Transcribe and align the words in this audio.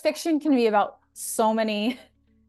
fiction 0.00 0.40
can 0.40 0.54
be 0.54 0.66
about 0.66 0.98
so 1.12 1.52
many 1.52 1.98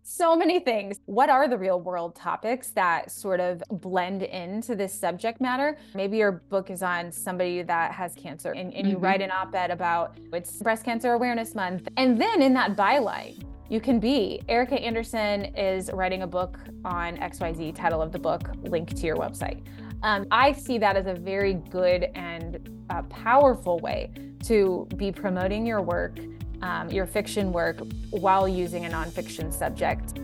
so 0.09 0.35
many 0.35 0.59
things. 0.59 0.99
What 1.05 1.29
are 1.29 1.47
the 1.47 1.57
real 1.57 1.79
world 1.79 2.15
topics 2.15 2.71
that 2.71 3.11
sort 3.11 3.39
of 3.39 3.61
blend 3.69 4.23
into 4.23 4.75
this 4.75 4.91
subject 4.91 5.39
matter? 5.39 5.77
Maybe 5.93 6.17
your 6.17 6.31
book 6.31 6.71
is 6.71 6.81
on 6.81 7.11
somebody 7.11 7.61
that 7.61 7.91
has 7.91 8.15
cancer 8.15 8.53
and, 8.53 8.73
and 8.73 8.87
mm-hmm. 8.87 8.89
you 8.89 8.97
write 8.97 9.21
an 9.21 9.29
op 9.29 9.53
ed 9.53 9.69
about 9.69 10.17
it's 10.33 10.63
Breast 10.63 10.83
Cancer 10.83 11.13
Awareness 11.13 11.53
Month. 11.53 11.89
And 11.95 12.19
then 12.19 12.41
in 12.41 12.55
that 12.55 12.75
byline, 12.75 13.43
you 13.69 13.79
can 13.79 13.99
be. 13.99 14.41
Ericka 14.49 14.81
Andersen 14.81 15.45
is 15.55 15.91
writing 15.93 16.23
a 16.23 16.27
book 16.27 16.57
on 16.83 17.17
XYZ, 17.17 17.75
title 17.75 18.01
of 18.01 18.11
the 18.11 18.19
book, 18.19 18.49
link 18.63 18.95
to 18.95 19.05
your 19.05 19.15
website. 19.15 19.61
Um, 20.01 20.25
I 20.31 20.53
see 20.53 20.79
that 20.79 20.95
as 20.95 21.05
a 21.05 21.13
very 21.13 21.53
good 21.53 22.07
and 22.15 22.83
uh, 22.89 23.03
powerful 23.03 23.77
way 23.79 24.09
to 24.45 24.87
be 24.95 25.11
promoting 25.11 25.67
your 25.67 25.83
work 25.83 26.17
um, 26.61 26.89
your 26.89 27.05
fiction 27.05 27.51
work 27.51 27.79
while 28.09 28.47
using 28.47 28.85
a 28.85 28.89
nonfiction 28.89 29.53
subject. 29.53 30.19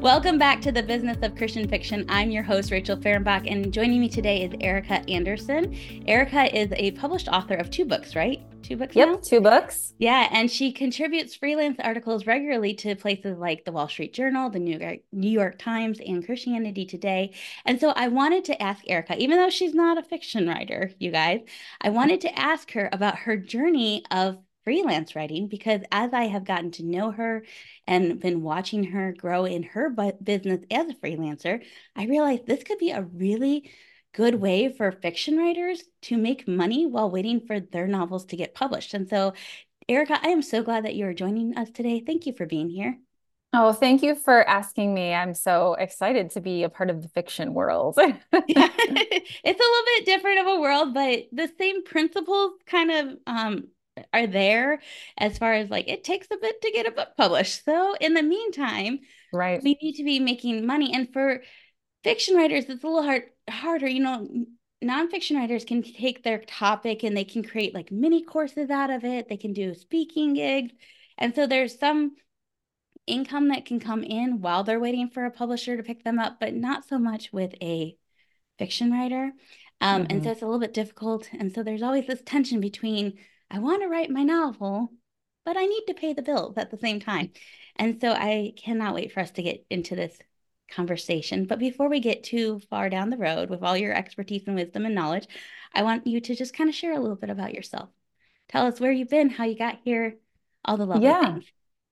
Welcome 0.00 0.36
back 0.36 0.60
to 0.62 0.72
the 0.72 0.82
business 0.82 1.16
of 1.22 1.36
Christian 1.36 1.68
fiction. 1.68 2.04
I'm 2.08 2.32
your 2.32 2.42
host, 2.42 2.72
Rachel 2.72 2.96
Fehrenbach, 2.96 3.48
and 3.48 3.72
joining 3.72 4.00
me 4.00 4.08
today 4.08 4.42
is 4.42 4.50
Ericka 4.54 5.08
Andersen. 5.08 5.72
Ericka 6.08 6.52
is 6.52 6.72
a 6.74 6.90
published 6.92 7.28
author 7.28 7.54
of 7.54 7.70
two 7.70 7.84
books, 7.84 8.16
right? 8.16 8.42
Two 8.62 8.76
books? 8.76 8.94
Yep, 8.94 9.08
now? 9.08 9.16
two 9.16 9.40
books. 9.40 9.94
Yeah, 9.98 10.28
and 10.30 10.50
she 10.50 10.72
contributes 10.72 11.34
freelance 11.34 11.78
articles 11.82 12.26
regularly 12.26 12.74
to 12.74 12.94
places 12.94 13.38
like 13.38 13.64
the 13.64 13.72
Wall 13.72 13.88
Street 13.88 14.14
Journal, 14.14 14.50
the 14.50 14.58
New 14.60 14.78
York, 14.78 15.00
New 15.12 15.30
York 15.30 15.58
Times, 15.58 16.00
and 16.00 16.24
Christianity 16.24 16.86
Today. 16.86 17.34
And 17.64 17.80
so 17.80 17.90
I 17.90 18.08
wanted 18.08 18.44
to 18.46 18.62
ask 18.62 18.84
Ericka, 18.84 19.16
even 19.18 19.38
though 19.38 19.50
she's 19.50 19.74
not 19.74 19.98
a 19.98 20.02
fiction 20.02 20.48
writer, 20.48 20.92
you 20.98 21.10
guys, 21.10 21.40
I 21.80 21.90
wanted 21.90 22.20
to 22.22 22.38
ask 22.38 22.70
her 22.72 22.88
about 22.92 23.18
her 23.18 23.36
journey 23.36 24.04
of 24.10 24.38
freelance 24.64 25.16
writing 25.16 25.48
because 25.48 25.80
as 25.90 26.12
I 26.12 26.24
have 26.24 26.44
gotten 26.44 26.70
to 26.72 26.84
know 26.84 27.10
her 27.10 27.44
and 27.86 28.20
been 28.20 28.42
watching 28.42 28.84
her 28.84 29.12
grow 29.12 29.44
in 29.44 29.64
her 29.64 29.90
business 30.22 30.64
as 30.70 30.88
a 30.88 30.94
freelancer, 30.94 31.64
I 31.96 32.06
realized 32.06 32.46
this 32.46 32.62
could 32.62 32.78
be 32.78 32.90
a 32.90 33.02
really 33.02 33.70
good 34.12 34.36
way 34.36 34.72
for 34.72 34.92
fiction 34.92 35.36
writers 35.36 35.82
to 36.02 36.16
make 36.16 36.46
money 36.46 36.86
while 36.86 37.10
waiting 37.10 37.40
for 37.40 37.60
their 37.60 37.86
novels 37.86 38.24
to 38.26 38.36
get 38.36 38.54
published. 38.54 38.94
And 38.94 39.08
so, 39.08 39.32
Ericka, 39.88 40.18
I 40.22 40.28
am 40.28 40.42
so 40.42 40.62
glad 40.62 40.84
that 40.84 40.94
you 40.94 41.06
are 41.06 41.14
joining 41.14 41.56
us 41.56 41.70
today. 41.70 42.00
Thank 42.00 42.26
you 42.26 42.32
for 42.32 42.46
being 42.46 42.68
here. 42.68 42.98
Oh, 43.54 43.72
thank 43.72 44.02
you 44.02 44.14
for 44.14 44.48
asking 44.48 44.94
me. 44.94 45.12
I'm 45.12 45.34
so 45.34 45.74
excited 45.74 46.30
to 46.30 46.40
be 46.40 46.62
a 46.62 46.70
part 46.70 46.88
of 46.88 47.02
the 47.02 47.08
fiction 47.08 47.52
world. 47.52 47.98
yeah. 47.98 48.16
It's 49.44 49.60
a 49.60 49.70
little 49.70 49.84
bit 49.96 50.06
different 50.06 50.40
of 50.40 50.46
a 50.46 50.60
world, 50.60 50.94
but 50.94 51.24
the 51.32 51.50
same 51.58 51.84
principles 51.84 52.52
kind 52.66 52.90
of 52.90 53.18
um, 53.26 53.68
are 54.12 54.26
there 54.26 54.80
as 55.18 55.36
far 55.36 55.52
as 55.52 55.68
like 55.68 55.88
it 55.88 56.04
takes 56.04 56.28
a 56.30 56.36
bit 56.38 56.62
to 56.62 56.70
get 56.70 56.86
a 56.86 56.92
book 56.92 57.08
published. 57.16 57.64
So 57.64 57.94
in 58.00 58.14
the 58.14 58.22
meantime, 58.22 59.00
right, 59.32 59.62
we 59.62 59.76
need 59.82 59.96
to 59.96 60.04
be 60.04 60.18
making 60.18 60.66
money. 60.66 60.94
And 60.94 61.12
for 61.12 61.42
fiction 62.04 62.36
writers, 62.36 62.64
it's 62.68 62.84
a 62.84 62.86
little 62.86 63.02
hard 63.02 63.24
harder. 63.48 63.88
You 63.88 64.02
know, 64.02 64.46
nonfiction 64.82 65.36
writers 65.36 65.64
can 65.64 65.82
take 65.82 66.22
their 66.22 66.38
topic 66.38 67.02
and 67.02 67.16
they 67.16 67.24
can 67.24 67.42
create 67.42 67.74
like 67.74 67.92
mini 67.92 68.22
courses 68.22 68.70
out 68.70 68.90
of 68.90 69.04
it. 69.04 69.28
They 69.28 69.36
can 69.36 69.52
do 69.52 69.74
speaking 69.74 70.34
gigs. 70.34 70.72
And 71.18 71.34
so 71.34 71.46
there's 71.46 71.78
some 71.78 72.16
income 73.06 73.48
that 73.48 73.64
can 73.64 73.80
come 73.80 74.02
in 74.02 74.40
while 74.40 74.64
they're 74.64 74.80
waiting 74.80 75.08
for 75.08 75.24
a 75.24 75.30
publisher 75.30 75.76
to 75.76 75.82
pick 75.82 76.04
them 76.04 76.18
up, 76.18 76.38
but 76.40 76.54
not 76.54 76.86
so 76.86 76.98
much 76.98 77.32
with 77.32 77.54
a 77.62 77.96
fiction 78.58 78.90
writer. 78.92 79.32
Um, 79.80 80.02
mm-hmm. 80.02 80.10
And 80.10 80.24
so 80.24 80.30
it's 80.30 80.42
a 80.42 80.46
little 80.46 80.60
bit 80.60 80.74
difficult. 80.74 81.28
And 81.32 81.52
so 81.52 81.62
there's 81.62 81.82
always 81.82 82.06
this 82.06 82.22
tension 82.24 82.60
between 82.60 83.18
I 83.50 83.58
want 83.58 83.82
to 83.82 83.88
write 83.88 84.10
my 84.10 84.22
novel, 84.22 84.92
but 85.44 85.56
I 85.56 85.66
need 85.66 85.84
to 85.88 85.94
pay 85.94 86.12
the 86.12 86.22
bills 86.22 86.56
at 86.56 86.70
the 86.70 86.78
same 86.78 87.00
time. 87.00 87.32
And 87.76 88.00
so 88.00 88.12
I 88.12 88.52
cannot 88.56 88.94
wait 88.94 89.12
for 89.12 89.20
us 89.20 89.30
to 89.32 89.42
get 89.42 89.66
into 89.68 89.94
this 89.94 90.16
conversation. 90.74 91.46
But 91.46 91.58
before 91.58 91.88
we 91.88 92.00
get 92.00 92.24
too 92.24 92.60
far 92.70 92.88
down 92.88 93.10
the 93.10 93.16
road 93.16 93.50
with 93.50 93.62
all 93.62 93.76
your 93.76 93.94
expertise 93.94 94.44
and 94.46 94.56
wisdom 94.56 94.86
and 94.86 94.94
knowledge, 94.94 95.26
I 95.74 95.82
want 95.82 96.06
you 96.06 96.20
to 96.20 96.34
just 96.34 96.54
kind 96.54 96.68
of 96.68 96.76
share 96.76 96.94
a 96.94 97.00
little 97.00 97.16
bit 97.16 97.30
about 97.30 97.54
yourself. 97.54 97.88
Tell 98.48 98.66
us 98.66 98.80
where 98.80 98.92
you've 98.92 99.10
been, 99.10 99.30
how 99.30 99.44
you 99.44 99.56
got 99.56 99.78
here, 99.84 100.16
all 100.64 100.76
the 100.76 100.86
lovely 100.86 101.04
yeah. 101.04 101.34
things. 101.34 101.44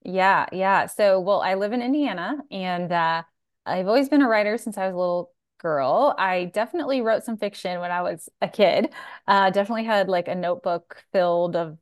Yeah, 0.03 0.47
yeah. 0.53 0.87
So, 0.87 1.21
well, 1.21 1.41
I 1.41 1.55
live 1.55 1.73
in 1.73 1.83
Indiana 1.83 2.39
and 2.51 2.91
uh, 2.91 3.23
I've 3.67 3.87
always 3.87 4.09
been 4.09 4.23
a 4.23 4.29
writer 4.29 4.59
since 4.59 4.79
I 4.79 4.87
was 4.87 4.95
a 4.95 4.99
little 4.99 5.33
girl. 5.59 6.15
I 6.19 6.47
definitely 6.47 7.03
wrote 7.03 7.25
some 7.25 7.37
fiction 7.37 7.81
when 7.81 7.91
I 7.91 8.03
was 8.03 8.29
a 8.41 8.49
kid. 8.49 8.89
Uh, 9.27 9.51
definitely 9.51 9.85
had 9.85 10.09
like 10.09 10.29
a 10.29 10.35
notebook 10.35 11.05
filled 11.13 11.55
of 11.57 11.77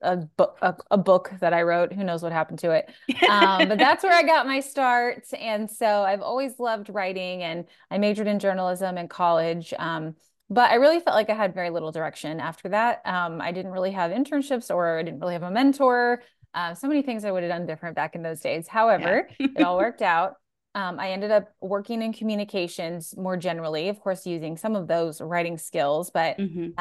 a 0.00 0.16
book 0.16 0.58
a, 0.62 0.74
a, 0.90 0.98
book 0.98 1.32
that 1.40 1.52
I 1.52 1.62
wrote. 1.62 1.92
Who 1.92 2.04
knows 2.04 2.22
what 2.22 2.32
happened 2.32 2.58
to 2.60 2.70
it? 2.70 2.90
Um, 3.28 3.68
but 3.68 3.78
that's 3.78 4.02
where 4.02 4.12
I 4.12 4.22
got 4.26 4.46
my 4.46 4.60
start. 4.60 5.24
And 5.38 5.70
so 5.70 5.86
I've 6.02 6.22
always 6.22 6.58
loved 6.58 6.88
writing, 6.90 7.42
and 7.42 7.64
I 7.90 7.98
majored 7.98 8.26
in 8.26 8.38
journalism 8.38 8.98
in 8.98 9.08
college. 9.08 9.74
Um, 9.78 10.14
but 10.50 10.70
I 10.70 10.76
really 10.76 11.00
felt 11.00 11.14
like 11.14 11.30
I 11.30 11.34
had 11.34 11.52
very 11.52 11.70
little 11.70 11.92
direction 11.92 12.40
after 12.40 12.70
that. 12.70 13.02
Um, 13.04 13.40
I 13.40 13.52
didn't 13.52 13.72
really 13.72 13.92
have 13.92 14.12
internships, 14.12 14.74
or 14.74 14.98
I 14.98 15.02
didn't 15.02 15.20
really 15.20 15.34
have 15.34 15.42
a 15.42 15.50
mentor. 15.50 16.22
Uh, 16.54 16.74
so 16.74 16.88
many 16.88 17.02
things 17.02 17.24
I 17.24 17.30
would 17.30 17.42
have 17.42 17.50
done 17.50 17.66
different 17.66 17.96
back 17.96 18.14
in 18.14 18.22
those 18.22 18.40
days. 18.40 18.66
However, 18.66 19.28
yeah. 19.38 19.46
it 19.56 19.62
all 19.62 19.76
worked 19.78 20.02
out 20.02 20.36
um, 20.78 21.00
I 21.00 21.10
ended 21.10 21.30
up 21.30 21.48
working 21.60 22.02
in 22.02 22.12
communications 22.12 23.16
more 23.16 23.36
generally, 23.36 23.88
of 23.88 23.98
course, 24.00 24.26
using 24.26 24.56
some 24.56 24.76
of 24.76 24.86
those 24.86 25.20
writing 25.20 25.58
skills, 25.58 26.10
but 26.10 26.38
mm-hmm. 26.38 26.78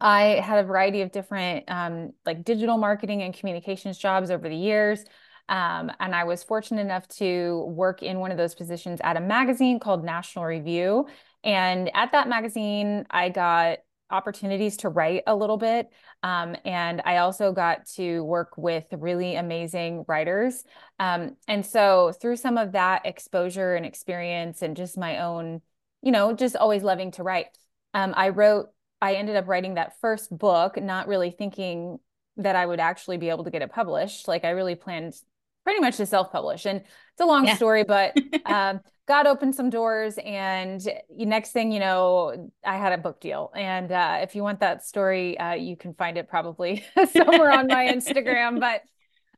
I 0.00 0.40
had 0.42 0.58
a 0.58 0.66
variety 0.66 1.02
of 1.02 1.12
different 1.12 1.64
um, 1.68 2.12
like 2.24 2.44
digital 2.44 2.78
marketing 2.78 3.22
and 3.22 3.34
communications 3.34 3.98
jobs 3.98 4.30
over 4.30 4.48
the 4.48 4.56
years. 4.56 5.04
Um, 5.48 5.92
and 6.00 6.14
I 6.14 6.24
was 6.24 6.42
fortunate 6.42 6.80
enough 6.80 7.06
to 7.08 7.66
work 7.68 8.02
in 8.02 8.18
one 8.18 8.30
of 8.30 8.38
those 8.38 8.54
positions 8.54 9.00
at 9.04 9.16
a 9.16 9.20
magazine 9.20 9.78
called 9.78 10.04
National 10.04 10.46
Review. 10.46 11.06
And 11.42 11.90
at 11.94 12.12
that 12.12 12.28
magazine, 12.28 13.04
I 13.10 13.28
got 13.28 13.78
opportunities 14.10 14.78
to 14.78 14.88
write 14.88 15.22
a 15.26 15.34
little 15.34 15.58
bit. 15.58 15.90
Um, 16.22 16.56
and 16.64 17.02
I 17.04 17.18
also 17.18 17.52
got 17.52 17.86
to 17.96 18.22
work 18.24 18.56
with 18.56 18.86
really 18.92 19.34
amazing 19.34 20.04
writers. 20.08 20.64
Um, 20.98 21.36
and 21.48 21.64
so 21.64 22.12
through 22.20 22.36
some 22.36 22.56
of 22.56 22.72
that 22.72 23.04
exposure 23.04 23.74
and 23.74 23.84
experience 23.84 24.62
and 24.62 24.76
just 24.76 24.96
my 24.96 25.18
own, 25.18 25.60
you 26.00 26.12
know, 26.12 26.34
just 26.34 26.56
always 26.56 26.82
loving 26.82 27.10
to 27.12 27.22
write, 27.22 27.46
um, 27.92 28.14
I 28.16 28.30
wrote, 28.30 28.70
I 29.04 29.16
ended 29.16 29.36
up 29.36 29.46
writing 29.46 29.74
that 29.74 30.00
first 30.00 30.36
book, 30.36 30.80
not 30.80 31.08
really 31.08 31.30
thinking 31.30 31.98
that 32.38 32.56
I 32.56 32.64
would 32.64 32.80
actually 32.80 33.18
be 33.18 33.28
able 33.28 33.44
to 33.44 33.50
get 33.50 33.60
it 33.60 33.70
published. 33.70 34.26
Like 34.26 34.46
I 34.46 34.50
really 34.50 34.74
planned 34.74 35.14
pretty 35.62 35.80
much 35.80 35.98
to 35.98 36.06
self-publish. 36.06 36.64
And 36.64 36.80
it's 36.80 37.20
a 37.20 37.26
long 37.26 37.46
yeah. 37.46 37.56
story, 37.56 37.84
but 37.84 38.16
um, 38.46 38.80
God 39.06 39.26
opened 39.26 39.54
some 39.54 39.68
doors, 39.68 40.18
and 40.24 40.80
next 41.10 41.50
thing 41.52 41.70
you 41.70 41.80
know, 41.80 42.50
I 42.64 42.78
had 42.78 42.94
a 42.94 42.98
book 42.98 43.20
deal. 43.20 43.52
And 43.54 43.92
uh, 43.92 44.20
if 44.22 44.34
you 44.34 44.42
want 44.42 44.60
that 44.60 44.86
story, 44.86 45.38
uh, 45.38 45.52
you 45.52 45.76
can 45.76 45.92
find 45.92 46.16
it 46.16 46.26
probably 46.26 46.82
somewhere 47.12 47.52
on 47.52 47.66
my 47.66 47.86
Instagram. 47.86 48.58
But 48.58 48.80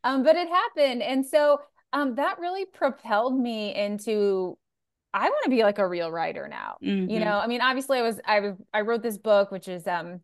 um, 0.04 0.22
but 0.22 0.36
it 0.36 0.48
happened, 0.48 1.02
and 1.02 1.26
so 1.26 1.60
um, 1.92 2.14
that 2.14 2.38
really 2.38 2.66
propelled 2.66 3.36
me 3.36 3.74
into. 3.74 4.56
I 5.14 5.28
want 5.28 5.44
to 5.44 5.50
be 5.50 5.62
like 5.62 5.78
a 5.78 5.88
real 5.88 6.10
writer 6.10 6.48
now. 6.48 6.76
Mm-hmm. 6.82 7.10
You 7.10 7.20
know, 7.20 7.38
I 7.38 7.46
mean, 7.46 7.60
obviously, 7.60 7.98
I 7.98 8.02
was 8.02 8.20
I 8.24 8.52
I 8.72 8.82
wrote 8.82 9.02
this 9.02 9.18
book, 9.18 9.50
which 9.50 9.68
is 9.68 9.86
um 9.86 10.20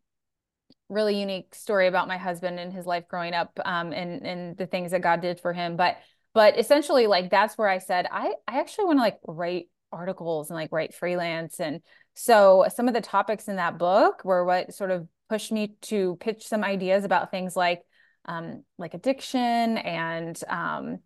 really 0.88 1.18
unique 1.18 1.54
story 1.54 1.86
about 1.86 2.08
my 2.08 2.18
husband 2.18 2.60
and 2.60 2.72
his 2.72 2.86
life 2.86 3.04
growing 3.08 3.34
up 3.34 3.58
um, 3.64 3.92
and 3.92 4.26
and 4.26 4.56
the 4.56 4.66
things 4.66 4.92
that 4.92 5.02
God 5.02 5.20
did 5.20 5.40
for 5.40 5.52
him. 5.52 5.76
But 5.76 5.96
but 6.34 6.58
essentially, 6.58 7.06
like 7.06 7.30
that's 7.30 7.56
where 7.56 7.68
I 7.68 7.78
said 7.78 8.06
I 8.10 8.34
I 8.46 8.60
actually 8.60 8.86
want 8.86 8.98
to 8.98 9.02
like 9.02 9.18
write 9.26 9.68
articles 9.92 10.50
and 10.50 10.56
like 10.56 10.72
write 10.72 10.94
freelance. 10.94 11.60
And 11.60 11.80
so 12.14 12.66
some 12.74 12.88
of 12.88 12.94
the 12.94 13.00
topics 13.00 13.48
in 13.48 13.56
that 13.56 13.78
book 13.78 14.24
were 14.24 14.44
what 14.44 14.74
sort 14.74 14.90
of 14.90 15.06
pushed 15.28 15.52
me 15.52 15.74
to 15.82 16.16
pitch 16.20 16.46
some 16.46 16.64
ideas 16.64 17.04
about 17.04 17.30
things 17.30 17.56
like 17.56 17.82
um, 18.24 18.64
like 18.78 18.94
addiction 18.94 19.78
and 19.78 20.38
um, 20.48 20.98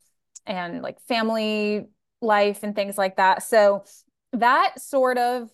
and 0.47 0.83
like 0.83 1.01
family 1.03 1.87
life 2.21 2.63
and 2.63 2.75
things 2.75 2.97
like 2.99 3.17
that. 3.17 3.43
So 3.43 3.85
that 4.33 4.81
sort 4.81 5.19
of 5.19 5.51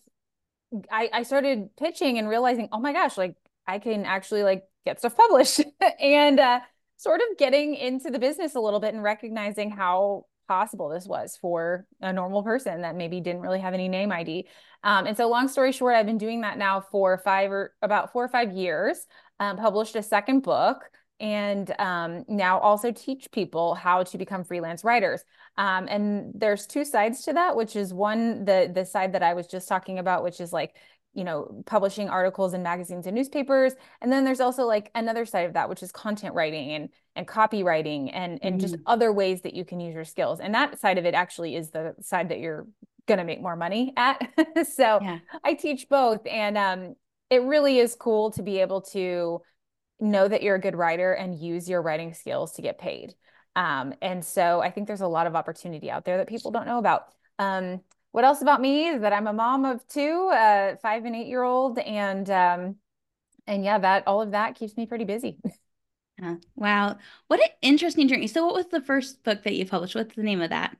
I, 0.91 1.11
I 1.13 1.23
started 1.23 1.69
pitching 1.77 2.19
and 2.19 2.29
realizing, 2.29 2.69
oh 2.73 2.81
my 2.81 2.93
gosh, 2.93 3.19
like 3.19 3.37
I 3.67 3.79
can 3.79 4.05
actually 4.05 4.43
like 4.43 4.65
get 4.87 4.99
stuff 4.99 5.17
published 5.17 5.61
and 6.01 6.41
uh, 6.41 6.61
sort 6.97 7.21
of 7.21 7.39
getting 7.39 7.75
into 7.75 8.11
the 8.11 8.19
business 8.19 8.55
a 8.55 8.61
little 8.61 8.81
bit 8.81 8.95
and 8.95 9.03
recognizing 9.03 9.71
how 9.71 10.25
possible 10.49 10.89
this 10.89 11.07
was 11.07 11.37
for 11.41 11.87
a 12.01 12.13
normal 12.13 12.43
person 12.43 12.83
that 12.83 12.97
maybe 12.97 13.21
didn't 13.21 13.43
really 13.43 13.61
have 13.61 13.75
any 13.75 13.89
name 13.89 14.11
ID. 14.11 14.49
Um, 14.83 15.07
and 15.07 15.17
so, 15.17 15.29
long 15.29 15.49
story 15.49 15.73
short, 15.73 15.95
I've 15.95 16.07
been 16.07 16.19
doing 16.19 16.41
that 16.41 16.59
now 16.59 16.81
for 16.81 17.19
five 17.19 17.53
or 17.53 17.75
about 17.83 18.13
four 18.13 18.25
or 18.25 18.29
five 18.29 18.53
years. 18.53 19.07
Um, 19.39 19.57
published 19.57 19.97
a 19.97 20.03
second 20.03 20.41
book 20.41 20.83
and 21.23 21.73
um, 21.79 22.25
now 22.29 22.59
also 22.59 22.91
teach 22.91 23.31
people 23.31 23.75
how 23.75 24.03
to 24.03 24.19
become 24.19 24.43
freelance 24.43 24.83
writers. 24.83 25.23
Um, 25.57 25.87
and 25.89 26.33
there's 26.35 26.67
two 26.67 26.85
sides 26.85 27.23
to 27.23 27.33
that, 27.35 27.55
which 27.57 27.77
is 27.77 27.95
one 27.95 28.45
the 28.45 28.71
the 28.75 28.85
side 28.85 29.13
that 29.15 29.23
I 29.23 29.33
was 29.33 29.47
just 29.47 29.69
talking 29.69 29.99
about, 29.99 30.25
which 30.25 30.41
is 30.41 30.53
like 30.53 30.75
you 31.15 31.25
know, 31.25 31.63
publishing 31.67 32.09
articles 32.09 32.55
in 32.55 32.63
magazines 32.63 33.07
and 33.07 33.15
newspapers. 33.15 33.75
And 34.01 34.11
then 34.11 34.25
there's 34.25 34.41
also 34.41 34.65
like 34.65 34.91
another 34.95 35.27
side 35.27 35.45
of 35.45 35.53
that, 35.53 35.69
which 35.69 35.83
is 35.83 35.93
content 35.93 36.35
writing 36.35 36.73
and 36.73 36.89
and 37.15 37.29
copywriting 37.29 38.11
and 38.13 38.39
and 38.43 38.55
mm-hmm. 38.55 38.61
just 38.61 38.77
other 38.87 39.13
ways 39.13 39.43
that 39.43 39.55
you 39.55 39.65
can 39.65 39.79
use 39.79 39.95
your 39.95 40.05
skills. 40.05 40.41
And 40.41 40.55
that 40.55 40.81
side 40.81 40.99
of 40.99 41.05
it 41.05 41.15
actually 41.15 41.55
is 41.55 41.71
the 41.71 41.95
side 42.01 42.31
that 42.31 42.41
you're 42.41 42.67
gonna 43.07 43.25
make 43.25 43.43
more 43.43 43.57
money 43.57 43.93
at. 43.97 44.27
so 44.75 44.99
yeah. 45.03 45.19
I 45.45 45.55
teach 45.55 45.89
both. 45.89 46.27
And 46.27 46.59
um 46.59 46.97
it 47.31 47.43
really 47.43 47.79
is 47.79 47.95
cool 47.95 48.31
to 48.33 48.43
be 48.43 48.59
able 48.59 48.81
to 48.83 49.41
know 50.03 50.29
that 50.29 50.43
you're 50.43 50.57
a 50.57 50.61
good 50.61 50.77
writer 50.77 51.13
and 51.13 51.39
use 51.39 51.69
your 51.69 51.83
writing 51.83 52.15
skills 52.15 52.53
to 52.53 52.63
get 52.63 52.79
paid. 52.79 53.15
Um, 53.55 53.95
and 54.03 54.25
so 54.25 54.61
I 54.61 54.71
think 54.71 54.87
there's 54.87 55.01
a 55.03 55.07
lot 55.07 55.27
of 55.27 55.37
opportunity 55.37 55.91
out 55.91 56.05
there 56.05 56.19
that 56.19 56.29
people 56.29 56.51
don't 56.51 56.67
know 56.67 56.79
about. 56.79 57.09
Um, 57.39 57.83
what 58.13 58.25
else 58.25 58.43
about 58.43 58.61
me 58.61 58.89
is 58.89 59.01
that 59.03 59.13
I'm 59.13 59.27
a 59.27 59.33
mom 59.33 59.65
of 59.65 59.87
two, 59.89 60.31
uh, 60.33 60.77
five 60.77 61.05
and 61.05 61.17
eight 61.17 61.27
year 61.27 61.43
old, 61.43 61.79
and 61.79 62.29
um, 62.31 62.77
and 63.47 63.65
yeah, 63.65 63.79
that 63.79 64.07
all 64.07 64.23
of 64.23 64.33
that 64.33 64.55
keeps 64.55 64.77
me 64.77 64.87
pretty 64.87 65.05
busy. 65.05 65.39
Wow, 66.55 66.99
what 67.27 67.41
an 67.41 67.49
interesting 67.63 68.07
journey. 68.09 68.27
So, 68.27 68.45
what 68.47 68.55
was 68.55 68.69
the 68.69 68.81
first 68.81 69.25
book 69.25 69.43
that 69.43 69.55
you 69.55 69.67
published? 69.67 69.95
What's 69.95 70.15
the 70.15 70.23
name 70.23 70.41
of 70.41 70.51
that? 70.51 70.77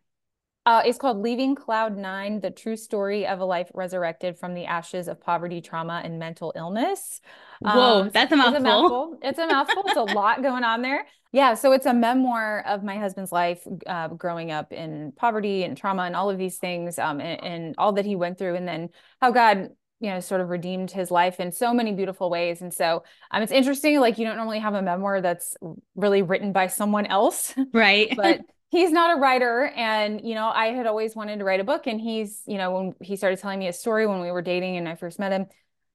Uh, 0.65 0.83
it's 0.85 0.99
called 0.99 1.19
Leaving 1.19 1.55
Cloud 1.55 1.97
Nine: 1.97 2.41
The 2.41 2.51
True 2.51 2.77
Story 2.77 3.27
of 3.27 3.41
a 3.41 3.45
Life 3.45 3.71
Resurrected 3.75 4.39
from 4.39 4.55
the 4.55 4.65
Ashes 4.65 5.09
of 5.09 5.21
Poverty, 5.21 5.61
Trauma, 5.61 6.01
and 6.05 6.19
Mental 6.19 6.53
Illness. 6.55 7.21
Whoa, 7.61 8.03
um, 8.03 8.11
that's 8.13 8.33
a 8.33 8.37
mouthful. 8.37 8.55
It's 8.55 8.61
a 8.61 8.69
mouthful. 8.69 9.19
It's 9.23 9.39
a 9.39 9.47
mouthful. 9.47 9.83
it's 9.87 9.97
a 10.13 10.15
lot 10.15 10.43
going 10.43 10.63
on 10.63 10.83
there. 10.83 11.07
Yeah, 11.33 11.55
so 11.55 11.73
it's 11.73 11.87
a 11.87 11.95
memoir 11.95 12.63
of 12.67 12.85
my 12.85 12.99
husband's 12.99 13.33
life, 13.33 13.67
uh, 13.87 14.09
growing 14.09 14.53
up 14.53 14.73
in 14.73 15.13
poverty 15.17 15.65
and 15.65 15.77
trauma 15.77 16.03
and 16.03 16.15
all 16.15 16.31
of 16.31 16.39
these 16.39 16.59
things, 16.59 16.99
um, 16.99 17.21
and, 17.21 17.43
and 17.43 17.75
all 17.79 17.95
that 17.95 18.05
he 18.05 18.15
went 18.15 18.39
through, 18.39 18.55
and 18.55 18.69
then 18.69 18.91
how 19.21 19.33
God 19.33 19.71
you 19.99 20.11
know 20.11 20.21
sort 20.21 20.41
of 20.41 20.51
redeemed 20.51 20.91
his 20.91 21.11
life 21.11 21.41
in 21.41 21.53
so 21.53 21.73
many 21.73 21.93
beautiful 21.93 22.29
ways 22.29 22.61
and 22.61 22.75
so 22.75 23.05
um 23.31 23.41
it's 23.41 23.53
interesting 23.53 24.01
like 24.01 24.19
you 24.19 24.27
don't 24.27 24.37
normally 24.37 24.59
have 24.59 24.75
a 24.75 24.83
memoir 24.83 25.21
that's 25.21 25.57
really 25.95 26.23
written 26.23 26.53
by 26.53 26.67
someone 26.67 27.07
else 27.07 27.55
right 27.73 28.13
but 28.17 28.41
he's 28.73 28.91
not 28.91 29.17
a 29.17 29.21
writer 29.21 29.71
and 29.77 30.27
you 30.27 30.35
know 30.35 30.49
i 30.49 30.67
had 30.69 30.87
always 30.87 31.15
wanted 31.15 31.39
to 31.39 31.45
write 31.45 31.61
a 31.61 31.65
book 31.65 31.87
and 31.87 32.01
he's 32.01 32.43
you 32.47 32.59
know 32.59 32.73
when 32.73 32.95
he 33.01 33.15
started 33.15 33.39
telling 33.39 33.59
me 33.59 33.69
a 33.69 33.73
story 33.73 34.07
when 34.07 34.21
we 34.21 34.33
were 34.33 34.43
dating 34.43 34.77
and 34.77 34.89
i 34.89 34.97
first 34.97 35.19
met 35.21 35.31
him 35.31 35.47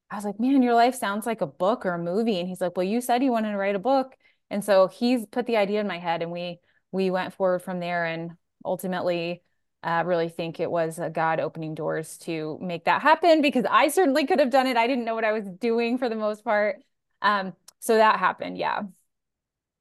i 0.09 0.15
was 0.15 0.23
like 0.23 0.39
man 0.39 0.61
your 0.61 0.75
life 0.75 0.95
sounds 0.95 1.25
like 1.25 1.41
a 1.41 1.47
book 1.47 1.85
or 1.85 1.93
a 1.93 1.99
movie 1.99 2.39
and 2.39 2.47
he's 2.47 2.61
like 2.61 2.77
well 2.77 2.85
you 2.85 3.01
said 3.01 3.21
you 3.21 3.31
wanted 3.31 3.51
to 3.51 3.57
write 3.57 3.75
a 3.75 3.79
book 3.79 4.15
and 4.49 4.63
so 4.63 4.87
he's 4.87 5.25
put 5.25 5.45
the 5.47 5.57
idea 5.57 5.81
in 5.81 5.87
my 5.87 5.99
head 5.99 6.21
and 6.21 6.31
we 6.31 6.59
we 6.91 7.09
went 7.09 7.33
forward 7.33 7.59
from 7.59 7.79
there 7.79 8.05
and 8.05 8.31
ultimately 8.63 9.43
uh, 9.83 10.03
really 10.05 10.29
think 10.29 10.59
it 10.59 10.69
was 10.71 10.99
a 10.99 11.09
God 11.09 11.39
opening 11.39 11.75
doors 11.75 12.17
to 12.17 12.57
make 12.61 12.85
that 12.85 13.01
happen 13.01 13.41
because 13.41 13.63
I 13.69 13.89
certainly 13.89 14.25
could 14.25 14.39
have 14.39 14.49
done 14.49 14.65
it. 14.65 14.75
I 14.75 14.87
didn't 14.87 15.05
know 15.05 15.13
what 15.15 15.23
I 15.23 15.31
was 15.33 15.45
doing 15.47 15.97
for 15.97 16.09
the 16.09 16.15
most 16.15 16.43
part. 16.43 16.77
Um, 17.21 17.53
so 17.79 17.95
that 17.95 18.17
happened. 18.19 18.57
Yeah. 18.57 18.81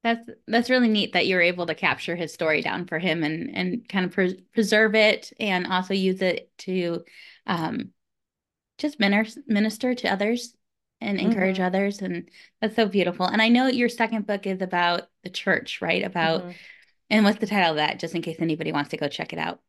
That's 0.07 0.29
that's 0.47 0.69
really 0.69 0.87
neat 0.87 1.11
that 1.11 1.27
you're 1.27 1.41
able 1.41 1.65
to 1.65 1.75
capture 1.75 2.15
his 2.15 2.33
story 2.33 2.61
down 2.61 2.85
for 2.85 2.97
him 2.97 3.25
and 3.25 3.53
and 3.53 3.89
kind 3.89 4.05
of 4.05 4.13
pre- 4.13 4.41
preserve 4.53 4.95
it 4.95 5.33
and 5.37 5.67
also 5.67 5.93
use 5.93 6.21
it 6.21 6.49
to 6.59 7.03
um, 7.45 7.89
just 8.77 9.01
minister 9.01 9.41
minister 9.47 9.93
to 9.93 10.07
others 10.07 10.55
and 11.01 11.19
encourage 11.19 11.57
mm-hmm. 11.57 11.65
others 11.65 12.01
and 12.01 12.29
that's 12.61 12.77
so 12.77 12.87
beautiful. 12.87 13.25
And 13.25 13.41
I 13.41 13.49
know 13.49 13.67
your 13.67 13.89
second 13.89 14.25
book 14.25 14.47
is 14.47 14.61
about 14.61 15.09
the 15.25 15.29
church, 15.29 15.81
right? 15.81 16.05
About 16.05 16.43
mm-hmm. 16.43 16.51
and 17.09 17.25
what's 17.25 17.39
the 17.39 17.47
title 17.47 17.71
of 17.71 17.75
that 17.75 17.99
just 17.99 18.15
in 18.15 18.21
case 18.21 18.37
anybody 18.39 18.71
wants 18.71 18.91
to 18.91 18.97
go 18.97 19.09
check 19.09 19.33
it 19.33 19.39
out. 19.39 19.59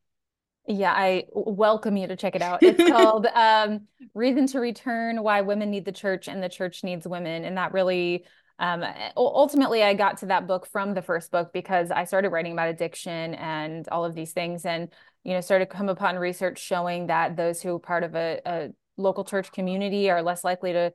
Yeah, 0.69 0.93
I 0.93 1.25
welcome 1.33 1.97
you 1.97 2.07
to 2.07 2.15
check 2.15 2.37
it 2.37 2.41
out. 2.41 2.63
It's 2.63 2.89
called 2.89 3.25
um, 3.25 3.87
Reason 4.13 4.47
to 4.47 4.61
Return 4.61 5.21
Why 5.21 5.41
Women 5.41 5.69
Need 5.69 5.83
the 5.83 5.91
Church 5.91 6.29
and 6.29 6.41
the 6.41 6.47
Church 6.47 6.81
Needs 6.81 7.05
Women. 7.05 7.43
And 7.43 7.57
that 7.57 7.73
really 7.73 8.23
um, 8.59 8.83
ultimately 9.17 9.81
i 9.83 9.93
got 9.93 10.17
to 10.17 10.27
that 10.27 10.47
book 10.47 10.67
from 10.67 10.93
the 10.93 11.01
first 11.01 11.31
book 11.31 11.51
because 11.53 11.91
i 11.91 12.03
started 12.03 12.29
writing 12.29 12.53
about 12.53 12.69
addiction 12.69 13.33
and 13.35 13.87
all 13.89 14.05
of 14.05 14.13
these 14.13 14.31
things 14.33 14.65
and 14.65 14.89
you 15.23 15.33
know 15.33 15.41
started 15.41 15.69
to 15.69 15.75
come 15.75 15.89
upon 15.89 16.17
research 16.17 16.59
showing 16.59 17.07
that 17.07 17.35
those 17.35 17.61
who 17.61 17.75
are 17.75 17.79
part 17.79 18.03
of 18.03 18.15
a, 18.15 18.39
a 18.45 18.69
local 18.97 19.23
church 19.23 19.51
community 19.51 20.09
are 20.09 20.21
less 20.21 20.43
likely 20.43 20.73
to 20.73 20.93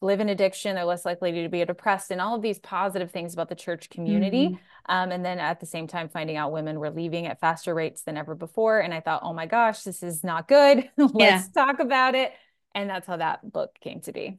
live 0.00 0.20
in 0.20 0.28
addiction 0.28 0.74
they're 0.74 0.84
less 0.84 1.04
likely 1.04 1.42
to 1.42 1.48
be 1.48 1.64
depressed 1.64 2.10
and 2.10 2.20
all 2.20 2.34
of 2.34 2.42
these 2.42 2.58
positive 2.58 3.10
things 3.10 3.32
about 3.34 3.48
the 3.48 3.54
church 3.54 3.88
community 3.88 4.48
mm-hmm. 4.48 4.92
um, 4.94 5.12
and 5.12 5.24
then 5.24 5.38
at 5.38 5.60
the 5.60 5.66
same 5.66 5.86
time 5.86 6.08
finding 6.08 6.36
out 6.36 6.50
women 6.50 6.80
were 6.80 6.90
leaving 6.90 7.26
at 7.26 7.38
faster 7.40 7.74
rates 7.74 8.02
than 8.02 8.16
ever 8.16 8.34
before 8.34 8.80
and 8.80 8.92
i 8.92 9.00
thought 9.00 9.20
oh 9.22 9.32
my 9.32 9.46
gosh 9.46 9.82
this 9.82 10.02
is 10.02 10.24
not 10.24 10.48
good 10.48 10.90
let's 10.96 11.14
yeah. 11.16 11.42
talk 11.54 11.78
about 11.78 12.14
it 12.14 12.32
and 12.74 12.90
that's 12.90 13.06
how 13.06 13.16
that 13.16 13.50
book 13.50 13.70
came 13.80 14.00
to 14.00 14.12
be 14.12 14.38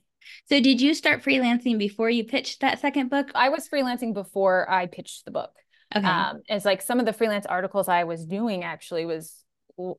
so 0.50 0.60
did 0.60 0.81
you 0.81 0.94
start 0.94 1.24
freelancing 1.24 1.78
before 1.78 2.10
you 2.10 2.24
pitched 2.24 2.62
that 2.62 2.80
second 2.80 3.10
book? 3.10 3.31
I 3.36 3.50
was 3.50 3.68
freelancing 3.68 4.14
before 4.14 4.70
I 4.70 4.88
pitched 4.88 5.25
the 5.25 5.31
book. 5.31 5.52
Okay. 5.96 6.06
Um, 6.06 6.42
it's 6.48 6.66
like 6.66 6.81
some 6.81 7.00
of 7.00 7.06
the 7.06 7.14
freelance 7.14 7.46
articles 7.46 7.88
I 7.88 8.04
was 8.04 8.25
doing 8.25 8.64
actually 8.64 9.06
was 9.06 9.44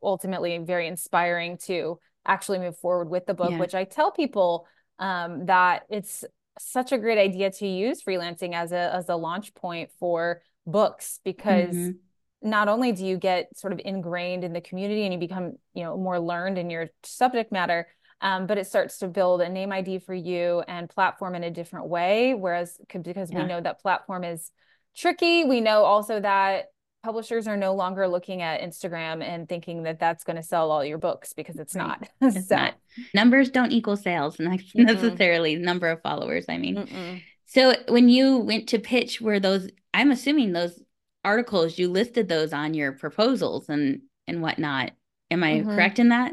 ultimately 0.03 0.57
very 0.59 0.87
inspiring 0.87 1.59
to 1.67 1.99
actually 2.27 2.59
move 2.59 2.79
forward 2.79 3.09
with 3.09 3.27
the 3.27 3.35
book, 3.35 3.51
yeah. 3.51 3.59
which 3.59 3.75
I 3.75 3.85
tell 3.85 4.11
people 4.11 4.67
um, 4.99 5.47
that 5.47 5.83
it's 5.89 6.25
such 6.59 6.93
a 6.93 6.99
great 6.99 7.19
idea 7.19 7.51
to 7.51 7.67
use 7.67 8.03
freelancing 8.03 8.55
as 8.55 8.73
a 8.73 8.95
as 8.95 9.09
a 9.09 9.17
launch 9.17 9.55
point 9.55 9.91
for 9.99 10.41
books 10.67 11.21
because 11.25 11.75
mm-hmm. 11.75 12.49
not 12.49 12.69
only 12.69 12.93
do 12.93 13.05
you 13.05 13.17
get 13.17 13.57
sort 13.57 13.73
of 13.73 13.81
ingrained 13.85 14.45
in 14.45 14.53
the 14.53 14.61
community 14.61 15.05
and 15.05 15.13
you 15.13 15.19
become 15.19 15.55
you 15.75 15.83
know 15.83 15.97
more 15.97 16.21
learned 16.21 16.57
in 16.57 16.71
your 16.71 16.89
subject 17.03 17.51
matter 17.51 17.89
um, 18.25 18.47
but 18.47 18.57
it 18.57 18.67
starts 18.67 18.99
to 19.01 19.07
build 19.07 19.43
a 19.43 19.49
name 19.51 19.71
ID 19.71 19.99
for 19.99 20.15
you 20.15 20.65
and 20.67 20.89
platform 20.89 21.35
in 21.35 21.45
a 21.45 21.51
different 21.51 21.89
way. 21.89 22.33
Whereas 22.33 22.79
because 22.91 23.31
yeah. 23.31 23.43
we 23.43 23.47
know 23.47 23.61
that 23.61 23.83
platform 23.83 24.25
is 24.25 24.51
tricky, 24.97 25.45
we 25.45 25.61
know 25.61 25.85
also 25.85 26.19
that 26.21 26.69
publishers 27.03 27.47
are 27.47 27.59
no 27.59 27.75
longer 27.75 28.09
looking 28.09 28.41
at 28.41 28.63
Instagram 28.63 29.23
and 29.23 29.47
thinking 29.47 29.83
that 29.83 30.01
that's 30.01 30.25
going 30.25 30.37
to 30.37 30.43
sell 30.43 30.71
all 30.71 30.83
your 30.83 30.97
books 30.97 31.35
because 31.35 31.57
it's 31.57 31.75
right. 31.75 32.01
not. 32.01 32.09
It's 32.35 32.49
so. 32.49 32.57
not. 32.57 32.75
Numbers 33.13 33.51
don't 33.51 33.73
equal 33.73 33.99
sales 33.99 34.39
necessarily. 34.75 35.57
Mm-hmm. 35.57 35.65
Number 35.65 35.91
of 35.91 36.01
followers. 36.01 36.47
I 36.49 36.57
mean, 36.57 36.77
Mm-mm. 36.77 37.23
so 37.45 37.75
when 37.89 38.09
you 38.09 38.39
went 38.39 38.71
to 38.71 38.79
pitch, 38.79 39.21
were 39.21 39.39
those? 39.39 39.69
I'm 39.93 40.11
assuming 40.11 40.55
those 40.55 40.83
articles 41.25 41.79
you 41.79 41.91
listed 41.91 42.29
those 42.29 42.55
on 42.55 42.73
your 42.73 42.93
proposals 42.93 43.69
and 43.69 44.01
and 44.27 44.41
whatnot. 44.41 44.93
Am 45.31 45.45
I 45.45 45.57
mm-hmm. 45.57 45.75
correct 45.75 45.99
in 45.99 46.09
that? 46.09 46.33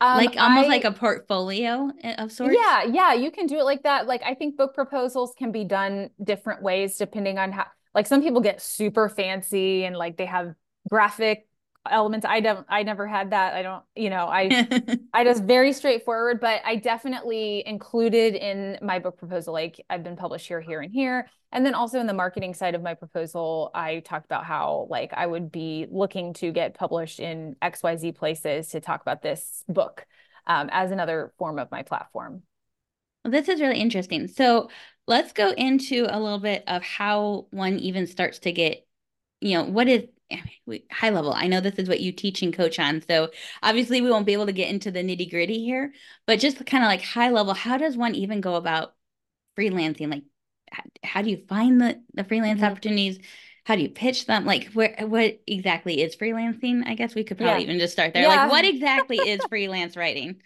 Um, 0.00 0.18
like 0.18 0.36
almost 0.36 0.66
I, 0.66 0.68
like 0.68 0.84
a 0.84 0.92
portfolio 0.92 1.90
of 2.18 2.30
sorts. 2.30 2.54
Yeah, 2.54 2.84
yeah, 2.84 3.14
you 3.14 3.30
can 3.30 3.46
do 3.46 3.58
it 3.58 3.64
like 3.64 3.82
that. 3.84 4.06
Like 4.06 4.22
I 4.24 4.34
think 4.34 4.56
book 4.56 4.74
proposals 4.74 5.34
can 5.38 5.52
be 5.52 5.64
done 5.64 6.10
different 6.22 6.62
ways 6.62 6.96
depending 6.96 7.38
on 7.38 7.52
how. 7.52 7.66
Like 7.94 8.06
some 8.06 8.22
people 8.22 8.42
get 8.42 8.60
super 8.60 9.08
fancy 9.08 9.84
and 9.84 9.96
like 9.96 10.18
they 10.18 10.26
have 10.26 10.54
graphic 10.90 11.48
elements. 11.90 12.26
I 12.28 12.40
don't. 12.40 12.66
I 12.68 12.82
never 12.82 13.06
had 13.06 13.30
that. 13.30 13.54
I 13.54 13.62
don't. 13.62 13.82
You 13.94 14.10
know. 14.10 14.26
I. 14.26 14.68
I 15.12 15.24
just 15.24 15.44
very 15.44 15.72
straightforward. 15.72 16.40
But 16.40 16.60
I 16.64 16.76
definitely 16.76 17.62
included 17.66 18.34
in 18.34 18.78
my 18.82 18.98
book 18.98 19.18
proposal. 19.18 19.52
Like 19.52 19.84
I've 19.88 20.02
been 20.02 20.16
published 20.16 20.46
here, 20.46 20.60
here, 20.60 20.80
and 20.80 20.92
here. 20.92 21.28
And 21.52 21.64
then 21.64 21.74
also 21.74 22.00
in 22.00 22.06
the 22.06 22.12
marketing 22.12 22.54
side 22.54 22.74
of 22.74 22.82
my 22.82 22.94
proposal, 22.94 23.70
I 23.74 24.00
talked 24.00 24.26
about 24.26 24.44
how 24.44 24.86
like 24.90 25.12
I 25.14 25.26
would 25.26 25.50
be 25.50 25.86
looking 25.90 26.34
to 26.34 26.52
get 26.52 26.74
published 26.74 27.20
in 27.20 27.56
XYZ 27.62 28.14
places 28.16 28.68
to 28.68 28.80
talk 28.80 29.00
about 29.00 29.22
this 29.22 29.64
book 29.68 30.06
um, 30.46 30.68
as 30.72 30.90
another 30.90 31.32
form 31.38 31.58
of 31.58 31.70
my 31.70 31.82
platform. 31.82 32.42
Well, 33.24 33.32
this 33.32 33.48
is 33.48 33.60
really 33.60 33.80
interesting. 33.80 34.28
So 34.28 34.70
let's 35.06 35.32
go 35.32 35.50
into 35.50 36.06
a 36.08 36.18
little 36.20 36.38
bit 36.38 36.64
of 36.66 36.82
how 36.82 37.46
one 37.50 37.78
even 37.78 38.06
starts 38.06 38.40
to 38.40 38.52
get, 38.52 38.86
you 39.40 39.54
know, 39.54 39.64
what 39.64 39.88
is 39.88 40.04
high 40.90 41.10
level. 41.10 41.32
I 41.32 41.46
know 41.46 41.60
this 41.60 41.76
is 41.76 41.88
what 41.88 42.00
you 42.00 42.12
teach 42.12 42.42
and 42.42 42.52
coach 42.52 42.78
on. 42.78 43.02
So 43.02 43.30
obviously 43.62 44.00
we 44.00 44.10
won't 44.10 44.26
be 44.26 44.32
able 44.32 44.46
to 44.46 44.52
get 44.52 44.70
into 44.70 44.90
the 44.90 45.00
nitty 45.00 45.30
gritty 45.30 45.64
here, 45.64 45.92
but 46.26 46.40
just 46.40 46.64
kind 46.66 46.84
of 46.84 46.88
like 46.88 47.02
high 47.02 47.30
level, 47.30 47.54
how 47.54 47.76
does 47.76 47.96
one 47.96 48.14
even 48.14 48.40
go 48.40 48.56
about 48.56 48.94
freelancing? 49.56 50.10
Like 50.10 50.24
how 51.02 51.22
do 51.22 51.30
you 51.30 51.44
find 51.48 51.80
the 51.80 52.02
the 52.14 52.24
freelance 52.24 52.60
mm-hmm. 52.60 52.72
opportunities? 52.72 53.18
How 53.64 53.76
do 53.76 53.82
you 53.82 53.88
pitch 53.88 54.26
them? 54.26 54.44
Like 54.44 54.70
where 54.72 54.96
what 55.00 55.40
exactly 55.46 56.02
is 56.02 56.16
freelancing? 56.16 56.86
I 56.86 56.94
guess 56.94 57.14
we 57.14 57.24
could 57.24 57.38
probably 57.38 57.62
yeah. 57.62 57.68
even 57.68 57.78
just 57.78 57.92
start 57.92 58.12
there. 58.12 58.22
Yeah. 58.22 58.28
Like 58.28 58.50
what 58.50 58.64
exactly 58.64 59.16
is 59.16 59.40
freelance 59.48 59.96
writing? 59.96 60.36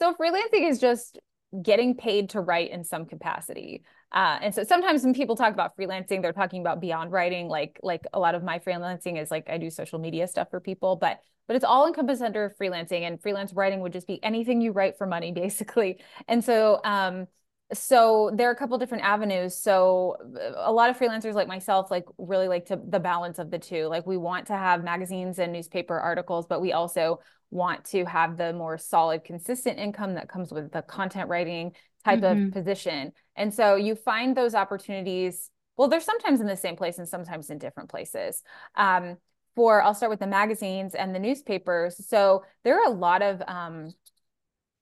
So 0.00 0.14
freelancing 0.14 0.68
is 0.68 0.78
just 0.78 1.18
getting 1.62 1.96
paid 1.96 2.30
to 2.30 2.40
write 2.40 2.70
in 2.70 2.84
some 2.84 3.06
capacity. 3.06 3.84
Uh, 4.12 4.38
and 4.40 4.54
so 4.54 4.62
sometimes 4.64 5.02
when 5.02 5.14
people 5.14 5.36
talk 5.36 5.52
about 5.52 5.76
freelancing, 5.76 6.22
they're 6.22 6.32
talking 6.32 6.60
about 6.60 6.80
beyond 6.80 7.12
writing. 7.12 7.48
Like 7.48 7.78
like 7.82 8.06
a 8.12 8.18
lot 8.18 8.34
of 8.34 8.42
my 8.42 8.58
freelancing 8.58 9.20
is 9.20 9.30
like 9.30 9.48
I 9.48 9.58
do 9.58 9.70
social 9.70 9.98
media 9.98 10.26
stuff 10.26 10.48
for 10.50 10.60
people, 10.60 10.96
but 10.96 11.20
but 11.46 11.56
it's 11.56 11.64
all 11.64 11.86
encompassed 11.86 12.22
under 12.22 12.54
freelancing. 12.60 13.02
And 13.02 13.20
freelance 13.20 13.52
writing 13.52 13.80
would 13.80 13.92
just 13.92 14.06
be 14.06 14.22
anything 14.22 14.60
you 14.60 14.72
write 14.72 14.96
for 14.98 15.06
money, 15.06 15.32
basically. 15.32 16.00
And 16.28 16.44
so 16.44 16.80
um, 16.84 17.26
so 17.72 18.30
there 18.32 18.48
are 18.48 18.52
a 18.52 18.56
couple 18.56 18.78
different 18.78 19.04
avenues. 19.04 19.56
So 19.56 20.16
a 20.56 20.72
lot 20.72 20.88
of 20.88 20.98
freelancers 20.98 21.34
like 21.34 21.48
myself 21.48 21.90
like 21.90 22.04
really 22.16 22.46
like 22.46 22.66
to 22.66 22.80
the 22.88 23.00
balance 23.00 23.38
of 23.38 23.50
the 23.50 23.58
two. 23.58 23.86
Like 23.86 24.06
we 24.06 24.16
want 24.16 24.46
to 24.46 24.52
have 24.52 24.84
magazines 24.84 25.38
and 25.40 25.52
newspaper 25.52 25.98
articles, 25.98 26.46
but 26.46 26.60
we 26.60 26.72
also 26.72 27.20
want 27.50 27.84
to 27.86 28.04
have 28.04 28.36
the 28.36 28.52
more 28.52 28.78
solid, 28.78 29.24
consistent 29.24 29.78
income 29.78 30.14
that 30.14 30.28
comes 30.28 30.52
with 30.52 30.70
the 30.70 30.82
content 30.82 31.28
writing 31.28 31.72
type 32.06 32.20
mm-hmm. 32.20 32.46
of 32.46 32.52
position. 32.52 33.12
And 33.34 33.52
so 33.52 33.76
you 33.76 33.94
find 33.94 34.36
those 34.36 34.54
opportunities. 34.54 35.50
Well, 35.76 35.88
they're 35.88 36.00
sometimes 36.00 36.40
in 36.40 36.46
the 36.46 36.56
same 36.56 36.76
place 36.76 36.98
and 36.98 37.08
sometimes 37.08 37.50
in 37.50 37.58
different 37.58 37.90
places. 37.90 38.42
Um, 38.76 39.16
for 39.54 39.82
I'll 39.82 39.94
start 39.94 40.10
with 40.10 40.20
the 40.20 40.26
magazines 40.26 40.94
and 40.94 41.14
the 41.14 41.18
newspapers. 41.18 42.06
So 42.06 42.44
there 42.62 42.78
are 42.78 42.86
a 42.86 42.94
lot 42.94 43.22
of 43.22 43.42
um, 43.48 43.94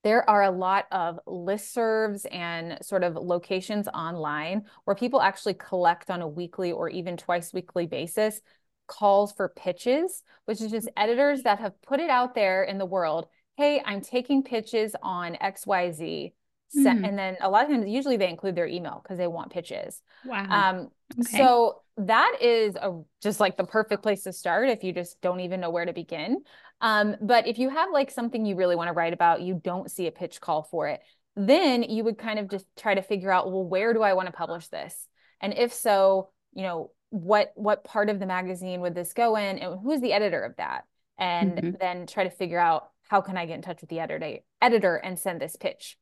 there 0.03 0.29
are 0.29 0.43
a 0.43 0.51
lot 0.51 0.87
of 0.93 1.19
listservs 1.27 2.27
and 2.31 2.79
sort 2.85 3.05
of 3.05 3.15
locations 3.15 3.89
online 3.89 4.65
where 4.85 4.95
people 4.95 5.23
actually 5.23 5.55
collect 5.55 6.11
on 6.11 6.21
a 6.21 6.29
weekly 6.29 6.73
or 6.73 6.91
even 6.91 7.17
twice 7.17 7.55
weekly 7.55 7.87
basis 7.87 8.43
calls 8.87 9.33
for 9.33 9.49
pitches, 9.49 10.23
which 10.45 10.61
is 10.61 10.71
just 10.71 10.91
editors 10.97 11.43
that 11.45 11.59
have 11.59 11.81
put 11.81 12.01
it 12.01 12.11
out 12.11 12.35
there 12.35 12.65
in 12.65 12.77
the 12.77 12.85
world. 12.85 13.29
Hey, 13.57 13.81
I'm 13.85 14.01
taking 14.01 14.43
pitches 14.43 14.95
on 15.03 15.37
XYZ. 15.41 16.33
Mm. 16.77 17.09
And 17.09 17.19
then 17.19 17.37
a 17.41 17.49
lot 17.49 17.65
of 17.65 17.71
times, 17.71 17.89
usually 17.89 18.17
they 18.17 18.29
include 18.29 18.57
their 18.57 18.67
email 18.67 19.01
because 19.03 19.19
they 19.19 19.27
want 19.27 19.53
pitches. 19.53 20.01
Wow. 20.25 20.47
Um, 20.51 20.89
okay. 21.21 21.39
So 21.39 21.83
that 21.97 22.39
is 22.41 22.75
a, 22.77 23.01
just 23.23 23.41
like 23.41 23.57
the 23.57 23.65
perfect 23.65 24.03
place 24.03 24.23
to 24.25 24.33
start 24.33 24.69
if 24.69 24.83
you 24.83 24.93
just 24.93 25.21
don't 25.21 25.41
even 25.41 25.61
know 25.61 25.71
where 25.71 25.85
to 25.85 25.93
begin. 25.93 26.43
Um, 26.81 27.17
but 27.21 27.47
if 27.47 27.59
you 27.59 27.71
have 27.71 27.91
like 27.93 28.11
something 28.11 28.45
you 28.45 28.57
really 28.57 28.77
want 28.77 28.89
to 28.89 28.93
write 28.93 29.13
about, 29.13 29.43
you 29.43 29.61
don't 29.63 29.91
see 29.91 30.07
a 30.07 30.13
pitch 30.13 30.41
call 30.41 30.65
for 30.65 30.89
it, 30.89 31.01
then 31.37 31.83
you 31.83 32.05
would 32.05 32.19
kind 32.19 32.39
of 32.39 32.49
just 32.49 32.67
try 32.77 32.95
to 32.95 33.03
figure 33.03 33.31
out, 33.31 33.51
well, 33.51 33.65
where 33.65 33.93
do 33.93 34.03
I 34.03 34.15
want 34.15 34.27
to 34.27 34.33
publish 34.33 34.69
this? 34.69 35.09
And 35.41 35.55
if 35.57 35.73
so, 35.73 36.31
you 36.53 36.63
know, 36.63 36.91
what 37.11 37.53
what 37.55 37.85
part 37.85 38.11
of 38.11 38.19
the 38.19 38.27
magazine 38.27 38.81
would 38.81 38.95
this 38.95 39.13
go 39.13 39.37
in 39.37 39.59
and 39.59 39.79
who's 39.81 40.01
the 40.01 40.13
editor 40.13 40.43
of 40.43 40.57
that? 40.57 40.85
And 41.17 41.53
mm-hmm. 41.53 41.71
then 41.79 42.07
try 42.07 42.25
to 42.25 42.31
figure 42.31 42.59
out 42.59 42.89
how 43.09 43.21
can 43.21 43.37
I 43.37 43.47
get 43.47 43.55
in 43.55 43.63
touch 43.63 43.81
with 43.81 43.91
the 43.91 44.01
editor 44.01 44.39
editor 44.61 44.97
and 44.97 45.19
send 45.19 45.41
this 45.41 45.55
pitch. 45.55 45.97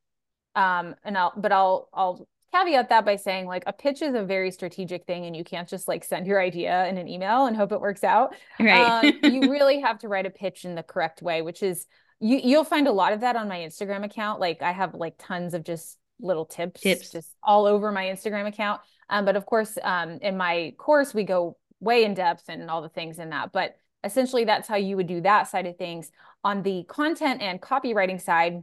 Um, 0.55 0.95
and 1.05 1.17
I'll 1.17 1.33
but 1.37 1.53
I'll 1.53 1.89
I'll 1.93 2.27
caveat 2.53 2.89
that 2.91 3.05
by 3.05 3.17
saying 3.17 3.47
like 3.47 3.65
a 3.67 3.73
pitch 3.73 4.03
is 4.03 4.15
a 4.15 4.23
very 4.23 4.51
strategic 4.51 5.07
thing 5.07 5.25
and 5.27 5.35
you 5.35 5.45
can't 5.45 5.69
just 5.69 5.89
like 5.89 6.05
send 6.05 6.27
your 6.27 6.41
idea 6.41 6.87
in 6.87 6.99
an 6.99 7.09
email 7.09 7.47
and 7.47 7.57
hope 7.57 7.73
it 7.73 7.81
works 7.81 8.05
out. 8.05 8.35
Right. 8.61 9.05
Um, 9.05 9.33
you 9.33 9.51
really 9.51 9.81
have 9.81 9.99
to 10.01 10.09
write 10.09 10.27
a 10.27 10.31
pitch 10.31 10.65
in 10.65 10.75
the 10.75 10.83
correct 10.83 11.23
way 11.23 11.43
which 11.43 11.63
is 11.63 11.87
you 12.21 12.41
you'll 12.43 12.65
find 12.65 12.87
a 12.87 12.93
lot 12.93 13.13
of 13.13 13.21
that 13.21 13.37
on 13.37 13.49
my 13.49 13.59
instagram 13.59 14.05
account. 14.05 14.41
Like 14.41 14.63
i 14.63 14.73
have 14.73 14.95
like 14.95 15.15
tons 15.19 15.55
of 15.55 15.65
just 15.65 15.99
little 16.21 16.45
tips, 16.45 16.83
tips. 16.83 17.11
just 17.11 17.35
all 17.43 17.67
over 17.67 17.91
my 17.91 18.05
instagram 18.05 18.47
account. 18.47 18.81
Um, 19.09 19.25
but 19.25 19.37
of 19.37 19.47
course 19.47 19.79
um, 19.83 20.19
in 20.21 20.37
my 20.37 20.75
course 20.77 21.15
we 21.15 21.25
go 21.25 21.57
way 21.81 22.05
in 22.05 22.15
depth 22.15 22.45
and 22.49 22.71
all 22.71 22.83
the 22.83 22.89
things 22.89 23.19
in 23.19 23.31
that. 23.31 23.53
But 23.53 23.77
essentially 24.05 24.45
that's 24.45 24.69
how 24.69 24.77
you 24.77 24.97
would 24.97 25.07
do 25.07 25.21
that 25.23 25.49
side 25.49 25.67
of 25.67 25.77
things. 25.77 26.11
On 26.45 26.63
the 26.63 26.85
content 26.85 27.41
and 27.41 27.61
copywriting 27.61 28.21
side 28.21 28.63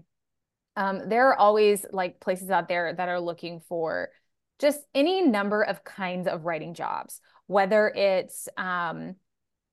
um, 0.79 1.09
there 1.09 1.27
are 1.27 1.36
always 1.36 1.86
like 1.91 2.21
places 2.21 2.50
out 2.50 2.69
there 2.69 2.93
that 2.93 3.09
are 3.09 3.19
looking 3.19 3.59
for 3.67 4.09
just 4.59 4.79
any 4.95 5.21
number 5.21 5.62
of 5.62 5.83
kinds 5.83 6.25
of 6.25 6.45
writing 6.45 6.74
jobs, 6.74 7.19
whether 7.48 7.89
it's 7.89 8.48
um, 8.55 9.15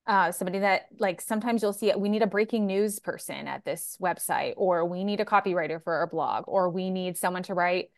uh, 0.09 0.33
somebody 0.33 0.59
that 0.59 0.87
like 0.99 1.21
sometimes 1.21 1.63
you'll 1.63 1.73
see 1.73 1.91
it, 1.91 2.01
we 2.01 2.09
need 2.09 2.23
a 2.23 2.27
breaking 2.27 2.67
news 2.67 2.99
person 2.99 3.47
at 3.47 3.65
this 3.65 3.97
website, 4.03 4.55
or 4.57 4.85
we 4.85 5.05
need 5.05 5.21
a 5.21 5.25
copywriter 5.25 5.81
for 5.83 5.95
our 5.95 6.09
blog, 6.09 6.43
or 6.49 6.71
we 6.71 6.91
need 6.91 7.17
someone 7.17 7.45
to 7.45 7.55
write 7.55 7.91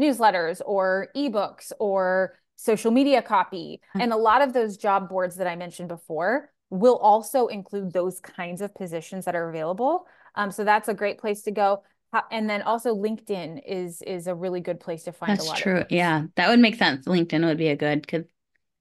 newsletters 0.00 0.60
or 0.64 1.08
ebooks 1.16 1.72
or 1.80 2.38
social 2.54 2.92
media 2.92 3.22
copy. 3.22 3.80
Mm-hmm. 3.88 4.02
And 4.02 4.12
a 4.12 4.16
lot 4.16 4.40
of 4.40 4.52
those 4.52 4.76
job 4.76 5.08
boards 5.08 5.34
that 5.36 5.48
I 5.48 5.56
mentioned 5.56 5.88
before 5.88 6.48
will 6.70 6.96
also 6.98 7.48
include 7.48 7.92
those 7.92 8.20
kinds 8.20 8.60
of 8.60 8.72
positions 8.72 9.24
that 9.24 9.34
are 9.34 9.50
available. 9.50 10.06
Um, 10.36 10.52
so 10.52 10.62
that's 10.62 10.88
a 10.88 10.94
great 10.94 11.18
place 11.18 11.42
to 11.42 11.50
go 11.50 11.82
and 12.30 12.48
then 12.48 12.62
also 12.62 12.94
LinkedIn 12.94 13.62
is 13.66 14.02
is 14.02 14.26
a 14.26 14.34
really 14.34 14.60
good 14.60 14.80
place 14.80 15.04
to 15.04 15.12
find 15.12 15.32
That's 15.32 15.46
a 15.46 15.48
lot 15.48 15.58
true. 15.58 15.84
yeah, 15.90 16.24
that 16.36 16.48
would 16.48 16.60
make 16.60 16.76
sense. 16.76 17.06
LinkedIn 17.06 17.44
would 17.44 17.58
be 17.58 17.68
a 17.68 17.76
good 17.76 18.02
because 18.02 18.24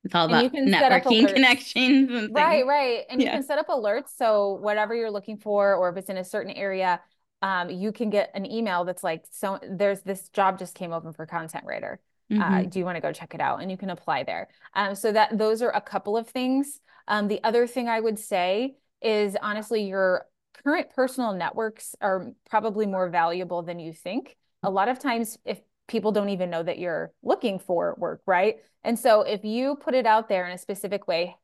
it's 0.04 0.16
all 0.16 0.26
about 0.26 0.52
networking 0.52 1.28
connections. 1.34 2.30
right, 2.32 2.66
right. 2.66 3.04
And 3.10 3.22
yeah. 3.22 3.28
you 3.28 3.32
can 3.38 3.44
set 3.44 3.60
up 3.60 3.68
alerts. 3.68 4.10
So 4.18 4.54
whatever 4.62 4.96
you're 4.96 5.12
looking 5.12 5.38
for, 5.38 5.76
or 5.76 5.90
if 5.90 5.98
it's 5.98 6.10
in 6.10 6.18
a 6.18 6.24
certain 6.24 6.52
area, 6.54 7.00
um, 7.42 7.70
you 7.70 7.92
can 7.92 8.10
get 8.10 8.32
an 8.34 8.50
email 8.50 8.84
that's 8.84 9.04
like, 9.04 9.26
so 9.30 9.60
there's 9.70 10.02
this 10.02 10.30
job 10.30 10.60
just 10.60 10.76
came 10.76 10.92
open 10.92 11.14
for 11.14 11.26
content 11.26 11.66
writer. 11.66 12.00
Uh, 12.32 12.36
mm-hmm. 12.36 12.54
Uh, 12.54 12.64
do 12.64 12.80
you 12.80 12.86
want 12.86 12.96
to 12.96 13.02
go 13.02 13.12
check 13.12 13.34
it 13.36 13.42
out? 13.42 13.62
And 13.62 13.70
you 13.70 13.78
can 13.78 13.90
apply 13.90 14.24
there. 14.24 14.48
Um, 14.74 14.96
so 14.96 15.12
that 15.12 15.38
those 15.38 15.62
are 15.62 15.72
a 15.72 15.82
couple 15.82 16.18
of 16.18 16.28
things. 16.28 16.80
Um, 17.08 17.28
the 17.28 17.44
other 17.44 17.68
thing 17.68 17.90
I 17.90 18.00
would 18.00 18.18
say 18.18 18.78
is 19.02 19.36
honestly, 19.42 19.84
your 19.84 20.28
current 20.64 20.90
personal 20.96 21.34
networks 21.34 21.96
are 22.02 22.32
probably 22.50 22.86
more 22.86 23.10
valuable 23.10 23.64
than 23.64 23.80
you 23.80 23.94
think. 23.94 24.36
A 24.64 24.70
lot 24.70 24.90
of 24.90 25.00
times, 25.00 25.38
if 25.46 25.60
people 25.88 26.12
don't 26.12 26.30
even 26.30 26.50
know 26.50 26.64
that 26.64 26.80
you're 26.80 27.12
looking 27.24 27.60
for 27.60 27.96
work, 27.98 28.22
right? 28.26 28.58
And 28.84 28.98
so 28.98 29.22
if 29.22 29.44
you 29.44 29.76
put 29.76 29.94
it 29.94 30.06
out 30.06 30.30
there 30.30 30.46
in 30.46 30.54
a 30.54 30.58
specific 30.58 31.08
way, 31.08 31.36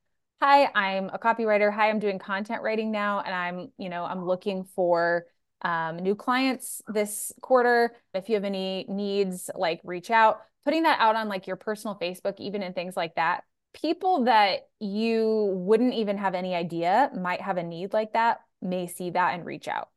hi, 0.42 0.70
I'm 0.74 1.10
a 1.10 1.20
copywriter. 1.20 1.74
Hi, 1.74 1.90
I'm 1.90 2.00
doing 2.00 2.20
content 2.20 2.62
writing 2.62 2.92
now, 2.92 3.22
and 3.22 3.34
I'm, 3.34 3.72
you 3.78 3.90
know, 3.90 4.04
I'm 4.04 4.26
looking 4.26 4.64
for 4.64 5.26
um, 5.64 5.98
new 5.98 6.16
clients 6.16 6.82
this 6.88 7.34
quarter. 7.42 7.96
If 8.14 8.30
you 8.30 8.36
have 8.36 8.44
any 8.44 8.86
needs, 8.88 9.50
like 9.56 9.82
reach 9.84 10.12
out. 10.12 10.42
Putting 10.64 10.84
that 10.84 11.00
out 11.00 11.16
on 11.16 11.30
like 11.30 11.48
your 11.48 11.56
personal 11.56 11.98
Facebook, 12.00 12.40
even 12.40 12.62
in 12.62 12.74
things 12.74 12.96
like 12.96 13.16
that, 13.16 13.44
people 13.74 14.26
that 14.26 14.68
you 14.80 15.54
wouldn't 15.56 15.94
even 15.94 16.18
have 16.18 16.36
any 16.36 16.54
idea 16.54 17.10
might 17.16 17.42
have 17.42 17.58
a 17.58 17.64
need 17.64 17.94
like 17.94 18.14
that 18.14 18.40
may 18.62 18.88
see 18.88 19.12
that 19.12 19.34
and 19.34 19.46
reach 19.46 19.68
out. 19.68 19.90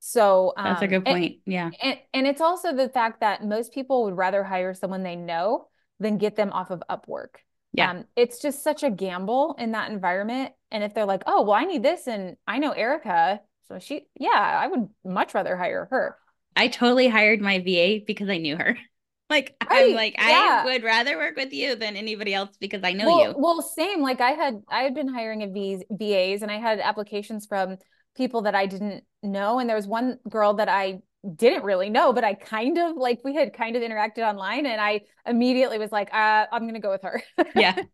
So 0.00 0.52
um, 0.56 0.64
that's 0.64 0.82
a 0.82 0.86
good 0.86 1.04
point. 1.04 1.38
And, 1.46 1.54
yeah. 1.54 1.70
And, 1.82 1.98
and 2.12 2.26
it's 2.26 2.42
also 2.42 2.74
the 2.74 2.90
fact 2.90 3.20
that 3.20 3.42
most 3.42 3.72
people 3.72 4.04
would 4.04 4.16
rather 4.16 4.44
hire 4.44 4.74
someone 4.74 5.02
they 5.02 5.16
know 5.16 5.68
than 5.98 6.18
get 6.18 6.36
them 6.36 6.52
off 6.52 6.70
of 6.70 6.82
Upwork. 6.90 7.36
Yeah. 7.72 7.90
Um, 7.90 8.04
it's 8.14 8.40
just 8.40 8.62
such 8.62 8.82
a 8.82 8.90
gamble 8.90 9.56
in 9.58 9.72
that 9.72 9.90
environment. 9.90 10.52
And 10.70 10.84
if 10.84 10.92
they're 10.94 11.06
like, 11.06 11.22
oh, 11.26 11.42
well, 11.42 11.54
I 11.54 11.64
need 11.64 11.82
this 11.82 12.06
and 12.06 12.36
I 12.46 12.58
know 12.58 12.72
Ericka. 12.72 13.40
So 13.68 13.78
she, 13.78 14.06
yeah, 14.18 14.28
I 14.30 14.66
would 14.66 14.88
much 15.04 15.32
rather 15.32 15.56
hire 15.56 15.88
her. 15.90 16.16
I 16.54 16.68
totally 16.68 17.08
hired 17.08 17.40
my 17.40 17.60
VA 17.60 18.04
because 18.06 18.28
I 18.28 18.38
knew 18.38 18.56
her. 18.56 18.76
Like 19.30 19.56
right. 19.68 19.88
I'm 19.88 19.94
like 19.94 20.14
yeah. 20.18 20.62
I 20.62 20.64
would 20.66 20.84
rather 20.84 21.16
work 21.16 21.34
with 21.36 21.54
you 21.54 21.76
than 21.76 21.96
anybody 21.96 22.34
else 22.34 22.58
because 22.60 22.82
I 22.84 22.92
know 22.92 23.06
well, 23.06 23.28
you. 23.28 23.34
Well, 23.36 23.62
same. 23.62 24.02
Like 24.02 24.20
I 24.20 24.32
had 24.32 24.62
I 24.68 24.82
had 24.82 24.94
been 24.94 25.08
hiring 25.08 25.42
a 25.42 25.46
VAs 25.46 26.42
and 26.42 26.50
I 26.50 26.58
had 26.58 26.78
applications 26.78 27.46
from 27.46 27.78
people 28.16 28.42
that 28.42 28.54
I 28.54 28.66
didn't 28.66 29.04
know. 29.22 29.58
And 29.58 29.68
there 29.68 29.76
was 29.76 29.86
one 29.86 30.18
girl 30.28 30.54
that 30.54 30.68
I 30.68 31.00
didn't 31.36 31.64
really 31.64 31.90
know, 31.90 32.12
but 32.12 32.24
I 32.24 32.34
kind 32.34 32.78
of 32.78 32.96
like 32.96 33.20
we 33.24 33.34
had 33.34 33.54
kind 33.54 33.76
of 33.76 33.82
interacted 33.82 34.28
online, 34.28 34.66
and 34.66 34.80
I 34.80 35.02
immediately 35.26 35.78
was 35.78 35.90
like, 35.90 36.12
uh, 36.12 36.46
I'm 36.50 36.66
gonna 36.66 36.80
go 36.80 36.90
with 36.90 37.02
her. 37.02 37.22
Yeah. 37.54 37.74
and 37.76 37.88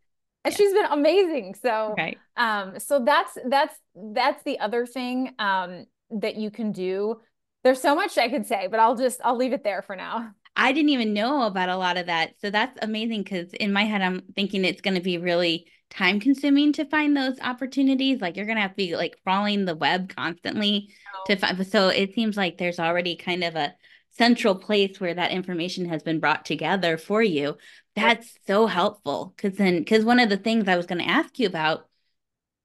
yeah. 0.45 0.50
she's 0.50 0.73
been 0.73 0.87
amazing. 0.87 1.55
So 1.55 1.95
um, 2.37 2.79
so 2.79 3.05
that's 3.05 3.37
that's 3.49 3.75
that's 3.95 4.43
the 4.45 4.59
other 4.59 4.87
thing 4.87 5.35
um 5.39 5.87
that 6.11 6.37
you 6.37 6.50
can 6.50 6.73
do. 6.73 7.21
There's 7.62 7.81
so 7.81 7.95
much 7.95 8.19
I 8.19 8.29
could 8.29 8.47
say, 8.47 8.67
but 8.69 8.81
I'll 8.81 8.97
just 8.97 9.21
I'll 9.25 9.37
leave 9.37 9.53
it 9.53 9.65
there 9.65 9.83
for 9.83 9.95
now. 9.95 10.31
I 10.57 10.73
didn't 10.73 10.91
even 10.91 11.12
know 11.12 11.43
about 11.43 11.69
a 11.69 11.77
lot 11.77 11.97
of 11.97 12.07
that. 12.07 12.35
So 12.41 12.50
that's 12.50 12.77
amazing 12.83 13.23
because 13.23 13.53
in 13.55 13.73
my 13.73 13.85
head, 13.85 14.03
I'm 14.03 14.23
thinking 14.35 14.65
it's 14.65 14.81
going 14.81 14.97
to 14.97 15.00
be 15.00 15.17
really 15.17 15.67
time 15.90 16.20
consuming 16.20 16.73
to 16.75 16.85
find 16.85 17.16
those 17.16 17.38
opportunities. 17.40 18.20
Like 18.20 18.37
you're 18.37 18.47
gonna 18.47 18.61
have 18.61 18.73
to 18.73 18.76
be 18.76 18.97
like 18.97 19.18
crawling 19.23 19.64
the 19.64 19.75
web 19.75 20.14
constantly 20.14 20.90
oh. 21.14 21.25
to 21.26 21.37
find. 21.37 21.66
So 21.66 21.88
it 21.88 22.14
seems 22.14 22.37
like 22.37 22.59
there's 22.59 22.80
already 22.80 23.16
kind 23.16 23.44
of 23.44 23.56
a 23.56 23.75
central 24.16 24.54
place 24.54 25.00
where 25.00 25.14
that 25.14 25.30
information 25.30 25.88
has 25.88 26.02
been 26.02 26.20
brought 26.20 26.44
together 26.44 26.97
for 26.97 27.23
you. 27.23 27.56
That's 27.97 28.37
so 28.47 28.66
helpful 28.66 29.35
because 29.37 29.56
then 29.59 29.78
because 29.80 30.04
one 30.04 30.20
of 30.20 30.28
the 30.28 30.37
things 30.37 30.68
I 30.68 30.76
was 30.76 30.87
going 30.87 31.00
to 31.00 31.11
ask 31.11 31.38
you 31.38 31.47
about 31.47 31.88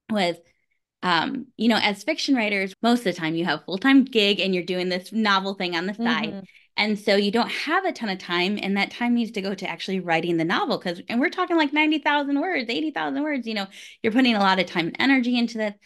was 0.10 0.36
um, 1.06 1.46
you 1.56 1.68
know, 1.68 1.78
as 1.78 2.04
fiction 2.04 2.34
writers, 2.34 2.74
most 2.82 3.00
of 3.00 3.06
the 3.06 3.14
time 3.14 3.36
you 3.36 3.46
have 3.46 3.64
full-time 3.64 4.06
gig 4.06 4.40
and 4.40 4.56
you're 4.56 4.64
doing 4.64 4.90
this 4.90 5.12
novel 5.12 5.54
thing 5.54 5.76
on 5.76 5.86
the 5.86 5.94
side. 5.94 6.30
Mm-hmm. 6.30 6.40
And 6.78 7.00
so 7.00 7.16
you 7.16 7.32
don't 7.32 7.50
have 7.50 7.86
a 7.86 7.94
ton 7.94 8.10
of 8.10 8.18
time, 8.18 8.60
and 8.62 8.76
that 8.76 8.92
time 8.92 9.14
needs 9.14 9.32
to 9.32 9.42
go 9.42 9.54
to 9.54 9.70
actually 9.70 10.02
writing 10.02 10.38
the 10.38 10.44
novel. 10.44 10.78
Because, 10.78 11.02
and 11.08 11.20
we're 11.20 11.30
talking 11.30 11.56
like 11.56 11.72
90,000 11.72 12.40
words, 12.40 12.70
80,000 12.70 13.24
words, 13.24 13.48
you 13.48 13.54
know, 13.54 13.68
you're 14.04 14.12
putting 14.12 14.36
a 14.36 14.40
lot 14.40 14.60
of 14.60 14.66
time 14.66 14.88
and 14.88 14.98
energy 15.00 15.38
into 15.38 15.60
that. 15.60 15.78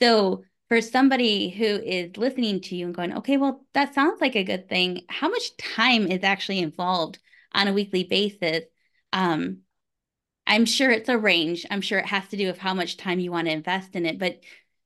So, 0.00 0.44
for 0.68 0.80
somebody 0.80 1.50
who 1.50 1.64
is 1.64 2.16
listening 2.16 2.60
to 2.60 2.76
you 2.76 2.86
and 2.86 2.94
going, 2.94 3.16
okay, 3.18 3.36
well, 3.36 3.64
that 3.74 3.94
sounds 3.94 4.20
like 4.20 4.34
a 4.34 4.44
good 4.44 4.68
thing. 4.68 5.02
How 5.08 5.28
much 5.28 5.56
time 5.56 6.08
is 6.08 6.24
actually 6.24 6.58
involved 6.58 7.18
on 7.52 7.68
a 7.68 7.72
weekly 7.72 8.04
basis? 8.04 8.64
Um, 9.12 9.58
I'm 10.46 10.64
sure 10.64 10.90
it's 10.90 11.08
a 11.08 11.18
range. 11.18 11.66
I'm 11.70 11.80
sure 11.80 11.98
it 11.98 12.06
has 12.06 12.28
to 12.28 12.36
do 12.36 12.46
with 12.46 12.58
how 12.58 12.74
much 12.74 12.96
time 12.96 13.18
you 13.18 13.32
want 13.32 13.46
to 13.46 13.52
invest 13.52 13.94
in 13.94 14.06
it. 14.06 14.18
But 14.18 14.40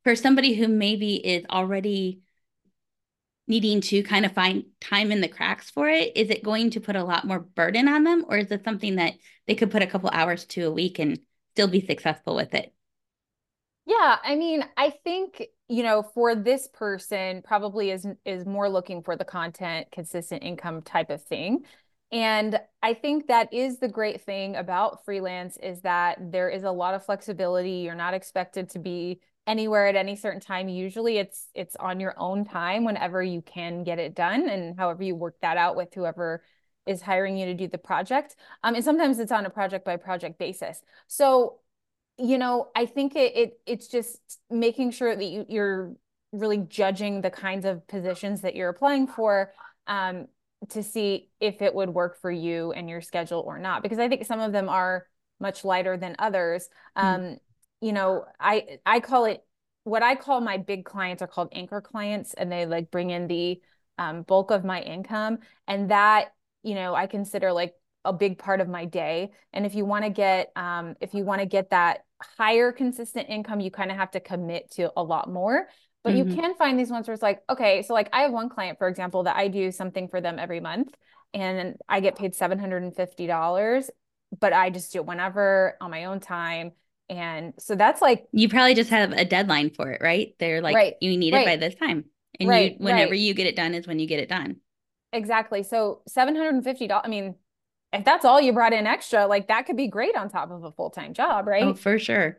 for 0.04 0.16
somebody 0.16 0.54
who 0.54 0.68
maybe 0.68 1.14
is 1.16 1.44
already 1.50 2.20
needing 3.50 3.82
to 3.82 4.02
kind 4.04 4.24
of 4.24 4.32
find 4.32 4.64
time 4.80 5.12
in 5.12 5.20
the 5.20 5.28
cracks 5.28 5.70
for 5.70 5.88
it, 5.90 6.16
is 6.16 6.30
it 6.30 6.44
going 6.44 6.70
to 6.70 6.80
put 6.80 6.96
a 6.96 7.04
lot 7.04 7.26
more 7.26 7.40
burden 7.40 7.88
on 7.88 8.04
them? 8.04 8.24
Or 8.28 8.38
is 8.38 8.50
it 8.50 8.64
something 8.64 8.96
that 8.96 9.14
they 9.46 9.56
could 9.56 9.70
put 9.70 9.82
a 9.82 9.86
couple 9.88 10.10
hours 10.10 10.46
to 10.46 10.62
a 10.62 10.72
week 10.72 10.98
and 11.00 11.20
still 11.52 11.68
be 11.68 11.84
successful 11.84 12.36
with 12.36 12.54
it? 12.54 12.72
Yeah, 13.86 14.18
I 14.22 14.36
mean, 14.36 14.64
I 14.76 14.90
think, 14.90 15.42
you 15.68 15.82
know, 15.82 16.02
for 16.02 16.34
this 16.34 16.68
person 16.68 17.42
probably 17.42 17.90
is 17.90 18.06
is 18.24 18.46
more 18.46 18.68
looking 18.68 19.02
for 19.02 19.16
the 19.16 19.24
content, 19.24 19.88
consistent 19.90 20.44
income 20.44 20.82
type 20.82 21.10
of 21.10 21.22
thing. 21.24 21.64
And 22.12 22.60
I 22.82 22.94
think 22.94 23.28
that 23.28 23.52
is 23.52 23.78
the 23.78 23.88
great 23.88 24.22
thing 24.22 24.56
about 24.56 25.04
freelance 25.04 25.56
is 25.58 25.82
that 25.82 26.32
there 26.32 26.48
is 26.48 26.64
a 26.64 26.70
lot 26.70 26.94
of 26.94 27.04
flexibility. 27.04 27.70
You're 27.70 27.94
not 27.94 28.14
expected 28.14 28.70
to 28.70 28.78
be 28.78 29.20
anywhere 29.46 29.86
at 29.86 29.96
any 29.96 30.16
certain 30.16 30.40
time. 30.40 30.68
Usually 30.68 31.18
it's 31.18 31.48
it's 31.54 31.76
on 31.76 32.00
your 32.00 32.14
own 32.18 32.44
time 32.44 32.84
whenever 32.84 33.22
you 33.22 33.42
can 33.42 33.84
get 33.84 33.98
it 33.98 34.14
done 34.14 34.48
and 34.48 34.76
however 34.76 35.02
you 35.02 35.14
work 35.14 35.36
that 35.42 35.56
out 35.56 35.76
with 35.76 35.94
whoever 35.94 36.42
is 36.86 37.02
hiring 37.02 37.36
you 37.36 37.46
to 37.46 37.54
do 37.54 37.68
the 37.68 37.78
project. 37.78 38.36
Um, 38.64 38.74
and 38.74 38.84
sometimes 38.84 39.18
it's 39.18 39.32
on 39.32 39.46
a 39.46 39.50
project 39.50 39.84
by 39.84 39.96
project 39.96 40.38
basis. 40.38 40.82
So 41.06 41.60
you 42.18 42.36
know, 42.38 42.68
I 42.76 42.86
think 42.86 43.16
it, 43.16 43.36
it 43.36 43.60
it's 43.66 43.88
just 43.88 44.20
making 44.50 44.90
sure 44.90 45.14
that 45.14 45.24
you, 45.24 45.46
you're 45.48 45.94
really 46.32 46.58
judging 46.58 47.22
the 47.22 47.30
kinds 47.30 47.64
of 47.64 47.86
positions 47.88 48.42
that 48.42 48.54
you're 48.54 48.68
applying 48.68 49.06
for 49.06 49.52
um, 49.86 50.28
to 50.68 50.82
see 50.82 51.30
if 51.40 51.62
it 51.62 51.74
would 51.74 51.90
work 51.90 52.20
for 52.20 52.30
you 52.30 52.72
and 52.72 52.88
your 52.88 53.00
schedule 53.00 53.40
or 53.40 53.58
not. 53.58 53.82
Because 53.82 53.98
I 53.98 54.08
think 54.08 54.26
some 54.26 54.40
of 54.40 54.52
them 54.52 54.68
are 54.68 55.06
much 55.40 55.64
lighter 55.64 55.96
than 55.96 56.16
others. 56.18 56.68
Hmm. 56.96 57.06
Um. 57.06 57.36
You 57.80 57.92
know, 57.92 58.26
I 58.38 58.78
I 58.84 59.00
call 59.00 59.24
it 59.24 59.42
what 59.84 60.02
I 60.02 60.14
call 60.14 60.40
my 60.40 60.58
big 60.58 60.84
clients 60.84 61.22
are 61.22 61.26
called 61.26 61.48
anchor 61.52 61.80
clients, 61.80 62.34
and 62.34 62.52
they 62.52 62.66
like 62.66 62.90
bring 62.90 63.10
in 63.10 63.26
the 63.26 63.60
um, 63.98 64.22
bulk 64.22 64.50
of 64.50 64.64
my 64.64 64.82
income, 64.82 65.38
and 65.66 65.90
that 65.90 66.34
you 66.62 66.74
know 66.74 66.94
I 66.94 67.06
consider 67.06 67.52
like 67.52 67.74
a 68.04 68.12
big 68.12 68.38
part 68.38 68.60
of 68.60 68.68
my 68.68 68.84
day. 68.84 69.30
And 69.52 69.66
if 69.66 69.74
you 69.74 69.84
want 69.84 70.04
to 70.04 70.10
get 70.10 70.52
um, 70.56 70.94
if 71.00 71.14
you 71.14 71.24
want 71.24 71.40
to 71.40 71.46
get 71.46 71.70
that 71.70 72.04
higher 72.38 72.72
consistent 72.72 73.28
income, 73.28 73.60
you 73.60 73.70
kind 73.70 73.90
of 73.90 73.96
have 73.96 74.10
to 74.12 74.20
commit 74.20 74.70
to 74.72 74.92
a 74.96 75.02
lot 75.02 75.30
more. 75.30 75.68
But 76.02 76.14
mm-hmm. 76.14 76.30
you 76.30 76.36
can 76.36 76.54
find 76.54 76.78
these 76.78 76.90
ones 76.90 77.06
where 77.06 77.12
it's 77.12 77.22
like, 77.22 77.42
okay, 77.50 77.82
so 77.82 77.92
like 77.92 78.08
I 78.12 78.22
have 78.22 78.32
one 78.32 78.48
client, 78.48 78.78
for 78.78 78.88
example, 78.88 79.24
that 79.24 79.36
I 79.36 79.48
do 79.48 79.70
something 79.70 80.08
for 80.08 80.20
them 80.20 80.38
every 80.38 80.60
month 80.60 80.94
and 81.34 81.76
I 81.88 82.00
get 82.00 82.16
paid 82.16 82.32
$750, 82.32 83.90
but 84.38 84.52
I 84.52 84.70
just 84.70 84.92
do 84.92 85.00
it 85.00 85.06
whenever 85.06 85.76
on 85.80 85.90
my 85.90 86.06
own 86.06 86.20
time. 86.20 86.72
And 87.08 87.54
so 87.58 87.74
that's 87.74 88.00
like 88.00 88.26
you 88.32 88.48
probably 88.48 88.74
just 88.74 88.90
have 88.90 89.12
a 89.12 89.24
deadline 89.24 89.70
for 89.70 89.90
it, 89.90 90.00
right? 90.00 90.34
They're 90.38 90.62
like 90.62 90.76
right, 90.76 90.94
you 91.00 91.16
need 91.16 91.34
right. 91.34 91.42
it 91.42 91.46
by 91.46 91.56
this 91.56 91.74
time. 91.74 92.04
And 92.38 92.48
right, 92.48 92.72
you 92.72 92.84
whenever 92.84 93.14
you 93.14 93.34
get 93.34 93.46
it 93.46 93.56
done 93.56 93.74
is 93.74 93.86
when 93.86 93.98
you 93.98 94.06
get 94.06 94.20
it 94.20 94.28
done. 94.28 94.56
Exactly. 95.12 95.64
So 95.64 96.02
$750, 96.08 97.00
I 97.04 97.08
mean, 97.08 97.34
if 97.92 98.04
that's 98.04 98.24
all 98.24 98.40
you 98.40 98.52
brought 98.52 98.72
in 98.72 98.86
extra, 98.86 99.26
like 99.26 99.48
that 99.48 99.66
could 99.66 99.76
be 99.76 99.88
great 99.88 100.16
on 100.16 100.30
top 100.30 100.52
of 100.52 100.62
a 100.62 100.70
full-time 100.70 101.12
job, 101.12 101.48
right? 101.48 101.64
Oh, 101.64 101.74
for 101.74 101.98
sure. 101.98 102.38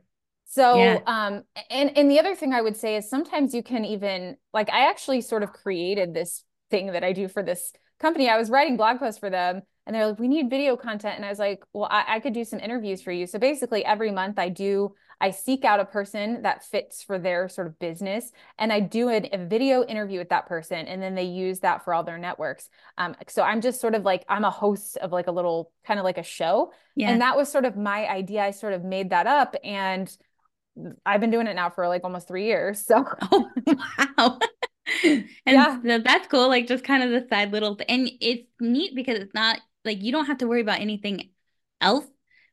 So, 0.52 0.76
yeah. 0.76 1.00
um, 1.08 1.44
and 1.70 1.98
and 1.98 2.12
the 2.12 2.20
other 2.20 2.36
thing 2.36 2.54
I 2.54 2.62
would 2.62 2.76
say 2.76 2.98
is 2.98 3.10
sometimes 3.10 3.54
you 3.54 3.64
can 3.64 3.86
even 3.86 4.36
like 4.54 4.70
I 4.70 4.90
actually 4.90 5.22
sort 5.22 5.44
of 5.44 5.54
created 5.54 6.14
this 6.14 6.44
thing 6.70 6.88
that 6.88 7.06
I 7.06 7.14
do 7.14 7.30
for 7.30 7.42
this 7.42 7.72
company. 8.00 8.28
I 8.28 8.38
was 8.38 8.50
writing 8.50 8.76
blog 8.76 9.00
posts 9.00 9.18
for 9.18 9.30
them, 9.30 9.62
and 9.86 9.96
they're 9.96 10.08
like, 10.08 10.20
"We 10.20 10.28
need 10.28 10.50
video 10.50 10.76
content," 10.76 11.16
and 11.16 11.26
I 11.26 11.30
was 11.30 11.40
like, 11.40 11.64
"Well, 11.72 11.88
I, 11.90 12.04
I 12.16 12.20
could 12.20 12.34
do 12.34 12.44
some 12.44 12.60
interviews 12.60 13.02
for 13.02 13.14
you." 13.14 13.28
So 13.28 13.40
basically, 13.40 13.86
every 13.86 14.12
month 14.12 14.38
I 14.38 14.50
do 14.50 14.94
I 15.22 15.30
seek 15.30 15.64
out 15.64 15.80
a 15.80 15.86
person 15.86 16.42
that 16.42 16.66
fits 16.66 17.04
for 17.04 17.20
their 17.20 17.48
sort 17.48 17.68
of 17.68 17.78
business 17.78 18.32
and 18.58 18.74
I 18.74 18.80
do 18.80 19.08
a, 19.08 19.22
a 19.32 19.46
video 19.46 19.84
interview 19.84 20.18
with 20.18 20.30
that 20.30 20.48
person 20.48 20.88
and 20.88 21.02
then 21.02 21.14
they 21.14 21.26
use 21.26 21.60
that 21.60 21.86
for 21.86 21.94
all 21.94 22.04
their 22.04 22.18
networks. 22.18 22.68
Um, 22.98 23.16
so 23.28 23.44
I'm 23.44 23.62
just 23.62 23.80
sort 23.80 23.94
of 23.94 24.04
like, 24.04 24.26
I'm 24.28 24.44
a 24.44 24.50
host 24.50 24.98
of 24.98 25.12
like 25.12 25.28
a 25.28 25.32
little 25.32 25.72
kind 25.86 26.00
of 26.00 26.06
like 26.06 26.18
a 26.18 26.24
show. 26.24 26.74
Yeah. 26.96 27.12
And 27.12 27.22
that 27.22 27.38
was 27.38 27.52
sort 27.52 27.66
of 27.66 27.78
my 27.78 28.08
idea. 28.08 28.42
I 28.42 28.50
sort 28.50 28.74
of 28.74 28.84
made 28.84 29.12
that 29.12 29.28
up 29.28 29.56
and 29.64 30.12
I've 31.06 31.22
been 31.22 31.32
doing 31.32 31.48
it 31.48 31.56
now 31.56 31.70
for 31.70 31.88
like 31.88 32.04
almost 32.04 32.28
three 32.28 32.46
years. 32.46 32.86
So, 32.86 33.06
oh, 33.32 33.50
wow. 33.68 34.40
and 35.04 35.28
yeah. 35.46 35.82
So 35.82 36.00
that's 36.00 36.28
cool. 36.28 36.48
Like 36.48 36.68
just 36.68 36.84
kind 36.84 37.04
of 37.04 37.12
the 37.12 37.28
side 37.30 37.52
little, 37.52 37.76
th- 37.76 37.90
and 37.90 38.10
it's 38.20 38.48
neat 38.60 38.96
because 38.96 39.20
it's 39.20 39.34
not 39.34 39.60
like 39.86 40.02
you 40.02 40.12
don't 40.12 40.26
have 40.26 40.40
to 40.40 40.48
worry 40.48 40.62
about 40.62 40.80
anything 40.80 41.30
else 41.80 42.06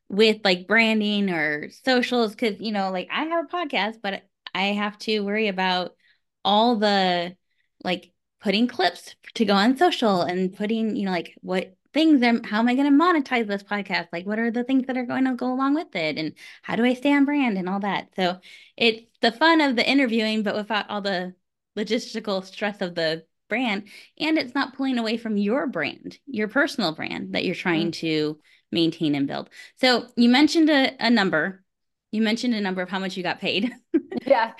with 0.09 0.37
like 0.43 0.67
branding 0.67 1.29
or 1.29 1.69
socials 1.83 2.31
because 2.31 2.59
you 2.59 2.71
know 2.71 2.91
like 2.91 3.07
i 3.11 3.25
have 3.25 3.45
a 3.45 3.55
podcast 3.55 3.97
but 4.01 4.23
i 4.55 4.63
have 4.67 4.97
to 4.97 5.19
worry 5.21 5.47
about 5.47 5.95
all 6.43 6.77
the 6.77 7.35
like 7.83 8.11
putting 8.41 8.67
clips 8.67 9.15
to 9.35 9.45
go 9.45 9.53
on 9.53 9.77
social 9.77 10.21
and 10.21 10.55
putting 10.55 10.95
you 10.95 11.05
know 11.05 11.11
like 11.11 11.33
what 11.41 11.75
things 11.93 12.21
am 12.21 12.43
how 12.43 12.59
am 12.59 12.67
i 12.67 12.75
going 12.75 12.91
to 12.91 13.03
monetize 13.03 13.47
this 13.47 13.63
podcast 13.63 14.07
like 14.11 14.25
what 14.25 14.39
are 14.39 14.51
the 14.51 14.63
things 14.63 14.85
that 14.87 14.97
are 14.97 15.05
going 15.05 15.25
to 15.25 15.33
go 15.33 15.51
along 15.51 15.73
with 15.75 15.95
it 15.95 16.17
and 16.17 16.33
how 16.61 16.75
do 16.75 16.83
i 16.85 16.93
stay 16.93 17.13
on 17.13 17.25
brand 17.25 17.57
and 17.57 17.69
all 17.69 17.79
that 17.79 18.09
so 18.15 18.37
it's 18.77 19.01
the 19.21 19.31
fun 19.31 19.61
of 19.61 19.75
the 19.75 19.89
interviewing 19.89 20.43
but 20.43 20.55
without 20.55 20.89
all 20.89 21.01
the 21.01 21.33
logistical 21.77 22.43
stress 22.43 22.81
of 22.81 22.95
the 22.95 23.23
brand 23.47 23.83
and 24.19 24.37
it's 24.37 24.53
not 24.53 24.75
pulling 24.75 24.97
away 24.97 25.17
from 25.17 25.37
your 25.37 25.65
brand 25.65 26.19
your 26.27 26.47
personal 26.47 26.93
brand 26.93 27.33
that 27.33 27.43
you're 27.43 27.55
trying 27.55 27.91
mm-hmm. 27.91 28.07
to 28.07 28.39
maintain 28.71 29.15
and 29.15 29.27
build. 29.27 29.49
So 29.75 30.07
you 30.15 30.29
mentioned 30.29 30.69
a, 30.69 30.95
a 30.99 31.09
number. 31.09 31.63
You 32.11 32.21
mentioned 32.21 32.55
a 32.55 32.61
number 32.61 32.81
of 32.81 32.89
how 32.89 32.99
much 32.99 33.17
you 33.17 33.23
got 33.23 33.39
paid. 33.39 33.71
Yeah. 34.25 34.51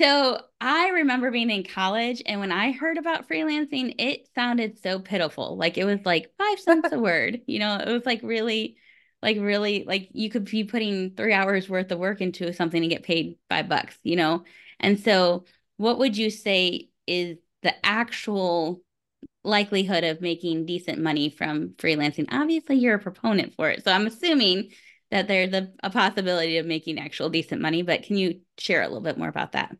so 0.00 0.40
I 0.60 0.88
remember 0.90 1.30
being 1.30 1.50
in 1.50 1.64
college 1.64 2.22
and 2.24 2.40
when 2.40 2.52
I 2.52 2.72
heard 2.72 2.98
about 2.98 3.28
freelancing, 3.28 3.94
it 3.98 4.28
sounded 4.34 4.78
so 4.78 5.00
pitiful. 5.00 5.56
Like 5.56 5.76
it 5.76 5.84
was 5.84 6.00
like 6.04 6.32
five 6.38 6.58
cents 6.60 6.92
a 6.92 6.98
word. 6.98 7.42
You 7.46 7.58
know, 7.58 7.76
it 7.76 7.90
was 7.90 8.06
like 8.06 8.20
really, 8.22 8.76
like 9.22 9.38
really 9.38 9.84
like 9.86 10.08
you 10.12 10.30
could 10.30 10.44
be 10.44 10.64
putting 10.64 11.14
three 11.14 11.32
hours 11.32 11.68
worth 11.68 11.90
of 11.90 11.98
work 11.98 12.20
into 12.20 12.52
something 12.52 12.82
and 12.82 12.90
get 12.90 13.02
paid 13.02 13.36
five 13.48 13.68
bucks, 13.68 13.98
you 14.02 14.16
know? 14.16 14.44
And 14.80 15.00
so 15.00 15.44
what 15.76 15.98
would 15.98 16.16
you 16.16 16.30
say 16.30 16.90
is 17.06 17.38
the 17.62 17.74
actual 17.84 18.82
likelihood 19.42 20.04
of 20.04 20.20
making 20.20 20.66
decent 20.66 20.98
money 21.00 21.30
from 21.30 21.70
freelancing? 21.70 22.26
Obviously, 22.30 22.76
you're 22.76 22.96
a 22.96 23.00
proponent 23.00 23.54
for 23.54 23.68
it. 23.70 23.84
So 23.84 23.92
I'm 23.92 24.06
assuming 24.06 24.70
that 25.14 25.28
there's 25.28 25.52
a, 25.52 25.68
a 25.84 25.90
possibility 25.90 26.58
of 26.58 26.66
making 26.66 26.98
actual 26.98 27.30
decent 27.30 27.62
money, 27.62 27.82
but 27.82 28.02
can 28.02 28.16
you 28.16 28.40
share 28.58 28.82
a 28.82 28.88
little 28.88 29.00
bit 29.00 29.16
more 29.16 29.28
about 29.28 29.52
that? 29.52 29.76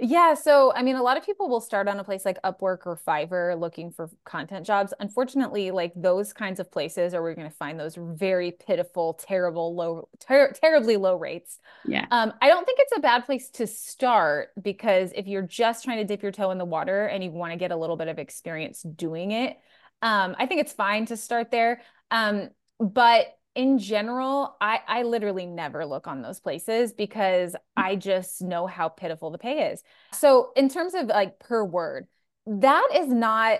Yeah. 0.00 0.34
So, 0.34 0.72
I 0.74 0.82
mean, 0.82 0.96
a 0.96 1.02
lot 1.02 1.16
of 1.16 1.24
people 1.24 1.48
will 1.48 1.60
start 1.60 1.86
on 1.86 2.00
a 2.00 2.04
place 2.04 2.24
like 2.24 2.42
Upwork 2.42 2.78
or 2.84 3.00
Fiverr 3.06 3.58
looking 3.58 3.92
for 3.92 4.10
content 4.24 4.66
jobs. 4.66 4.92
Unfortunately, 4.98 5.70
like 5.70 5.92
those 5.94 6.32
kinds 6.32 6.58
of 6.58 6.72
places 6.72 7.14
are 7.14 7.22
where 7.22 7.30
you're 7.30 7.36
going 7.36 7.50
to 7.50 7.56
find 7.56 7.78
those 7.78 7.96
very 7.96 8.50
pitiful, 8.50 9.14
terrible, 9.14 9.76
low, 9.76 10.08
ter- 10.18 10.52
terribly 10.52 10.96
low 10.96 11.14
rates. 11.14 11.60
Yeah. 11.84 12.06
Um, 12.10 12.32
I 12.42 12.48
don't 12.48 12.64
think 12.64 12.80
it's 12.80 12.96
a 12.96 13.00
bad 13.00 13.26
place 13.26 13.50
to 13.50 13.66
start 13.68 14.50
because 14.60 15.12
if 15.14 15.28
you're 15.28 15.42
just 15.42 15.84
trying 15.84 15.98
to 15.98 16.04
dip 16.04 16.22
your 16.22 16.32
toe 16.32 16.50
in 16.50 16.58
the 16.58 16.64
water 16.64 17.06
and 17.06 17.22
you 17.22 17.30
want 17.30 17.52
to 17.52 17.58
get 17.58 17.70
a 17.70 17.76
little 17.76 17.96
bit 17.96 18.08
of 18.08 18.18
experience 18.18 18.82
doing 18.82 19.30
it, 19.30 19.56
um, 20.02 20.34
I 20.36 20.46
think 20.46 20.60
it's 20.62 20.72
fine 20.72 21.06
to 21.06 21.16
start 21.16 21.52
there. 21.52 21.80
Um, 22.10 22.50
but 22.80 23.37
in 23.58 23.76
general, 23.78 24.56
I, 24.60 24.78
I 24.86 25.02
literally 25.02 25.44
never 25.44 25.84
look 25.84 26.06
on 26.06 26.22
those 26.22 26.38
places 26.38 26.92
because 26.92 27.56
I 27.76 27.96
just 27.96 28.40
know 28.40 28.68
how 28.68 28.88
pitiful 28.88 29.32
the 29.32 29.38
pay 29.38 29.72
is. 29.72 29.82
So, 30.12 30.52
in 30.54 30.68
terms 30.68 30.94
of 30.94 31.08
like 31.08 31.40
per 31.40 31.64
word, 31.64 32.06
that 32.46 32.88
is 32.94 33.08
not 33.08 33.58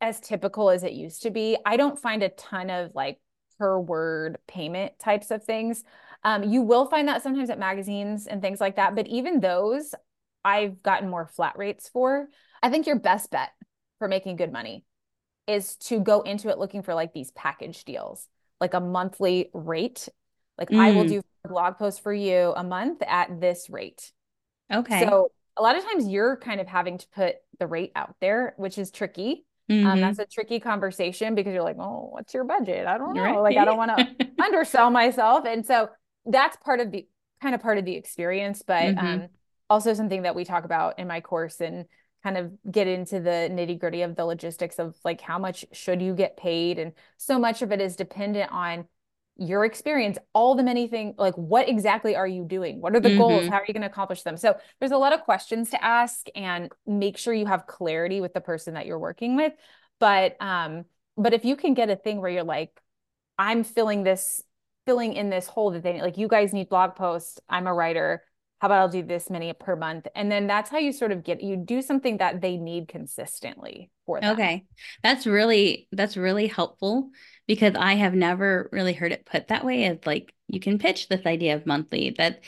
as 0.00 0.20
typical 0.20 0.70
as 0.70 0.84
it 0.84 0.94
used 0.94 1.24
to 1.24 1.30
be. 1.30 1.58
I 1.66 1.76
don't 1.76 2.00
find 2.00 2.22
a 2.22 2.30
ton 2.30 2.70
of 2.70 2.94
like 2.94 3.20
per 3.58 3.78
word 3.78 4.38
payment 4.48 4.98
types 4.98 5.30
of 5.30 5.44
things. 5.44 5.84
Um, 6.24 6.42
you 6.42 6.62
will 6.62 6.86
find 6.86 7.06
that 7.08 7.22
sometimes 7.22 7.50
at 7.50 7.58
magazines 7.58 8.26
and 8.26 8.40
things 8.40 8.58
like 8.58 8.76
that, 8.76 8.94
but 8.94 9.06
even 9.06 9.40
those 9.40 9.94
I've 10.46 10.82
gotten 10.82 11.10
more 11.10 11.26
flat 11.26 11.58
rates 11.58 11.90
for. 11.90 12.28
I 12.62 12.70
think 12.70 12.86
your 12.86 12.98
best 12.98 13.30
bet 13.30 13.50
for 13.98 14.08
making 14.08 14.36
good 14.36 14.50
money 14.50 14.86
is 15.46 15.76
to 15.76 16.00
go 16.00 16.22
into 16.22 16.48
it 16.48 16.58
looking 16.58 16.82
for 16.82 16.94
like 16.94 17.12
these 17.12 17.32
package 17.32 17.84
deals 17.84 18.28
like 18.60 18.74
a 18.74 18.80
monthly 18.80 19.50
rate. 19.52 20.08
Like 20.58 20.70
mm. 20.70 20.78
I 20.78 20.92
will 20.92 21.04
mm. 21.04 21.08
do 21.08 21.22
a 21.44 21.48
blog 21.48 21.76
post 21.76 22.02
for 22.02 22.12
you 22.12 22.52
a 22.56 22.64
month 22.64 23.02
at 23.06 23.40
this 23.40 23.68
rate. 23.70 24.12
Okay. 24.72 25.04
So 25.04 25.30
a 25.56 25.62
lot 25.62 25.76
of 25.76 25.84
times 25.84 26.08
you're 26.08 26.36
kind 26.36 26.60
of 26.60 26.66
having 26.66 26.98
to 26.98 27.06
put 27.14 27.36
the 27.58 27.66
rate 27.66 27.92
out 27.94 28.14
there, 28.20 28.54
which 28.56 28.78
is 28.78 28.90
tricky. 28.90 29.44
Um, 29.68 29.76
mm-hmm. 29.76 29.86
Um, 29.86 30.00
that's 30.00 30.18
a 30.18 30.26
tricky 30.26 30.60
conversation 30.60 31.34
because 31.34 31.52
you're 31.52 31.62
like, 31.62 31.78
oh, 31.78 32.08
what's 32.12 32.34
your 32.34 32.44
budget? 32.44 32.86
I 32.86 32.98
don't 32.98 33.14
know. 33.14 33.22
Right. 33.22 33.38
Like 33.38 33.56
I 33.56 33.64
don't 33.64 33.76
want 33.76 33.96
to 33.96 34.28
undersell 34.42 34.90
myself. 34.90 35.44
And 35.46 35.66
so 35.66 35.88
that's 36.24 36.56
part 36.58 36.80
of 36.80 36.92
the 36.92 37.06
kind 37.42 37.54
of 37.54 37.60
part 37.60 37.78
of 37.78 37.84
the 37.84 37.94
experience, 37.94 38.62
but 38.66 38.82
mm-hmm. 38.82 39.06
um, 39.06 39.28
also 39.68 39.94
something 39.94 40.22
that 40.22 40.34
we 40.34 40.44
talk 40.44 40.64
about 40.64 40.98
in 40.98 41.08
my 41.08 41.20
course 41.20 41.60
and 41.60 41.86
kind 42.26 42.38
of 42.38 42.72
get 42.72 42.88
into 42.88 43.20
the 43.20 43.48
nitty 43.52 43.78
gritty 43.78 44.02
of 44.02 44.16
the 44.16 44.24
logistics 44.24 44.80
of 44.80 44.96
like 45.04 45.20
how 45.20 45.38
much 45.38 45.64
should 45.70 46.02
you 46.02 46.12
get 46.12 46.36
paid 46.36 46.76
and 46.76 46.92
so 47.18 47.38
much 47.38 47.62
of 47.62 47.70
it 47.70 47.80
is 47.80 47.94
dependent 47.94 48.50
on 48.50 48.84
your 49.36 49.64
experience, 49.64 50.18
all 50.32 50.56
the 50.56 50.62
many 50.64 50.88
things, 50.88 51.14
like 51.18 51.34
what 51.34 51.68
exactly 51.68 52.16
are 52.16 52.26
you 52.26 52.44
doing? 52.44 52.80
What 52.80 52.96
are 52.96 53.00
the 53.00 53.10
mm-hmm. 53.10 53.18
goals? 53.18 53.46
How 53.46 53.58
are 53.58 53.64
you 53.68 53.74
going 53.74 53.82
to 53.82 53.88
accomplish 53.88 54.22
them? 54.22 54.36
So 54.36 54.56
there's 54.80 54.90
a 54.90 54.96
lot 54.96 55.12
of 55.12 55.20
questions 55.20 55.70
to 55.70 55.84
ask 55.84 56.26
and 56.34 56.72
make 56.84 57.16
sure 57.16 57.32
you 57.32 57.46
have 57.46 57.68
clarity 57.68 58.20
with 58.20 58.34
the 58.34 58.40
person 58.40 58.74
that 58.74 58.86
you're 58.86 58.98
working 58.98 59.36
with. 59.36 59.52
But 60.00 60.36
um, 60.42 60.86
but 61.16 61.32
if 61.32 61.44
you 61.44 61.54
can 61.54 61.74
get 61.74 61.90
a 61.90 61.96
thing 61.96 62.20
where 62.20 62.30
you're 62.30 62.44
like, 62.44 62.80
I'm 63.38 63.62
filling 63.62 64.02
this, 64.02 64.42
filling 64.84 65.12
in 65.12 65.30
this 65.30 65.46
hole 65.46 65.70
that 65.72 65.84
they 65.84 66.00
like, 66.00 66.18
you 66.18 66.26
guys 66.26 66.52
need 66.52 66.68
blog 66.68 66.96
posts. 66.96 67.38
I'm 67.48 67.68
a 67.68 67.72
writer. 67.74 68.22
How 68.60 68.68
about 68.68 68.80
I'll 68.80 68.88
do 68.88 69.02
this 69.02 69.28
many 69.28 69.52
per 69.52 69.76
month? 69.76 70.06
And 70.14 70.32
then 70.32 70.46
that's 70.46 70.70
how 70.70 70.78
you 70.78 70.92
sort 70.92 71.12
of 71.12 71.24
get 71.24 71.42
you 71.42 71.56
do 71.56 71.82
something 71.82 72.18
that 72.18 72.40
they 72.40 72.56
need 72.56 72.88
consistently 72.88 73.90
for 74.06 74.20
them. 74.20 74.34
Okay. 74.34 74.64
That's 75.02 75.26
really 75.26 75.88
that's 75.92 76.16
really 76.16 76.46
helpful 76.46 77.10
because 77.46 77.74
I 77.74 77.94
have 77.94 78.14
never 78.14 78.68
really 78.72 78.94
heard 78.94 79.12
it 79.12 79.26
put 79.26 79.48
that 79.48 79.64
way 79.64 79.84
as 79.84 79.98
like 80.06 80.32
you 80.48 80.58
can 80.58 80.78
pitch 80.78 81.08
this 81.08 81.26
idea 81.26 81.54
of 81.54 81.66
monthly 81.66 82.14
that 82.16 82.40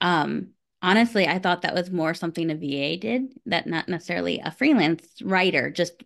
um 0.00 0.48
honestly 0.82 1.28
I 1.28 1.38
thought 1.38 1.62
that 1.62 1.74
was 1.74 1.90
more 1.90 2.12
something 2.12 2.50
a 2.50 2.56
VA 2.56 2.96
did 2.96 3.34
that 3.46 3.68
not 3.68 3.88
necessarily 3.88 4.40
a 4.44 4.50
freelance 4.50 5.06
writer 5.22 5.70
just 5.70 6.02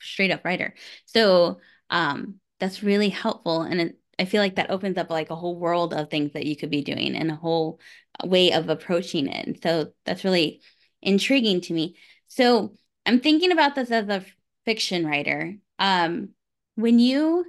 straight 0.00 0.30
up 0.30 0.44
writer. 0.44 0.74
So 1.06 1.60
um 1.88 2.34
that's 2.58 2.82
really 2.82 3.08
helpful 3.08 3.62
and 3.62 3.80
it, 3.80 3.96
I 4.18 4.26
feel 4.26 4.42
like 4.42 4.56
that 4.56 4.70
opens 4.70 4.98
up 4.98 5.08
like 5.08 5.30
a 5.30 5.36
whole 5.36 5.58
world 5.58 5.94
of 5.94 6.10
things 6.10 6.34
that 6.34 6.44
you 6.44 6.54
could 6.54 6.70
be 6.70 6.82
doing 6.82 7.16
and 7.16 7.30
a 7.30 7.34
whole 7.36 7.80
way 8.24 8.52
of 8.52 8.68
approaching 8.68 9.26
it. 9.28 9.46
And 9.46 9.62
so 9.62 9.92
that's 10.04 10.24
really 10.24 10.60
intriguing 11.02 11.60
to 11.62 11.72
me. 11.72 11.96
So 12.28 12.74
I'm 13.06 13.20
thinking 13.20 13.52
about 13.52 13.74
this 13.74 13.90
as 13.90 14.08
a 14.08 14.24
fiction 14.64 15.06
writer. 15.06 15.54
Um, 15.78 16.30
when 16.74 16.98
you 16.98 17.44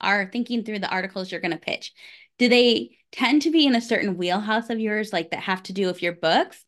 are 0.00 0.30
thinking 0.30 0.62
through 0.62 0.80
the 0.80 0.90
articles 0.90 1.30
you're 1.30 1.40
going 1.40 1.52
to 1.52 1.58
pitch, 1.58 1.92
do 2.38 2.48
they 2.48 2.98
tend 3.12 3.42
to 3.42 3.50
be 3.50 3.66
in 3.66 3.74
a 3.74 3.80
certain 3.80 4.16
wheelhouse 4.16 4.68
of 4.68 4.78
yours, 4.78 5.12
like 5.12 5.30
that 5.30 5.40
have 5.40 5.62
to 5.64 5.72
do 5.72 5.86
with 5.86 6.02
your 6.02 6.12
books 6.12 6.64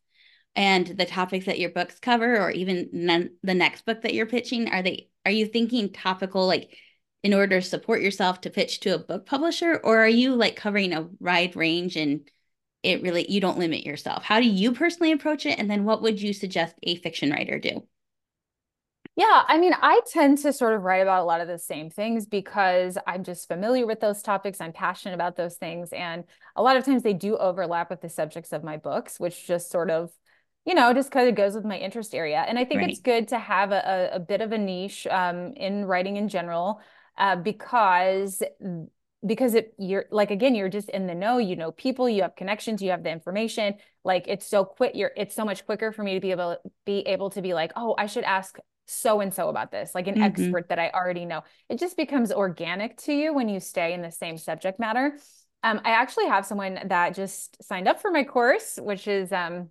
and 0.56 0.86
the 0.86 1.04
topics 1.04 1.46
that 1.46 1.58
your 1.58 1.70
books 1.70 1.98
cover, 1.98 2.40
or 2.40 2.50
even 2.50 3.30
the 3.42 3.54
next 3.54 3.84
book 3.84 4.02
that 4.02 4.14
you're 4.14 4.26
pitching? 4.26 4.68
Are 4.68 4.82
they 4.82 5.08
are 5.26 5.30
you 5.30 5.46
thinking 5.46 5.92
topical, 5.92 6.46
like 6.46 6.74
in 7.22 7.34
order 7.34 7.60
to 7.60 7.66
support 7.66 8.00
yourself 8.00 8.40
to 8.40 8.50
pitch 8.50 8.80
to 8.80 8.94
a 8.94 8.98
book 8.98 9.26
publisher, 9.26 9.78
or 9.84 9.98
are 9.98 10.08
you 10.08 10.34
like 10.34 10.56
covering 10.56 10.94
a 10.94 11.08
wide 11.20 11.54
range 11.54 11.96
and 11.96 12.28
it 12.82 13.02
really 13.02 13.30
you 13.30 13.40
don't 13.40 13.58
limit 13.58 13.84
yourself? 13.84 14.24
How 14.24 14.40
do 14.40 14.46
you 14.46 14.72
personally 14.72 15.12
approach 15.12 15.46
it, 15.46 15.58
and 15.58 15.70
then 15.70 15.84
what 15.84 16.02
would 16.02 16.20
you 16.20 16.32
suggest 16.32 16.74
a 16.82 16.96
fiction 16.96 17.30
writer 17.30 17.58
do? 17.58 17.82
Yeah, 19.18 19.42
I 19.48 19.58
mean, 19.58 19.74
I 19.82 20.00
tend 20.06 20.38
to 20.38 20.52
sort 20.52 20.74
of 20.74 20.84
write 20.84 21.02
about 21.02 21.22
a 21.22 21.24
lot 21.24 21.40
of 21.40 21.48
the 21.48 21.58
same 21.58 21.90
things 21.90 22.24
because 22.24 22.96
I'm 23.04 23.24
just 23.24 23.48
familiar 23.48 23.84
with 23.84 23.98
those 23.98 24.22
topics. 24.22 24.60
I'm 24.60 24.72
passionate 24.72 25.16
about 25.16 25.34
those 25.34 25.56
things. 25.56 25.88
And 25.92 26.22
a 26.54 26.62
lot 26.62 26.76
of 26.76 26.84
times 26.84 27.02
they 27.02 27.14
do 27.14 27.36
overlap 27.36 27.90
with 27.90 28.00
the 28.00 28.08
subjects 28.08 28.52
of 28.52 28.62
my 28.62 28.76
books, 28.76 29.18
which 29.18 29.44
just 29.44 29.72
sort 29.72 29.90
of, 29.90 30.12
you 30.64 30.72
know, 30.72 30.94
just 30.94 31.10
kind 31.10 31.28
of 31.28 31.34
goes 31.34 31.56
with 31.56 31.64
my 31.64 31.78
interest 31.78 32.14
area. 32.14 32.44
And 32.46 32.60
I 32.60 32.64
think 32.64 32.80
right. 32.80 32.90
it's 32.90 33.00
good 33.00 33.26
to 33.28 33.40
have 33.40 33.72
a, 33.72 34.10
a 34.12 34.20
bit 34.20 34.40
of 34.40 34.52
a 34.52 34.58
niche 34.58 35.04
um, 35.08 35.52
in 35.56 35.84
writing 35.84 36.16
in 36.16 36.28
general 36.28 36.80
uh, 37.16 37.34
because 37.34 38.40
because 39.26 39.54
it 39.54 39.74
you're 39.78 40.04
like 40.10 40.30
again 40.30 40.54
you're 40.54 40.68
just 40.68 40.88
in 40.90 41.06
the 41.06 41.14
know 41.14 41.38
you 41.38 41.56
know 41.56 41.72
people 41.72 42.08
you 42.08 42.22
have 42.22 42.36
connections 42.36 42.80
you 42.80 42.90
have 42.90 43.02
the 43.02 43.10
information 43.10 43.74
like 44.04 44.24
it's 44.28 44.46
so 44.46 44.64
quick 44.64 44.92
you're 44.94 45.10
it's 45.16 45.34
so 45.34 45.44
much 45.44 45.66
quicker 45.66 45.90
for 45.90 46.04
me 46.04 46.14
to 46.14 46.20
be 46.20 46.30
able 46.30 46.56
be 46.86 47.00
able 47.00 47.28
to 47.28 47.42
be 47.42 47.52
like 47.52 47.72
oh 47.74 47.96
i 47.98 48.06
should 48.06 48.22
ask 48.22 48.58
so 48.88 49.20
and 49.20 49.32
so 49.32 49.48
about 49.48 49.70
this, 49.70 49.94
like 49.94 50.06
an 50.06 50.14
mm-hmm. 50.14 50.24
expert 50.24 50.70
that 50.70 50.78
I 50.78 50.90
already 50.90 51.26
know. 51.26 51.42
It 51.68 51.78
just 51.78 51.96
becomes 51.96 52.32
organic 52.32 52.96
to 53.02 53.12
you 53.12 53.34
when 53.34 53.48
you 53.48 53.60
stay 53.60 53.92
in 53.92 54.02
the 54.02 54.10
same 54.10 54.38
subject 54.38 54.80
matter. 54.80 55.18
Um, 55.62 55.80
I 55.84 55.90
actually 55.90 56.26
have 56.26 56.46
someone 56.46 56.78
that 56.86 57.14
just 57.14 57.62
signed 57.62 57.86
up 57.86 58.00
for 58.00 58.10
my 58.10 58.24
course, 58.24 58.78
which 58.80 59.06
is 59.06 59.30
um, 59.30 59.68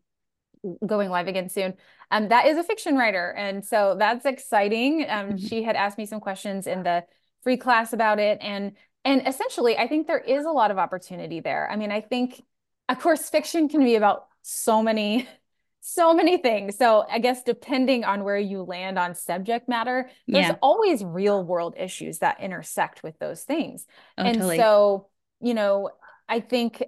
going 0.85 1.09
live 1.09 1.27
again 1.27 1.49
soon. 1.49 1.73
Um, 2.11 2.29
that 2.29 2.45
is 2.45 2.57
a 2.57 2.63
fiction 2.63 2.95
writer, 2.95 3.33
and 3.35 3.65
so 3.65 3.95
that's 3.97 4.25
exciting. 4.25 5.05
Um, 5.09 5.29
mm-hmm. 5.29 5.37
She 5.37 5.63
had 5.63 5.75
asked 5.75 5.97
me 5.97 6.05
some 6.05 6.19
questions 6.19 6.67
in 6.67 6.83
the 6.83 7.03
free 7.41 7.57
class 7.57 7.93
about 7.93 8.19
it, 8.19 8.37
and 8.41 8.73
and 9.07 9.27
essentially, 9.27 9.77
I 9.77 9.87
think 9.87 10.05
there 10.05 10.19
is 10.19 10.45
a 10.45 10.51
lot 10.51 10.69
of 10.69 10.77
opportunity 10.77 11.39
there. 11.39 11.69
I 11.71 11.77
mean, 11.77 11.91
I 11.91 12.01
think, 12.01 12.43
of 12.89 12.99
course, 12.99 13.29
fiction 13.29 13.69
can 13.69 13.83
be 13.83 13.95
about 13.95 14.27
so 14.41 14.83
many 14.83 15.27
so 15.79 16.13
many 16.13 16.37
things. 16.37 16.77
So 16.77 17.05
I 17.09 17.19
guess 17.19 17.43
depending 17.43 18.03
on 18.03 18.25
where 18.25 18.37
you 18.37 18.63
land 18.63 18.99
on 18.99 19.15
subject 19.15 19.69
matter, 19.69 20.09
there's 20.27 20.47
yeah. 20.47 20.55
always 20.61 21.01
real 21.01 21.41
world 21.41 21.75
issues 21.77 22.19
that 22.19 22.41
intersect 22.41 23.03
with 23.03 23.17
those 23.19 23.43
things. 23.43 23.85
Oh, 24.17 24.23
and 24.23 24.35
totally. 24.35 24.57
so, 24.57 25.07
you 25.39 25.53
know, 25.53 25.91
I 26.27 26.41
think 26.41 26.83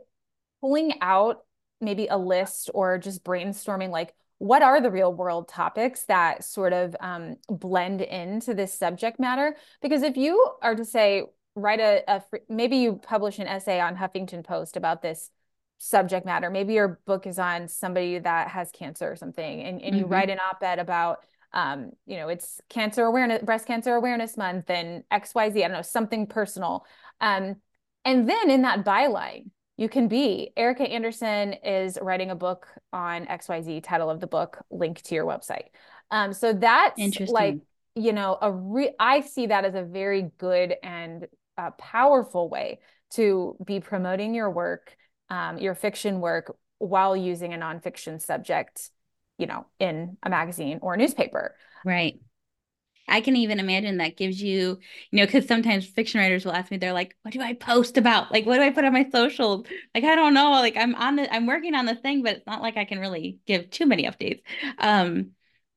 pulling 0.60 0.96
out 1.00 1.46
maybe 1.80 2.08
a 2.08 2.18
list 2.18 2.70
or 2.74 2.98
just 2.98 3.24
brainstorming 3.24 3.90
like 3.90 4.14
what 4.40 4.62
are 4.62 4.82
the 4.82 4.92
real 4.92 5.14
world 5.14 5.48
topics 5.48 6.04
that 6.04 6.44
sort 6.44 6.74
of 6.74 6.94
um, 7.00 7.36
blend 7.48 8.02
into 8.02 8.54
this 8.54 8.74
subject 8.74 9.18
matter 9.18 9.56
because 9.82 10.02
if 10.04 10.18
you 10.18 10.46
are 10.62 10.76
to 10.76 10.84
say 10.84 11.24
write 11.56 11.80
a, 11.80 12.04
a 12.08 12.24
maybe 12.48 12.78
you 12.78 12.96
publish 12.96 13.40
an 13.40 13.48
essay 13.48 13.80
on 13.80 13.96
huffington 13.96 14.44
post 14.44 14.78
about 14.78 15.02
this 15.02 15.32
subject 15.78 16.26
matter. 16.26 16.50
Maybe 16.50 16.74
your 16.74 17.00
book 17.06 17.26
is 17.26 17.40
on 17.40 17.68
somebody 17.68 18.20
that 18.20 18.50
has 18.50 18.72
cancer 18.72 19.12
or 19.12 19.16
something, 19.16 19.62
and, 19.62 19.82
and 19.82 19.96
you 19.96 20.04
mm-hmm. 20.04 20.14
write 20.14 20.30
an 20.30 20.40
op-ed 20.40 20.80
about 20.80 21.20
um, 21.54 21.92
you 22.06 22.18
know, 22.18 22.30
it's 22.30 22.62
cancer 22.70 23.06
awareness, 23.06 23.42
breast 23.44 23.66
cancer 23.66 23.96
awareness 23.96 24.38
month 24.38 24.70
and 24.70 25.04
XYZ, 25.12 25.58
I 25.58 25.62
don't 25.62 25.72
know, 25.72 25.82
something 25.82 26.28
personal. 26.28 26.86
Um, 27.22 27.56
and 28.06 28.30
then 28.30 28.50
in 28.50 28.62
that 28.62 28.86
byline, 28.86 29.50
you 29.78 29.90
can 29.90 30.08
be 30.08 30.52
Ericka 30.58 30.90
Andersen 30.90 31.54
is 31.54 31.98
writing 32.02 32.32
a 32.32 32.36
book 32.36 32.68
on 32.92 33.26
XYZ, 33.26 33.84
title 33.84 34.10
of 34.10 34.20
the 34.20 34.28
book, 34.28 34.64
link 34.70 35.02
to 35.04 35.16
your 35.16 35.26
website. 35.26 35.68
Um, 36.12 36.34
so 36.34 36.54
that's 36.54 37.00
like, 37.30 37.60
you 37.96 38.14
know, 38.14 38.38
a 38.42 38.52
re- 38.52 38.96
I 39.00 39.22
see 39.22 39.48
that 39.48 39.66
as 39.66 39.76
a 39.76 39.84
very 39.84 40.32
good 40.38 40.76
and 40.84 41.28
uh, 41.60 41.72
powerful 41.72 42.50
way 42.50 42.80
to 43.12 43.56
be 43.66 43.80
promoting 43.80 44.34
your 44.34 44.50
work 44.50 44.96
um, 45.30 45.58
your 45.58 45.76
fiction 45.76 46.22
work 46.22 46.56
while 46.78 47.16
using 47.16 47.54
a 47.54 47.58
nonfiction 47.58 48.22
subject, 48.22 48.90
you 49.38 49.48
know, 49.48 49.66
in 49.80 50.18
a 50.24 50.30
magazine 50.30 50.80
or 50.82 50.94
a 50.94 50.98
newspaper. 50.98 51.56
Right. 51.86 52.20
I 53.08 53.22
can 53.22 53.36
even 53.36 53.60
imagine 53.60 53.98
that 53.98 54.18
gives 54.18 54.40
you, 54.42 54.78
you 55.10 55.18
know, 55.18 55.26
because 55.26 55.48
sometimes 55.48 55.88
fiction 55.88 56.20
writers 56.20 56.46
will 56.46 56.52
ask 56.52 56.70
me, 56.70 56.78
they're 56.78 56.94
like, 56.94 57.16
what 57.24 57.34
do 57.34 57.42
I 57.42 57.54
post 57.54 57.98
about? 57.98 58.32
Like, 58.32 58.46
what 58.46 58.58
do 58.58 58.62
I 58.62 58.70
put 58.70 58.86
on 58.86 58.94
my 58.94 59.10
social? 59.12 59.66
Like, 59.96 60.04
I 60.04 60.16
don't 60.16 60.36
know. 60.36 60.52
Like, 60.52 60.78
I'm 60.78 60.94
on 60.94 61.16
the, 61.16 61.34
I'm 61.34 61.48
working 61.48 61.74
on 61.74 61.86
the 61.86 61.96
thing, 61.96 62.22
but 62.22 62.38
it's 62.38 62.48
not 62.48 62.62
like 62.62 62.78
I 62.78 62.86
can 62.86 63.00
really 63.00 63.40
give 63.48 63.72
too 63.72 63.88
many 63.88 64.04
updates. 64.04 64.42
Um, 64.78 65.32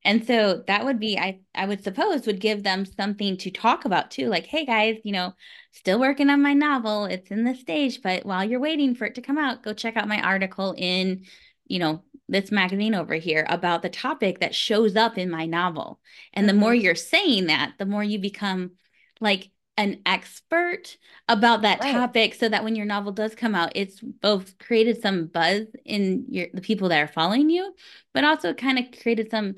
and 0.05 0.25
so 0.25 0.63
that 0.67 0.83
would 0.83 0.99
be, 0.99 1.17
I, 1.17 1.39
I 1.55 1.65
would 1.65 1.83
suppose, 1.83 2.25
would 2.25 2.41
give 2.41 2.63
them 2.63 2.85
something 2.85 3.37
to 3.37 3.51
talk 3.51 3.85
about 3.85 4.11
too. 4.11 4.27
Like, 4.27 4.45
hey 4.45 4.65
guys, 4.65 4.97
you 5.03 5.13
know, 5.13 5.33
still 5.71 5.99
working 5.99 6.29
on 6.29 6.41
my 6.41 6.53
novel. 6.53 7.05
It's 7.05 7.31
in 7.31 7.45
the 7.45 7.55
stage, 7.55 8.01
but 8.01 8.25
while 8.25 8.43
you're 8.43 8.59
waiting 8.59 8.95
for 8.95 9.05
it 9.05 9.15
to 9.15 9.21
come 9.21 9.37
out, 9.37 9.63
go 9.63 9.73
check 9.73 9.95
out 9.95 10.07
my 10.07 10.21
article 10.21 10.75
in, 10.77 11.23
you 11.67 11.79
know, 11.79 12.03
this 12.27 12.51
magazine 12.51 12.95
over 12.95 13.13
here 13.15 13.45
about 13.49 13.81
the 13.81 13.89
topic 13.89 14.39
that 14.39 14.55
shows 14.55 14.95
up 14.95 15.17
in 15.17 15.29
my 15.29 15.45
novel. 15.45 15.99
And 16.33 16.47
mm-hmm. 16.47 16.55
the 16.55 16.59
more 16.59 16.71
mm-hmm. 16.73 16.81
you're 16.81 16.95
saying 16.95 17.47
that, 17.47 17.73
the 17.77 17.85
more 17.85 18.03
you 18.03 18.19
become 18.19 18.71
like 19.21 19.49
an 19.77 20.01
expert 20.05 20.97
about 21.27 21.63
that 21.63 21.79
right. 21.79 21.93
topic 21.93 22.33
so 22.35 22.47
that 22.47 22.63
when 22.63 22.75
your 22.75 22.85
novel 22.85 23.11
does 23.11 23.33
come 23.33 23.55
out 23.55 23.71
it's 23.73 23.99
both 23.99 24.55
created 24.59 25.01
some 25.01 25.25
buzz 25.25 25.65
in 25.83 26.25
your 26.29 26.45
the 26.53 26.61
people 26.61 26.89
that 26.89 27.01
are 27.01 27.11
following 27.11 27.49
you 27.49 27.73
but 28.13 28.23
also 28.23 28.53
kind 28.53 28.77
of 28.77 28.85
created 29.01 29.31
some 29.31 29.55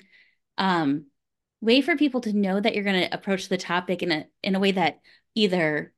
um, 0.58 1.06
way 1.62 1.82
for 1.82 1.96
people 1.96 2.22
to 2.22 2.34
know 2.34 2.60
that 2.60 2.76
you're 2.76 2.84
going 2.84 3.02
to 3.02 3.14
approach 3.14 3.50
the 3.50 3.58
topic 3.58 4.04
in 4.04 4.12
a 4.12 4.26
in 4.44 4.56
a 4.56 4.60
way 4.60 4.72
that 4.72 5.00
either 5.34 5.94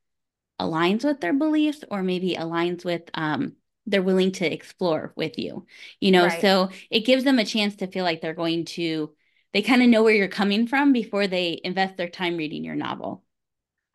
aligns 0.60 1.04
with 1.04 1.20
their 1.20 1.32
beliefs 1.32 1.84
or 1.90 2.02
maybe 2.02 2.34
aligns 2.34 2.84
with 2.84 3.02
um, 3.14 3.54
they're 3.86 4.02
willing 4.02 4.32
to 4.32 4.52
explore 4.52 5.12
with 5.16 5.38
you 5.38 5.66
you 6.00 6.10
know? 6.10 6.26
Right. 6.26 6.40
so 6.40 6.70
it 6.90 7.06
gives 7.06 7.24
them 7.24 7.38
a 7.38 7.44
chance 7.44 7.76
to 7.76 7.86
feel 7.86 8.04
like 8.04 8.20
they're 8.20 8.34
going 8.34 8.64
to 8.66 9.14
they 9.52 9.62
kind 9.62 9.82
of 9.82 9.88
know 9.88 10.02
where 10.02 10.14
you're 10.14 10.28
coming 10.28 10.66
from 10.66 10.92
before 10.92 11.26
they 11.26 11.60
invest 11.64 11.96
their 11.96 12.10
time 12.10 12.36
reading 12.36 12.64
your 12.64 12.74
novel. 12.74 13.24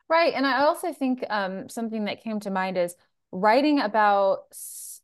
Right 0.10 0.34
and 0.34 0.46
i 0.46 0.64
also 0.64 0.94
think 0.94 1.24
um, 1.30 1.70
something 1.70 2.06
that 2.06 2.24
came 2.24 2.40
to 2.42 2.52
mind 2.52 2.78
is 2.78 2.96
writing 3.32 3.80
about 3.80 4.44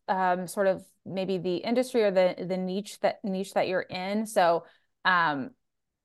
um, 0.07 0.47
sort 0.47 0.67
of 0.67 0.83
maybe 1.05 1.37
the 1.37 1.57
industry 1.57 2.03
or 2.03 2.11
the 2.11 2.35
the 2.37 2.57
niche 2.57 2.99
that 3.01 3.23
niche 3.23 3.53
that 3.53 3.67
you're 3.67 3.81
in. 3.81 4.25
So 4.25 4.65
um, 5.05 5.51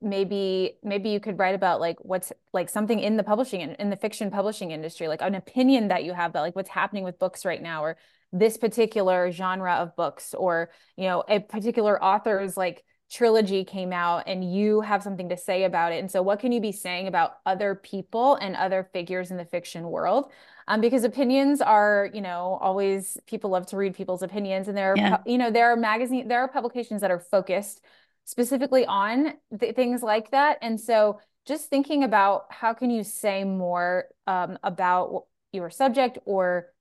maybe 0.01 0.79
maybe 0.83 1.09
you 1.09 1.21
could 1.21 1.39
write 1.39 1.55
about 1.55 1.81
like 1.81 1.97
what's 2.01 2.33
like 2.53 2.69
something 2.69 2.99
in 2.99 3.17
the 3.17 3.23
publishing 3.23 3.61
in, 3.61 3.71
in 3.77 3.91
the 3.91 3.97
fiction 3.97 4.31
publishing 4.31 4.71
industry 4.71 5.09
like 5.09 5.23
an 5.23 5.35
opinion 5.35 5.89
that 5.89 6.05
you 6.05 6.13
have 6.13 6.31
about 6.31 6.43
like 6.43 6.55
what's 6.55 6.69
happening 6.69 7.05
with 7.05 7.19
books 7.19 7.45
right 7.45 7.63
now 7.63 7.83
or 7.83 7.97
this 8.33 8.59
particular 8.59 9.31
genre 9.31 9.75
of 9.75 9.97
books 9.97 10.35
or 10.35 10.71
you 10.97 11.05
know 11.05 11.25
a 11.29 11.41
particular 11.41 12.03
author's 12.03 12.57
like 12.57 12.85
trilogy 13.11 13.65
came 13.65 13.93
out 13.93 14.25
and 14.27 14.53
you 14.53 14.81
have 14.81 15.03
something 15.03 15.29
to 15.29 15.37
say 15.37 15.65
about 15.65 15.93
it. 15.93 16.01
And 16.01 16.11
so, 16.11 16.23
what 16.23 16.41
can 16.41 16.53
you 16.53 16.61
be 16.61 16.73
saying 16.73 17.07
about 17.07 17.37
other 17.47 17.75
people 17.75 18.37
and 18.37 18.57
other 18.57 18.89
figures 18.93 19.31
in 19.31 19.37
the 19.37 19.45
fiction 19.45 19.85
world? 19.85 20.33
Um, 20.67 20.81
because 20.81 21.05
opinions 21.05 21.61
are, 21.61 22.11
you 22.15 22.23
know, 22.23 22.59
always 22.61 23.19
people 23.27 23.51
love 23.51 23.67
to 23.67 23.77
read 23.77 23.95
people's 23.95 24.23
opinions, 24.23 24.69
and 24.69 24.77
there 24.77 24.93
are, 24.93 24.97
yeah. 24.97 25.19
you 25.27 25.39
know, 25.39 25.51
there 25.51 25.71
are 25.71 25.77
magazine, 25.77 26.27
there 26.27 26.41
are 26.41 26.49
publications 26.49 27.03
that 27.03 27.11
are 27.11 27.21
focused 27.21 27.83
specifically 28.25 28.87
on 28.87 29.35
th- 29.59 29.75
things 29.75 30.03
like 30.03 30.31
that. 30.31 30.59
And 30.63 30.81
so, 30.81 31.21
just 31.47 31.69
thinking 31.69 32.05
about 32.05 32.47
how 32.49 32.73
can 32.73 32.91
you 32.91 33.05
say 33.05 33.45
more 33.45 34.07
um, 34.27 34.59
about 34.63 35.27
your 35.53 35.69
subject 35.69 36.19
or 36.25 36.73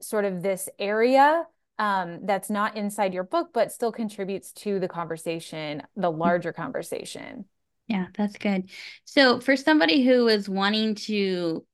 sort 0.00 0.24
of 0.24 0.42
this 0.42 0.68
area 0.78 1.44
um, 1.78 2.20
that's 2.24 2.48
not 2.48 2.76
inside 2.76 3.12
your 3.12 3.24
book, 3.24 3.50
but 3.52 3.72
still 3.72 3.90
contributes 3.90 4.52
to 4.52 4.78
the 4.78 4.86
conversation, 4.86 5.82
the 5.96 6.12
mm. 6.12 6.18
larger 6.18 6.52
conversation. 6.52 7.46
Yeah, 7.88 8.06
that's 8.16 8.38
good. 8.38 8.70
So, 9.04 9.40
for 9.40 9.56
somebody 9.56 10.04
who 10.04 10.28
is 10.28 10.48
wanting 10.48 10.94
to 10.94 11.66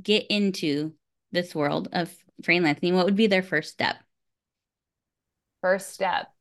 get 0.00 0.26
into 0.30 0.94
this 1.32 1.54
world 1.54 1.88
of 1.92 2.14
freelancing, 2.42 2.94
what 2.94 3.04
would 3.04 3.16
be 3.16 3.26
their 3.26 3.42
first 3.42 3.70
step? 3.70 3.96
First 5.60 5.92
step. 5.92 6.32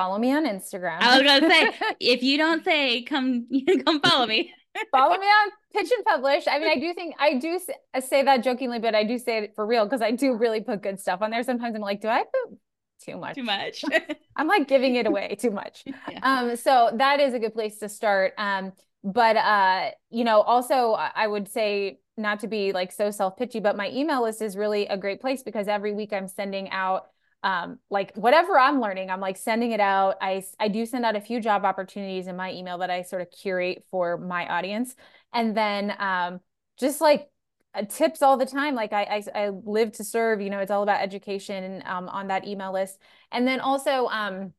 Follow 0.00 0.16
me 0.16 0.32
on 0.32 0.46
Instagram. 0.46 0.96
I 0.98 1.18
was 1.18 1.26
gonna 1.26 1.46
say, 1.46 1.72
if 2.00 2.22
you 2.22 2.38
don't 2.38 2.64
say, 2.64 3.02
come, 3.02 3.46
come 3.84 4.00
follow 4.00 4.26
me. 4.26 4.50
follow 4.90 5.18
me 5.18 5.26
on 5.26 5.50
pitch 5.74 5.90
and 5.94 6.04
publish. 6.06 6.44
I 6.48 6.58
mean, 6.58 6.70
I 6.70 6.76
do 6.76 6.94
think 6.94 7.16
I 7.18 7.34
do 7.34 7.60
say 8.00 8.22
that 8.22 8.42
jokingly, 8.42 8.78
but 8.78 8.94
I 8.94 9.04
do 9.04 9.18
say 9.18 9.44
it 9.44 9.54
for 9.54 9.66
real 9.66 9.84
because 9.84 10.00
I 10.00 10.12
do 10.12 10.32
really 10.32 10.62
put 10.62 10.82
good 10.82 10.98
stuff 10.98 11.20
on 11.20 11.30
there. 11.30 11.42
Sometimes 11.42 11.74
I'm 11.74 11.82
like, 11.82 12.00
do 12.00 12.08
I 12.08 12.22
put 12.22 12.58
too 13.04 13.18
much? 13.18 13.34
Too 13.34 13.42
much. 13.42 13.84
I'm 14.36 14.48
like 14.48 14.68
giving 14.68 14.94
it 14.94 15.06
away 15.06 15.36
too 15.38 15.50
much. 15.50 15.84
Yeah. 15.84 16.18
Um, 16.22 16.56
so 16.56 16.92
that 16.94 17.20
is 17.20 17.34
a 17.34 17.38
good 17.38 17.52
place 17.52 17.76
to 17.80 17.88
start. 17.90 18.32
Um, 18.38 18.72
but 19.04 19.36
uh, 19.36 19.90
you 20.08 20.24
know, 20.24 20.40
also 20.40 20.92
I 20.92 21.26
would 21.26 21.46
say 21.46 21.98
not 22.16 22.40
to 22.40 22.46
be 22.46 22.72
like 22.72 22.90
so 22.90 23.10
self-pitchy, 23.10 23.60
but 23.60 23.76
my 23.76 23.90
email 23.90 24.22
list 24.22 24.40
is 24.40 24.56
really 24.56 24.86
a 24.86 24.96
great 24.96 25.20
place 25.20 25.42
because 25.42 25.68
every 25.68 25.92
week 25.92 26.14
I'm 26.14 26.26
sending 26.26 26.70
out 26.70 27.08
um, 27.42 27.78
like 27.90 28.14
whatever 28.16 28.58
I'm 28.58 28.80
learning, 28.80 29.10
I'm 29.10 29.20
like 29.20 29.36
sending 29.36 29.72
it 29.72 29.80
out. 29.80 30.16
I, 30.20 30.42
I 30.58 30.68
do 30.68 30.84
send 30.84 31.04
out 31.04 31.16
a 31.16 31.20
few 31.20 31.40
job 31.40 31.64
opportunities 31.64 32.26
in 32.26 32.36
my 32.36 32.52
email 32.52 32.78
that 32.78 32.90
I 32.90 33.02
sort 33.02 33.22
of 33.22 33.30
curate 33.30 33.84
for 33.90 34.18
my 34.18 34.46
audience. 34.46 34.94
And 35.32 35.56
then 35.56 35.94
um, 35.98 36.40
just 36.78 37.00
like 37.00 37.28
uh, 37.74 37.84
tips 37.88 38.20
all 38.20 38.36
the 38.36 38.46
time. 38.46 38.74
Like 38.74 38.92
I, 38.92 39.02
I, 39.34 39.42
I, 39.44 39.48
live 39.50 39.92
to 39.92 40.04
serve, 40.04 40.40
you 40.40 40.50
know, 40.50 40.58
it's 40.58 40.72
all 40.72 40.82
about 40.82 41.02
education 41.02 41.82
um, 41.86 42.08
on 42.08 42.26
that 42.26 42.46
email 42.46 42.72
list. 42.72 42.98
And 43.30 43.46
then 43.46 43.60
also, 43.60 44.06
um, 44.06 44.52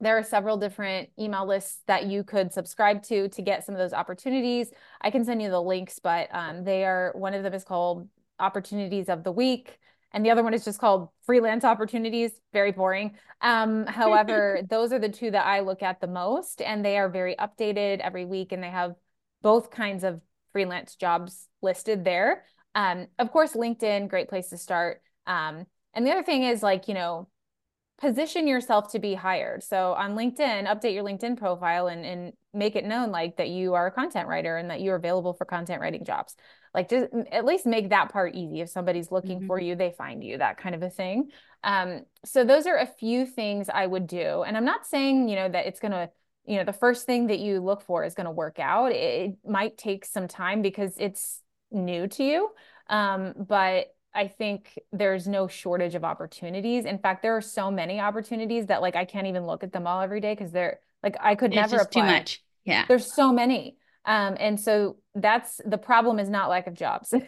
there 0.00 0.16
are 0.18 0.22
several 0.22 0.56
different 0.56 1.08
email 1.18 1.46
lists 1.46 1.82
that 1.86 2.06
you 2.06 2.22
could 2.22 2.52
subscribe 2.52 3.02
to 3.04 3.28
to 3.28 3.42
get 3.42 3.64
some 3.64 3.74
of 3.74 3.78
those 3.78 3.92
opportunities. 3.92 4.70
I 5.00 5.10
can 5.10 5.24
send 5.24 5.42
you 5.42 5.50
the 5.50 5.62
links, 5.62 5.98
but 5.98 6.28
um, 6.32 6.64
they 6.64 6.84
are 6.84 7.12
one 7.14 7.34
of 7.34 7.42
them 7.42 7.54
is 7.54 7.64
called 7.64 8.08
Opportunities 8.38 9.08
of 9.08 9.24
the 9.24 9.32
Week 9.32 9.78
and 10.12 10.24
the 10.24 10.30
other 10.30 10.42
one 10.42 10.54
is 10.54 10.64
just 10.64 10.80
called 10.80 11.08
freelance 11.26 11.64
opportunities. 11.64 12.32
Very 12.52 12.72
boring. 12.72 13.16
Um, 13.40 13.86
however 13.86 14.60
those 14.68 14.92
are 14.92 14.98
the 14.98 15.08
two 15.08 15.30
that 15.30 15.46
i 15.46 15.60
look 15.60 15.82
at 15.82 16.00
the 16.00 16.06
most 16.06 16.60
and 16.60 16.84
they 16.84 16.98
are 16.98 17.08
very 17.08 17.36
updated 17.36 18.00
every 18.00 18.24
week 18.24 18.52
and 18.52 18.62
they 18.62 18.70
have 18.70 18.94
both 19.42 19.70
kinds 19.70 20.04
of 20.04 20.20
freelance 20.52 20.96
jobs 20.96 21.48
listed 21.62 22.04
there. 22.04 22.44
Um, 22.74 23.06
of 23.18 23.30
course 23.30 23.52
linkedin 23.52 24.08
great 24.08 24.28
place 24.28 24.48
to 24.50 24.58
start. 24.58 25.02
Um, 25.26 25.66
and 25.94 26.06
the 26.06 26.12
other 26.12 26.22
thing 26.22 26.44
is 26.44 26.62
like 26.62 26.88
you 26.88 26.94
know 26.94 27.28
position 28.00 28.46
yourself 28.46 28.92
to 28.92 29.00
be 29.00 29.14
hired. 29.14 29.62
So 29.62 29.92
on 29.92 30.14
linkedin 30.14 30.66
update 30.66 30.94
your 30.94 31.04
linkedin 31.04 31.36
profile 31.36 31.88
and, 31.88 32.04
and 32.04 32.32
make 32.54 32.76
it 32.76 32.84
known 32.84 33.10
like 33.10 33.36
that 33.36 33.48
you 33.48 33.74
are 33.74 33.86
a 33.86 33.90
content 33.90 34.28
writer 34.28 34.56
and 34.56 34.70
that 34.70 34.80
you're 34.80 34.96
available 34.96 35.34
for 35.34 35.44
content 35.44 35.80
writing 35.80 36.04
jobs 36.04 36.34
like 36.74 36.88
just 36.88 37.06
at 37.32 37.44
least 37.44 37.66
make 37.66 37.90
that 37.90 38.10
part 38.10 38.34
easy 38.34 38.60
if 38.60 38.68
somebody's 38.68 39.10
looking 39.10 39.38
mm-hmm. 39.38 39.46
for 39.46 39.60
you 39.60 39.74
they 39.74 39.90
find 39.90 40.22
you 40.22 40.38
that 40.38 40.56
kind 40.56 40.74
of 40.74 40.82
a 40.82 40.90
thing 40.90 41.30
um, 41.64 42.02
so 42.24 42.44
those 42.44 42.66
are 42.66 42.76
a 42.76 42.86
few 42.86 43.26
things 43.26 43.68
i 43.72 43.86
would 43.86 44.06
do 44.06 44.42
and 44.42 44.56
i'm 44.56 44.64
not 44.64 44.86
saying 44.86 45.28
you 45.28 45.36
know 45.36 45.48
that 45.48 45.66
it's 45.66 45.80
going 45.80 45.92
to 45.92 46.08
you 46.46 46.56
know 46.56 46.64
the 46.64 46.72
first 46.72 47.06
thing 47.06 47.26
that 47.26 47.38
you 47.38 47.60
look 47.60 47.82
for 47.82 48.04
is 48.04 48.14
going 48.14 48.26
to 48.26 48.30
work 48.30 48.58
out 48.58 48.92
it, 48.92 48.94
it, 48.94 49.36
might 49.48 49.76
take 49.76 50.04
some 50.04 50.28
time 50.28 50.62
because 50.62 50.94
it's 50.98 51.42
new 51.70 52.06
to 52.06 52.24
you 52.24 52.50
um, 52.88 53.34
but 53.36 53.88
I 54.14 54.28
think 54.28 54.78
there's 54.92 55.28
no 55.28 55.46
shortage 55.46 55.94
of 55.94 56.04
opportunities. 56.04 56.86
In 56.86 56.98
fact, 56.98 57.22
there 57.22 57.36
are 57.36 57.42
so 57.42 57.70
many 57.70 58.00
opportunities 58.00 58.66
that 58.66 58.82
like 58.82 58.96
I 58.96 59.04
can't 59.04 59.26
even 59.26 59.46
look 59.46 59.62
at 59.62 59.72
them 59.72 59.86
all 59.86 60.00
every 60.00 60.20
day 60.20 60.34
because 60.34 60.50
they're 60.50 60.80
like 61.02 61.16
I 61.20 61.34
could 61.34 61.52
it's 61.52 61.70
never 61.70 61.82
apply. 61.82 62.00
too 62.00 62.06
much. 62.06 62.42
Yeah. 62.64 62.84
There's 62.88 63.14
so 63.14 63.32
many. 63.32 63.76
Um, 64.04 64.36
and 64.40 64.58
so 64.58 64.96
that's 65.20 65.60
the 65.64 65.78
problem 65.78 66.18
is 66.18 66.28
not 66.28 66.50
lack 66.50 66.66
of 66.66 66.74
jobs. 66.74 67.14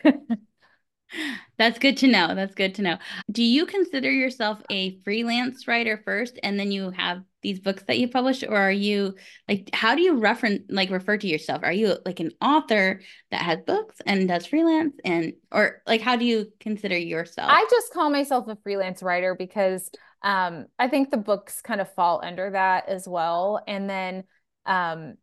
That's 1.58 1.78
good 1.78 1.96
to 1.98 2.06
know. 2.06 2.34
That's 2.34 2.54
good 2.54 2.74
to 2.76 2.82
know. 2.82 2.98
Do 3.30 3.42
you 3.42 3.66
consider 3.66 4.10
yourself 4.10 4.62
a 4.70 4.98
freelance 5.00 5.66
writer 5.66 6.00
first 6.04 6.38
and 6.42 6.58
then 6.58 6.70
you 6.70 6.90
have 6.90 7.22
these 7.42 7.58
books 7.58 7.82
that 7.86 7.98
you 7.98 8.08
publish 8.08 8.42
or 8.42 8.56
are 8.56 8.72
you 8.72 9.14
like 9.48 9.70
how 9.72 9.94
do 9.94 10.02
you 10.02 10.16
reference 10.16 10.62
like 10.68 10.90
refer 10.90 11.16
to 11.18 11.26
yourself? 11.26 11.62
Are 11.64 11.72
you 11.72 11.96
like 12.06 12.20
an 12.20 12.30
author 12.40 13.00
that 13.30 13.42
has 13.42 13.58
books 13.66 13.96
and 14.06 14.28
does 14.28 14.46
freelance 14.46 14.94
and 15.04 15.32
or 15.50 15.82
like 15.86 16.00
how 16.00 16.16
do 16.16 16.24
you 16.24 16.52
consider 16.60 16.96
yourself? 16.96 17.50
I 17.50 17.66
just 17.70 17.92
call 17.92 18.10
myself 18.10 18.46
a 18.48 18.56
freelance 18.62 19.02
writer 19.02 19.34
because 19.34 19.90
um 20.22 20.66
I 20.78 20.88
think 20.88 21.10
the 21.10 21.16
books 21.16 21.60
kind 21.60 21.80
of 21.80 21.92
fall 21.94 22.20
under 22.22 22.50
that 22.50 22.88
as 22.88 23.08
well 23.08 23.62
and 23.66 23.88
then 23.88 24.24
um 24.66 25.14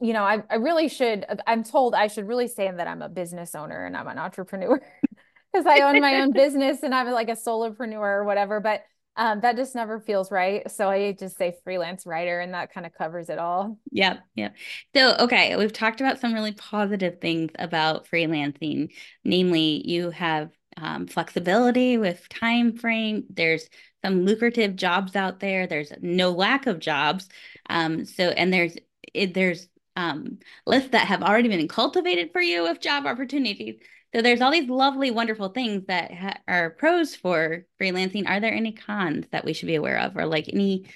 you 0.00 0.12
know, 0.12 0.22
I, 0.22 0.42
I 0.50 0.56
really 0.56 0.88
should, 0.88 1.24
I'm 1.46 1.64
told 1.64 1.94
I 1.94 2.08
should 2.08 2.28
really 2.28 2.48
say 2.48 2.70
that 2.70 2.86
I'm 2.86 3.02
a 3.02 3.08
business 3.08 3.54
owner 3.54 3.86
and 3.86 3.96
I'm 3.96 4.08
an 4.08 4.18
entrepreneur 4.18 4.80
because 5.52 5.66
I 5.66 5.80
own 5.80 6.00
my 6.00 6.20
own 6.20 6.32
business 6.34 6.82
and 6.82 6.94
I'm 6.94 7.10
like 7.10 7.28
a 7.28 7.32
solopreneur 7.32 7.98
or 7.98 8.24
whatever, 8.24 8.60
but 8.60 8.82
um, 9.16 9.40
that 9.40 9.56
just 9.56 9.74
never 9.74 9.98
feels 9.98 10.30
right. 10.30 10.70
So 10.70 10.90
I 10.90 11.12
just 11.12 11.38
say 11.38 11.56
freelance 11.64 12.04
writer 12.04 12.40
and 12.40 12.52
that 12.52 12.72
kind 12.72 12.84
of 12.84 12.92
covers 12.92 13.30
it 13.30 13.38
all. 13.38 13.78
Yep. 13.92 14.20
Yep. 14.34 14.54
So, 14.94 15.16
okay. 15.20 15.56
We've 15.56 15.72
talked 15.72 16.02
about 16.02 16.20
some 16.20 16.34
really 16.34 16.52
positive 16.52 17.18
things 17.20 17.50
about 17.58 18.06
freelancing, 18.06 18.92
namely 19.24 19.82
you 19.88 20.10
have 20.10 20.50
um, 20.76 21.06
flexibility 21.06 21.96
with 21.96 22.28
time 22.28 22.76
frame. 22.76 23.24
There's 23.30 23.66
some 24.04 24.26
lucrative 24.26 24.76
jobs 24.76 25.16
out 25.16 25.40
there. 25.40 25.66
There's 25.66 25.92
no 26.02 26.32
lack 26.32 26.66
of 26.66 26.78
jobs. 26.78 27.30
Um, 27.70 28.04
so, 28.04 28.28
and 28.28 28.52
there's, 28.52 28.76
it, 29.14 29.32
there's 29.32 29.66
um, 29.96 30.38
lists 30.66 30.90
that 30.90 31.08
have 31.08 31.22
already 31.22 31.48
been 31.48 31.68
cultivated 31.68 32.30
for 32.32 32.40
you 32.40 32.68
of 32.68 32.80
job 32.80 33.06
opportunities. 33.06 33.80
So 34.14 34.22
there's 34.22 34.40
all 34.40 34.52
these 34.52 34.68
lovely, 34.68 35.10
wonderful 35.10 35.48
things 35.48 35.84
that 35.88 36.14
ha- 36.14 36.38
are 36.46 36.70
pros 36.70 37.14
for 37.14 37.66
freelancing. 37.80 38.28
Are 38.28 38.40
there 38.40 38.54
any 38.54 38.72
cons 38.72 39.26
that 39.32 39.44
we 39.44 39.52
should 39.52 39.66
be 39.66 39.74
aware 39.74 39.98
of, 39.98 40.16
or 40.16 40.26
like 40.26 40.48
any 40.48 40.86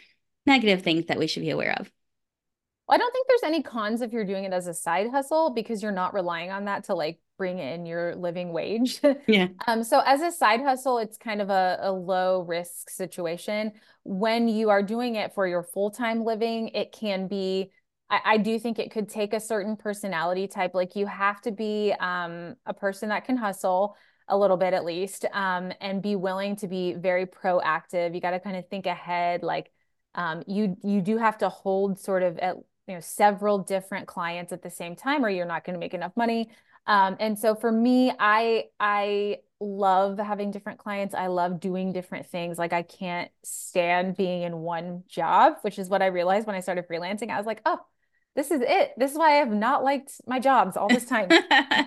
negative 0.47 0.83
things 0.83 1.07
that 1.07 1.19
we 1.19 1.27
should 1.27 1.43
be 1.43 1.51
aware 1.51 1.77
of? 1.79 1.91
Well, 2.87 2.97
I 2.97 2.99
don't 2.99 3.13
think 3.13 3.29
there's 3.29 3.43
any 3.45 3.63
cons 3.63 4.01
if 4.01 4.13
you're 4.13 4.25
doing 4.25 4.45
it 4.45 4.53
as 4.53 4.67
a 4.67 4.75
side 4.75 5.11
hustle 5.11 5.51
because 5.51 5.83
you're 5.83 5.93
not 5.93 6.15
relying 6.15 6.51
on 6.51 6.65
that 6.65 6.85
to 6.85 6.95
like 6.95 7.21
bring 7.39 7.59
in 7.59 7.87
your 7.87 8.15
living 8.17 8.53
wage. 8.53 9.01
Yeah. 9.27 9.49
um, 9.67 9.85
so 9.85 10.01
as 10.05 10.21
a 10.23 10.33
side 10.33 10.61
hustle, 10.61 10.99
it's 10.99 11.17
kind 11.17 11.41
of 11.41 11.51
a, 11.51 11.79
a 11.83 11.93
low 11.93 12.43
risk 12.43 12.91
situation. 12.91 13.73
When 14.03 14.49
you 14.49 14.71
are 14.71 14.83
doing 14.83 15.15
it 15.15 15.35
for 15.35 15.47
your 15.47 15.63
full 15.63 15.91
time 15.91 16.25
living, 16.25 16.69
it 16.69 16.93
can 16.93 17.29
be 17.29 17.71
I, 18.11 18.21
I 18.25 18.37
do 18.39 18.59
think 18.59 18.79
it 18.79 18.91
could 18.91 19.09
take 19.09 19.33
a 19.33 19.41
certain 19.41 19.77
personality 19.77 20.47
type. 20.47 20.75
Like 20.75 20.97
you 20.97 21.07
have 21.07 21.41
to 21.43 21.51
be 21.51 21.95
um, 22.01 22.57
a 22.67 22.75
person 22.75 23.09
that 23.11 23.25
can 23.25 23.37
hustle 23.37 23.97
a 24.29 24.37
little 24.37 24.57
bit 24.57 24.75
at 24.75 24.85
least 24.85 25.25
um, 25.33 25.73
and 25.81 26.03
be 26.03 26.17
willing 26.17 26.57
to 26.57 26.69
be 26.69 26.95
very 26.95 27.27
proactive. 27.27 28.15
You 28.15 28.21
got 28.21 28.33
to 28.33 28.41
kind 28.41 28.57
of 28.57 28.69
think 28.69 28.87
ahead. 28.87 29.43
Like 29.43 29.71
um, 30.15 30.43
you 30.47 30.77
you 30.83 31.01
do 31.01 31.19
have 31.19 31.39
to 31.39 31.49
hold 31.49 31.99
sort 31.99 32.23
of 32.23 32.39
at 32.39 32.57
you 32.87 32.95
know 32.95 33.01
several 33.01 33.59
different 33.59 34.07
clients 34.07 34.53
at 34.53 34.63
the 34.63 34.71
same 34.71 34.97
time, 34.97 35.25
or 35.25 35.31
you're 35.31 35.47
not 35.47 35.65
going 35.65 35.75
to 35.75 35.81
make 35.81 35.95
enough 35.95 36.17
money. 36.17 36.51
Um, 36.87 37.17
and 37.21 37.39
so 37.39 37.55
for 37.55 37.71
me, 37.71 38.13
I 38.19 38.65
I 38.79 39.39
love 39.61 40.19
having 40.19 40.51
different 40.51 40.79
clients. 40.79 41.15
I 41.15 41.27
love 41.27 41.61
doing 41.61 41.93
different 41.93 42.27
things. 42.27 42.59
Like 42.59 42.73
I 42.73 42.83
can't 42.83 43.31
stand 43.45 44.17
being 44.17 44.43
in 44.43 44.59
one 44.59 45.05
job, 45.07 45.55
which 45.63 45.79
is 45.79 45.89
what 45.89 46.03
I 46.03 46.07
realized 46.07 46.47
when 46.47 46.57
I 46.57 46.61
started 46.61 46.89
freelancing. 46.89 47.31
I 47.31 47.37
was 47.37 47.47
like, 47.47 47.61
oh, 47.67 47.79
this 48.37 48.51
is 48.51 48.61
it. 48.63 48.93
This 48.97 49.13
is 49.13 49.19
why 49.19 49.33
I 49.33 49.37
have 49.37 49.51
not 49.51 49.83
liked 49.83 50.13
my 50.27 50.39
jobs 50.39 50.77
all 50.77 50.89
this 50.89 51.05
time. 51.05 51.29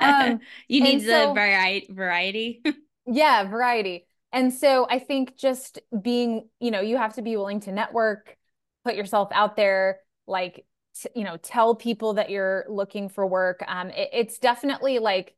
Um, 0.01 0.39
you 0.67 0.81
need 0.81 1.01
the 1.01 1.05
so, 1.05 1.33
variety. 1.33 1.87
Variety. 1.89 2.61
yeah, 3.07 3.47
variety. 3.47 4.05
And 4.31 4.53
so 4.53 4.87
I 4.89 4.99
think 4.99 5.37
just 5.37 5.79
being, 6.01 6.49
you 6.59 6.71
know, 6.71 6.81
you 6.81 6.97
have 6.97 7.13
to 7.15 7.21
be 7.21 7.37
willing 7.37 7.61
to 7.61 7.71
network, 7.71 8.35
put 8.83 8.95
yourself 8.95 9.29
out 9.31 9.55
there, 9.55 9.99
like, 10.27 10.65
t- 11.01 11.09
you 11.15 11.23
know, 11.23 11.37
tell 11.37 11.75
people 11.75 12.15
that 12.15 12.29
you're 12.29 12.65
looking 12.67 13.09
for 13.09 13.25
work. 13.25 13.63
Um, 13.67 13.89
it, 13.91 14.09
it's 14.11 14.39
definitely 14.39 14.99
like 14.99 15.35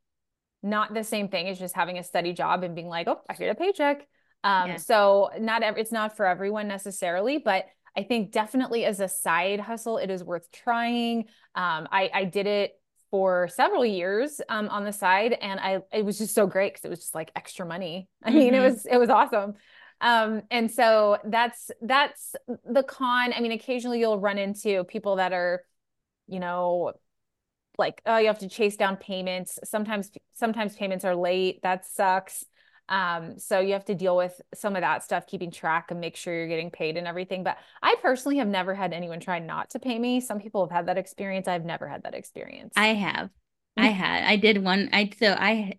not 0.63 0.93
the 0.93 1.03
same 1.03 1.27
thing 1.27 1.47
as 1.49 1.59
just 1.59 1.75
having 1.75 1.97
a 1.97 2.03
steady 2.03 2.33
job 2.33 2.63
and 2.63 2.73
being 2.73 2.87
like, 2.87 3.07
oh, 3.07 3.21
I 3.29 3.35
get 3.35 3.51
a 3.51 3.55
paycheck. 3.55 4.07
Um, 4.43 4.69
yeah. 4.69 4.77
so 4.77 5.29
not 5.39 5.61
every, 5.61 5.81
it's 5.81 5.91
not 5.91 6.15
for 6.15 6.25
everyone 6.25 6.67
necessarily, 6.67 7.37
but 7.37 7.65
I 7.97 8.03
think 8.03 8.31
definitely 8.31 8.86
as 8.86 8.99
a 8.99 9.08
side 9.08 9.60
hustle, 9.60 9.97
it 9.97 10.10
is 10.10 10.23
worth 10.23 10.51
trying. 10.51 11.25
Um, 11.55 11.88
I, 11.91 12.10
I 12.13 12.23
did 12.25 12.47
it 12.47 12.79
for 13.12 13.47
several 13.47 13.86
years 13.86 14.41
um, 14.49 14.67
on 14.69 14.84
the 14.84 14.91
side, 14.91 15.34
and 15.34 15.60
I 15.60 15.79
it 15.93 16.03
was 16.03 16.17
just 16.17 16.36
so 16.36 16.47
great 16.47 16.73
because 16.73 16.86
it 16.86 16.89
was 16.89 16.99
just 16.99 17.15
like 17.15 17.31
extra 17.36 17.65
money. 17.65 18.10
I 18.23 18.31
mean, 18.31 18.53
mm-hmm. 18.53 18.55
it 18.55 18.69
was 18.69 18.86
it 18.86 18.97
was 18.97 19.10
awesome. 19.10 19.53
Um, 20.01 20.41
and 20.51 20.69
so 20.69 21.17
that's 21.23 21.71
that's 21.81 22.36
the 22.65 22.84
con. 22.84 23.34
I 23.34 23.39
mean, 23.39 23.53
occasionally 23.53 23.99
you'll 23.99 24.19
run 24.19 24.38
into 24.38 24.84
people 24.84 25.15
that 25.17 25.31
are, 25.31 25.63
you 26.27 26.39
know, 26.39 26.93
like 27.77 28.01
oh, 28.05 28.17
you 28.17 28.27
have 28.27 28.39
to 28.39 28.49
chase 28.49 28.75
down 28.75 28.97
payments. 28.97 29.60
Sometimes 29.63 30.12
sometimes 30.34 30.75
payments 30.75 31.05
are 31.05 31.15
late. 31.15 31.62
That 31.63 31.86
sucks. 31.86 32.43
Um, 32.87 33.39
so 33.39 33.59
you 33.59 33.73
have 33.73 33.85
to 33.85 33.95
deal 33.95 34.15
with 34.15 34.39
some 34.53 34.75
of 34.75 34.81
that 34.81 35.03
stuff, 35.03 35.25
keeping 35.25 35.51
track 35.51 35.91
and 35.91 35.99
make 35.99 36.15
sure 36.15 36.35
you're 36.35 36.47
getting 36.47 36.69
paid 36.69 36.97
and 36.97 37.07
everything. 37.07 37.43
But 37.43 37.57
I 37.81 37.95
personally 38.01 38.37
have 38.37 38.47
never 38.47 38.75
had 38.75 38.93
anyone 38.93 39.19
try 39.19 39.39
not 39.39 39.71
to 39.71 39.79
pay 39.79 39.97
me. 39.97 40.21
Some 40.21 40.39
people 40.39 40.65
have 40.65 40.71
had 40.71 40.87
that 40.87 40.97
experience. 40.97 41.47
I've 41.47 41.65
never 41.65 41.87
had 41.87 42.03
that 42.03 42.13
experience. 42.13 42.73
I 42.75 42.87
have. 42.87 43.29
I 43.77 43.87
had. 43.87 44.23
I 44.23 44.35
did 44.35 44.63
one. 44.63 44.89
I 44.93 45.09
so 45.17 45.35
I 45.37 45.73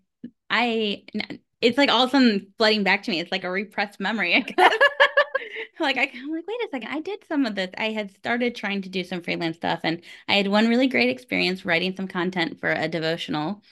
I 0.50 1.04
it's 1.60 1.78
like 1.78 1.90
all 1.90 2.04
of 2.04 2.10
a 2.10 2.12
sudden 2.12 2.52
flooding 2.58 2.82
back 2.82 3.04
to 3.04 3.10
me. 3.10 3.20
It's 3.20 3.32
like 3.32 3.44
a 3.44 3.50
repressed 3.50 4.00
memory. 4.00 4.44
like 5.80 5.96
I, 5.96 6.10
I'm 6.14 6.30
like, 6.30 6.46
wait 6.46 6.60
a 6.64 6.68
second. 6.70 6.88
I 6.88 7.00
did 7.00 7.24
some 7.28 7.46
of 7.46 7.54
this. 7.54 7.70
I 7.78 7.90
had 7.90 8.14
started 8.14 8.54
trying 8.54 8.82
to 8.82 8.88
do 8.88 9.04
some 9.04 9.22
freelance 9.22 9.56
stuff, 9.56 9.80
and 9.84 10.02
I 10.28 10.34
had 10.34 10.48
one 10.48 10.68
really 10.68 10.88
great 10.88 11.10
experience 11.10 11.64
writing 11.64 11.94
some 11.96 12.08
content 12.08 12.60
for 12.60 12.70
a 12.70 12.88
devotional 12.88 13.62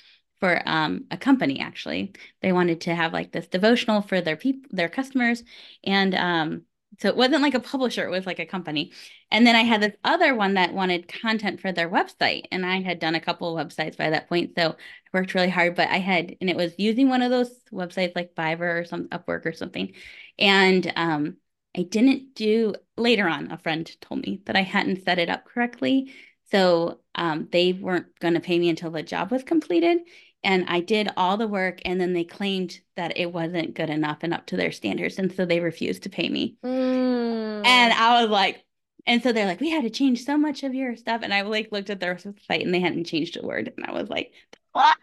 for 0.44 0.60
um, 0.66 1.06
a 1.10 1.16
company 1.16 1.60
actually. 1.60 2.12
They 2.42 2.52
wanted 2.52 2.82
to 2.82 2.94
have 2.94 3.14
like 3.14 3.32
this 3.32 3.46
devotional 3.46 4.02
for 4.02 4.20
their 4.20 4.36
people 4.36 4.68
their 4.70 4.90
customers 4.90 5.42
and 5.82 6.14
um, 6.14 6.62
so 7.00 7.08
it 7.08 7.16
wasn't 7.16 7.40
like 7.40 7.54
a 7.54 7.60
publisher 7.60 8.04
it 8.04 8.10
was 8.10 8.26
like 8.26 8.38
a 8.38 8.44
company. 8.44 8.92
And 9.30 9.46
then 9.46 9.56
i 9.56 9.62
had 9.62 9.80
this 9.80 9.96
other 10.04 10.34
one 10.34 10.54
that 10.54 10.74
wanted 10.74 11.08
content 11.08 11.62
for 11.62 11.72
their 11.72 11.88
website 11.88 12.44
and 12.52 12.66
i 12.66 12.82
had 12.82 12.98
done 12.98 13.14
a 13.14 13.20
couple 13.20 13.58
of 13.58 13.66
websites 13.66 13.96
by 13.96 14.10
that 14.10 14.28
point 14.28 14.52
so 14.54 14.72
i 14.72 15.18
worked 15.18 15.34
really 15.34 15.48
hard 15.48 15.76
but 15.76 15.88
i 15.88 15.98
had 15.98 16.36
and 16.42 16.50
it 16.50 16.56
was 16.56 16.74
using 16.76 17.08
one 17.08 17.22
of 17.22 17.30
those 17.30 17.50
websites 17.72 18.14
like 18.14 18.34
fiverr 18.34 18.82
or 18.82 18.84
some 18.84 19.08
upwork 19.08 19.46
or 19.46 19.52
something 19.54 19.94
and 20.38 20.92
um, 20.94 21.36
i 21.74 21.82
didn't 21.82 22.34
do 22.34 22.74
later 22.98 23.26
on 23.26 23.50
a 23.50 23.58
friend 23.58 23.96
told 24.02 24.20
me 24.20 24.42
that 24.44 24.56
i 24.56 24.62
hadn't 24.62 25.04
set 25.04 25.18
it 25.18 25.30
up 25.30 25.46
correctly 25.46 26.12
so 26.50 27.00
um, 27.14 27.48
they 27.50 27.72
weren't 27.72 28.18
going 28.20 28.34
to 28.34 28.40
pay 28.40 28.58
me 28.58 28.68
until 28.68 28.90
the 28.90 29.02
job 29.02 29.30
was 29.30 29.42
completed 29.42 29.98
and 30.44 30.66
I 30.68 30.80
did 30.80 31.10
all 31.16 31.36
the 31.36 31.48
work 31.48 31.80
and 31.84 32.00
then 32.00 32.12
they 32.12 32.24
claimed 32.24 32.78
that 32.96 33.16
it 33.16 33.32
wasn't 33.32 33.74
good 33.74 33.90
enough 33.90 34.18
and 34.20 34.32
up 34.32 34.46
to 34.46 34.56
their 34.56 34.72
standards 34.72 35.18
and 35.18 35.32
so 35.32 35.44
they 35.44 35.60
refused 35.60 36.04
to 36.04 36.10
pay 36.10 36.28
me. 36.28 36.56
Mm. 36.64 37.66
And 37.66 37.92
I 37.92 38.20
was 38.22 38.30
like 38.30 38.64
and 39.06 39.22
so 39.22 39.32
they're 39.32 39.46
like 39.46 39.60
we 39.60 39.70
had 39.70 39.84
to 39.84 39.90
change 39.90 40.24
so 40.24 40.36
much 40.36 40.62
of 40.62 40.74
your 40.74 40.96
stuff 40.96 41.22
and 41.22 41.34
I 41.34 41.42
like 41.42 41.72
looked 41.72 41.90
at 41.90 42.00
their 42.00 42.18
site 42.18 42.64
and 42.64 42.72
they 42.72 42.80
hadn't 42.80 43.04
changed 43.04 43.36
a 43.36 43.46
word 43.46 43.72
and 43.76 43.86
I 43.86 43.92
was 43.92 44.08
like 44.08 44.32
what? 44.72 44.96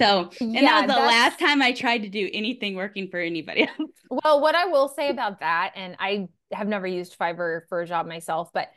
So, 0.00 0.30
and 0.40 0.54
yeah, 0.54 0.62
that 0.62 0.86
was 0.86 0.96
the 0.96 1.02
last 1.02 1.38
time 1.38 1.60
I 1.60 1.72
tried 1.72 1.98
to 2.04 2.08
do 2.08 2.28
anything 2.32 2.74
working 2.74 3.08
for 3.10 3.20
anybody 3.20 3.68
else. 3.78 3.90
Well, 4.08 4.40
what 4.40 4.54
I 4.54 4.64
will 4.64 4.88
say 4.88 5.10
about 5.10 5.40
that 5.40 5.72
and 5.76 5.94
I 5.98 6.28
have 6.52 6.66
never 6.66 6.86
used 6.86 7.18
Fiverr 7.18 7.68
for 7.68 7.82
a 7.82 7.86
job 7.86 8.06
myself, 8.06 8.50
but 8.54 8.70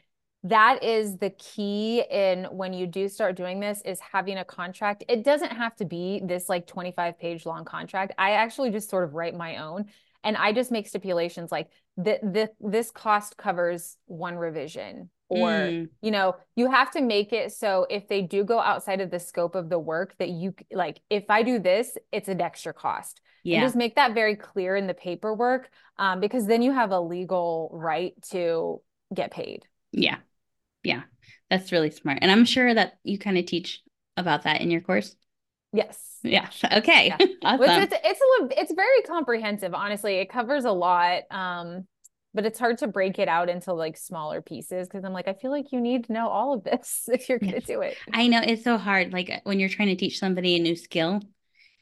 that 0.44 0.84
is 0.84 1.18
the 1.18 1.30
key 1.32 2.04
in 2.12 2.46
when 2.46 2.74
you 2.74 2.86
do 2.86 3.08
start 3.08 3.36
doing 3.36 3.60
this 3.60 3.82
is 3.86 4.00
having 4.00 4.38
a 4.38 4.46
contract. 4.46 5.04
It 5.08 5.24
doesn't 5.24 5.52
have 5.52 5.76
to 5.78 5.86
be 5.86 6.22
this 6.24 6.50
like 6.50 6.68
25 6.68 7.18
page 7.18 7.46
long 7.46 7.64
contract. 7.64 8.14
I 8.18 8.32
actually 8.32 8.72
just 8.72 8.90
sort 8.90 9.06
of 9.06 9.14
write 9.14 9.36
my 9.36 9.58
own 9.58 9.86
and 10.24 10.38
i 10.38 10.52
just 10.52 10.72
make 10.72 10.88
stipulations 10.88 11.52
like 11.52 11.68
the, 11.98 12.20
the 12.24 12.50
this 12.60 12.92
cost 12.92 13.38
covers 13.38 13.98
one 14.06 14.36
revision 14.36 15.10
or 15.30 15.50
mm. 15.50 15.90
you 16.02 16.12
know 16.12 16.36
you 16.56 16.70
have 16.72 16.92
to 16.92 17.02
make 17.02 17.34
it 17.34 17.52
so 17.52 17.86
if 17.90 18.08
they 18.08 18.22
do 18.22 18.44
go 18.44 18.60
outside 18.60 19.02
of 19.02 19.12
the 19.12 19.20
scope 19.20 19.56
of 19.56 19.70
the 19.70 19.80
work 19.80 20.16
that 20.18 20.30
you 20.30 20.54
like 20.72 21.00
if 21.10 21.26
i 21.30 21.44
do 21.44 21.60
this 21.60 21.98
it's 22.12 22.30
an 22.30 22.42
extra 22.42 22.74
cost. 22.74 23.22
Yeah. 23.46 23.58
and 23.58 23.66
just 23.66 23.76
make 23.76 23.96
that 23.96 24.14
very 24.14 24.38
clear 24.38 24.78
in 24.78 24.88
the 24.88 24.94
paperwork 24.94 25.70
um, 25.98 26.22
because 26.22 26.48
then 26.48 26.62
you 26.62 26.72
have 26.72 26.92
a 26.92 27.00
legal 27.02 27.70
right 27.74 28.14
to 28.32 28.82
get 29.14 29.32
paid. 29.32 29.64
Yeah 29.92 30.20
yeah, 30.84 31.04
that's 31.50 31.72
really 31.72 31.91
smart. 31.91 32.19
And 32.22 32.32
I'm 32.32 32.46
sure 32.46 32.74
that 32.74 32.93
you 33.04 33.17
kind 33.17 33.38
of 33.38 33.46
teach 33.46 33.82
about 34.17 34.43
that 34.43 34.62
in 34.62 34.72
your 34.72 34.82
course. 34.82 35.15
Yes. 35.72 36.00
Yeah. 36.24 36.50
Okay. 36.74 37.08
Yeah. 37.08 37.26
awesome. 37.43 37.84
It's, 37.84 37.93
it's, 37.93 38.22
it's, 38.22 38.54
it's 38.58 38.74
very 38.74 39.02
comprehensive. 39.02 39.74
Honestly, 39.74 40.15
it 40.15 40.30
covers 40.30 40.65
a 40.65 40.72
lot. 40.72 41.24
Um, 41.32 41.86
but 42.34 42.46
it's 42.46 42.58
hard 42.58 42.80
to 42.80 42.88
break 42.88 43.19
it 43.19 43.28
out 43.28 43.50
into 43.50 43.74
like 43.74 43.96
smaller 43.96 44.41
pieces 44.41 44.88
because 44.88 45.04
I'm 45.04 45.13
like, 45.13 45.28
I 45.28 45.34
feel 45.34 45.52
like 45.52 45.72
you 45.72 45.80
need 45.80 46.06
to 46.06 46.13
know 46.13 46.28
all 46.30 46.54
of 46.54 46.63
this 46.63 47.08
if 47.12 47.30
you're 47.30 47.39
going 47.39 47.54
to 47.54 47.60
do 47.60 47.82
it. 47.82 47.98
I 48.12 48.28
know 48.28 48.41
it's 48.43 48.63
so 48.63 48.78
hard. 48.78 49.13
Like 49.13 49.32
when 49.43 49.60
you're 49.60 49.69
trying 49.69 49.89
to 49.89 49.96
teach 49.96 50.19
somebody 50.19 50.56
a 50.56 50.60
new 50.60 50.76
skill, 50.76 51.22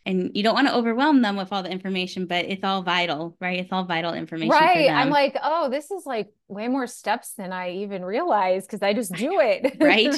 and 0.05 0.31
you 0.33 0.43
don't 0.43 0.55
want 0.55 0.67
to 0.67 0.75
overwhelm 0.75 1.21
them 1.21 1.35
with 1.35 1.51
all 1.51 1.61
the 1.63 1.69
information, 1.69 2.25
but 2.25 2.45
it's 2.45 2.63
all 2.63 2.81
vital, 2.81 3.35
right? 3.39 3.59
It's 3.59 3.71
all 3.71 3.83
vital 3.85 4.13
information. 4.13 4.49
Right. 4.51 4.89
I'm 4.89 5.09
like, 5.09 5.37
oh, 5.41 5.69
this 5.69 5.91
is 5.91 6.05
like 6.05 6.29
way 6.47 6.67
more 6.67 6.87
steps 6.87 7.33
than 7.33 7.53
I 7.53 7.73
even 7.77 8.03
realized 8.03 8.67
because 8.67 8.81
I 8.81 8.93
just 8.93 9.13
do 9.13 9.39
it. 9.39 9.77
right. 9.81 10.15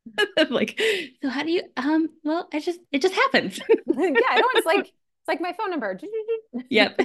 like, 0.50 0.80
so 1.22 1.28
how 1.28 1.44
do 1.44 1.50
you 1.50 1.62
um 1.76 2.08
well, 2.24 2.48
I 2.52 2.60
just 2.60 2.80
it 2.90 3.00
just 3.00 3.14
happens. 3.14 3.58
yeah, 3.86 3.94
I 3.96 4.40
know 4.40 4.48
it's 4.54 4.66
like 4.66 4.86
it's 4.86 5.28
like 5.28 5.40
my 5.40 5.52
phone 5.52 5.70
number. 5.70 5.98
yep. 6.68 7.00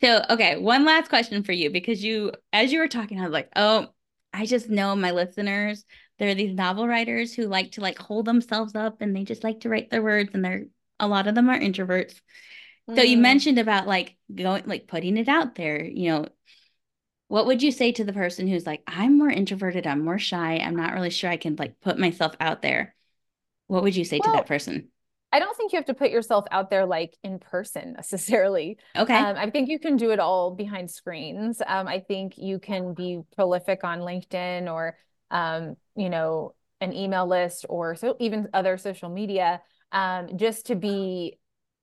so 0.00 0.24
okay, 0.30 0.56
one 0.56 0.84
last 0.84 1.08
question 1.08 1.42
for 1.42 1.52
you 1.52 1.70
because 1.70 2.02
you 2.02 2.32
as 2.52 2.72
you 2.72 2.78
were 2.78 2.88
talking, 2.88 3.20
I 3.20 3.24
was 3.24 3.32
like, 3.32 3.50
oh, 3.56 3.88
I 4.32 4.46
just 4.46 4.70
know 4.70 4.96
my 4.96 5.10
listeners. 5.10 5.84
There 6.18 6.30
are 6.30 6.34
these 6.34 6.54
novel 6.54 6.88
writers 6.88 7.34
who 7.34 7.46
like 7.46 7.72
to 7.72 7.82
like 7.82 7.98
hold 7.98 8.24
themselves 8.24 8.74
up 8.74 9.02
and 9.02 9.14
they 9.14 9.24
just 9.24 9.44
like 9.44 9.60
to 9.60 9.68
write 9.68 9.90
their 9.90 10.02
words 10.02 10.30
and 10.32 10.42
they're 10.42 10.64
a 10.98 11.08
lot 11.08 11.26
of 11.26 11.34
them 11.34 11.48
are 11.48 11.58
introverts. 11.58 12.20
Mm. 12.88 12.96
So 12.96 13.02
you 13.02 13.18
mm. 13.18 13.22
mentioned 13.22 13.58
about 13.58 13.86
like 13.86 14.16
going 14.34 14.64
like 14.66 14.86
putting 14.86 15.16
it 15.16 15.28
out 15.28 15.54
there, 15.54 15.84
you 15.84 16.10
know, 16.10 16.26
what 17.28 17.46
would 17.46 17.62
you 17.62 17.72
say 17.72 17.92
to 17.92 18.04
the 18.04 18.12
person 18.12 18.46
who's 18.46 18.66
like 18.66 18.82
i'm 18.86 19.18
more 19.18 19.30
introverted 19.30 19.86
i'm 19.86 20.04
more 20.04 20.18
shy 20.18 20.56
i'm 20.58 20.76
not 20.76 20.94
really 20.94 21.10
sure 21.10 21.30
i 21.30 21.36
can 21.36 21.56
like 21.56 21.80
put 21.80 21.98
myself 21.98 22.34
out 22.40 22.62
there 22.62 22.94
what 23.66 23.82
would 23.82 23.96
you 23.96 24.04
say 24.04 24.20
well, 24.22 24.32
to 24.32 24.36
that 24.36 24.46
person 24.46 24.88
i 25.32 25.38
don't 25.38 25.56
think 25.56 25.72
you 25.72 25.76
have 25.76 25.86
to 25.86 25.94
put 25.94 26.10
yourself 26.10 26.44
out 26.50 26.70
there 26.70 26.86
like 26.86 27.16
in 27.22 27.38
person 27.38 27.94
necessarily 27.94 28.78
okay 28.96 29.16
um, 29.16 29.36
i 29.36 29.50
think 29.50 29.68
you 29.68 29.78
can 29.78 29.96
do 29.96 30.10
it 30.10 30.20
all 30.20 30.54
behind 30.54 30.90
screens 30.90 31.60
um, 31.66 31.86
i 31.86 32.00
think 32.00 32.38
you 32.38 32.58
can 32.58 32.94
be 32.94 33.20
prolific 33.34 33.84
on 33.84 34.00
linkedin 34.00 34.72
or 34.72 34.96
um, 35.30 35.76
you 35.96 36.08
know 36.08 36.54
an 36.80 36.92
email 36.92 37.26
list 37.26 37.66
or 37.68 37.96
so 37.96 38.16
even 38.20 38.48
other 38.52 38.78
social 38.78 39.08
media 39.08 39.60
um, 39.92 40.36
just 40.36 40.66
to 40.66 40.74
be 40.74 41.38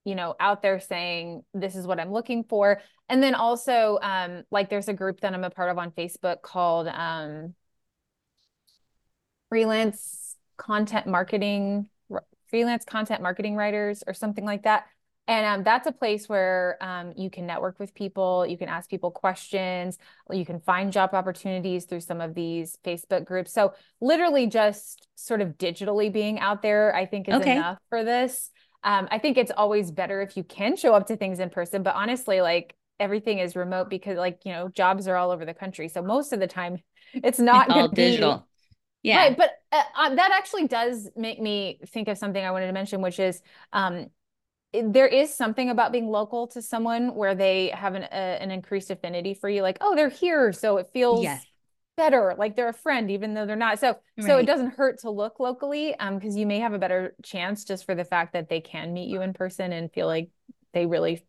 you 0.06 0.16
know 0.16 0.36
out 0.40 0.62
there 0.62 0.80
saying 0.80 1.44
this 1.54 1.76
is 1.76 1.88
what 1.88 2.00
i'm 2.00 2.12
looking 2.12 2.44
for. 2.44 2.82
And 3.10 3.22
then 3.22 3.36
also 3.36 4.00
um, 4.02 4.44
like 4.50 4.70
there's 4.70 4.88
a 4.88 4.94
group 4.94 5.22
that 5.22 5.34
i'm 5.34 5.44
a 5.44 5.50
part 5.50 5.70
of 5.70 5.78
on 5.78 5.92
facebook 5.92 6.42
called 6.42 6.88
um, 6.88 7.56
freelance 9.50 10.36
content 10.58 11.08
marketing 11.08 11.90
freelance 12.50 12.86
content 12.86 13.22
marketing 13.22 13.56
writers 13.56 14.04
or 14.06 14.14
something 14.14 14.46
like 14.46 14.64
that 14.64 14.86
and 15.28 15.46
um, 15.46 15.64
that's 15.64 15.88
a 15.88 15.92
place 15.92 16.28
where 16.28 16.78
um, 16.82 17.14
you 17.16 17.30
can 17.30 17.46
network 17.46 17.80
with 17.80 17.94
people 17.94 18.46
you 18.46 18.58
can 18.58 18.70
ask 18.70 18.90
people 18.90 19.12
questions 19.12 19.98
you 20.32 20.46
can 20.46 20.60
find 20.60 20.92
job 20.92 21.12
opportunities 21.14 21.86
through 21.86 22.02
some 22.02 22.22
of 22.22 22.34
these 22.34 22.78
facebook 22.86 23.26
groups. 23.26 23.54
So 23.54 23.74
literally 24.02 24.48
just 24.48 25.08
sort 25.16 25.42
of 25.42 25.58
digitally 25.58 26.12
being 26.12 26.40
out 26.40 26.62
there 26.62 26.96
i 26.96 27.06
think 27.06 27.30
is 27.30 27.36
okay. 27.36 27.58
enough 27.58 27.78
for 27.90 28.04
this. 28.04 28.52
Um, 28.84 29.08
i 29.12 29.18
think 29.18 29.38
it's 29.38 29.52
always 29.56 29.92
better 29.92 30.22
if 30.22 30.36
you 30.36 30.44
can 30.44 30.76
show 30.76 30.94
up 30.94 31.08
to 31.08 31.16
things 31.16 31.40
in 31.40 31.50
person 31.50 31.84
but 31.84 31.96
honestly 31.96 32.42
like 32.42 32.76
everything 33.00 33.40
is 33.40 33.56
remote 33.56 33.90
because 33.90 34.18
like 34.18 34.40
you 34.46 34.52
know 34.52 34.70
jobs 34.70 35.08
are 35.08 35.16
all 35.16 35.32
over 35.32 35.46
the 35.46 35.54
country. 35.54 35.90
So 35.90 36.02
most 36.02 36.34
of 36.34 36.40
the 36.40 36.48
time 36.48 36.78
it's 37.14 37.40
not 37.40 37.68
it's 37.68 37.76
all 37.76 37.88
digital. 37.90 38.48
Yeah. 39.02 39.18
Right 39.18 39.38
but 39.38 39.52
uh, 39.72 39.82
uh, 39.98 40.16
that 40.16 40.32
actually 40.34 40.68
does 40.68 41.10
make 41.16 41.42
me 41.42 41.80
think 41.88 42.08
of 42.08 42.18
something 42.18 42.42
i 42.42 42.52
wanted 42.52 42.68
to 42.68 42.74
mention 42.74 43.02
which 43.02 43.20
is 43.20 43.42
um, 43.74 44.08
there 44.74 45.08
is 45.08 45.34
something 45.34 45.70
about 45.70 45.92
being 45.92 46.10
local 46.10 46.48
to 46.48 46.62
someone 46.62 47.14
where 47.16 47.36
they 47.36 47.70
have 47.70 47.94
an, 47.96 48.04
a, 48.04 48.42
an 48.42 48.52
increased 48.52 48.90
affinity 48.90 49.34
for 49.34 49.50
you 49.50 49.62
like 49.62 49.78
oh 49.82 49.96
they're 49.96 50.10
here 50.10 50.52
so 50.52 50.78
it 50.78 50.90
feels 50.92 51.24
yes. 51.24 51.46
better 51.96 52.34
like 52.38 52.56
they're 52.56 52.70
a 52.70 52.74
friend 52.74 53.12
even 53.12 53.34
though 53.34 53.46
they're 53.46 53.56
not 53.56 53.80
so 53.80 53.96
right. 54.18 54.26
so 54.26 54.38
it 54.38 54.46
doesn't 54.46 54.74
hurt 54.76 55.00
to 55.00 55.10
look 55.10 55.40
locally 55.40 55.96
um 56.00 56.18
because 56.18 56.36
you 56.36 56.46
may 56.46 56.60
have 56.60 56.74
a 56.74 56.80
better 56.80 57.16
chance 57.24 57.64
just 57.64 57.86
for 57.86 57.94
the 57.94 58.06
fact 58.06 58.34
that 58.34 58.50
they 58.50 58.62
can 58.62 58.94
meet 58.94 59.10
you 59.10 59.22
in 59.22 59.34
person 59.34 59.72
and 59.72 59.92
feel 59.92 60.08
like 60.08 60.30
they 60.74 60.86
really 60.86 61.24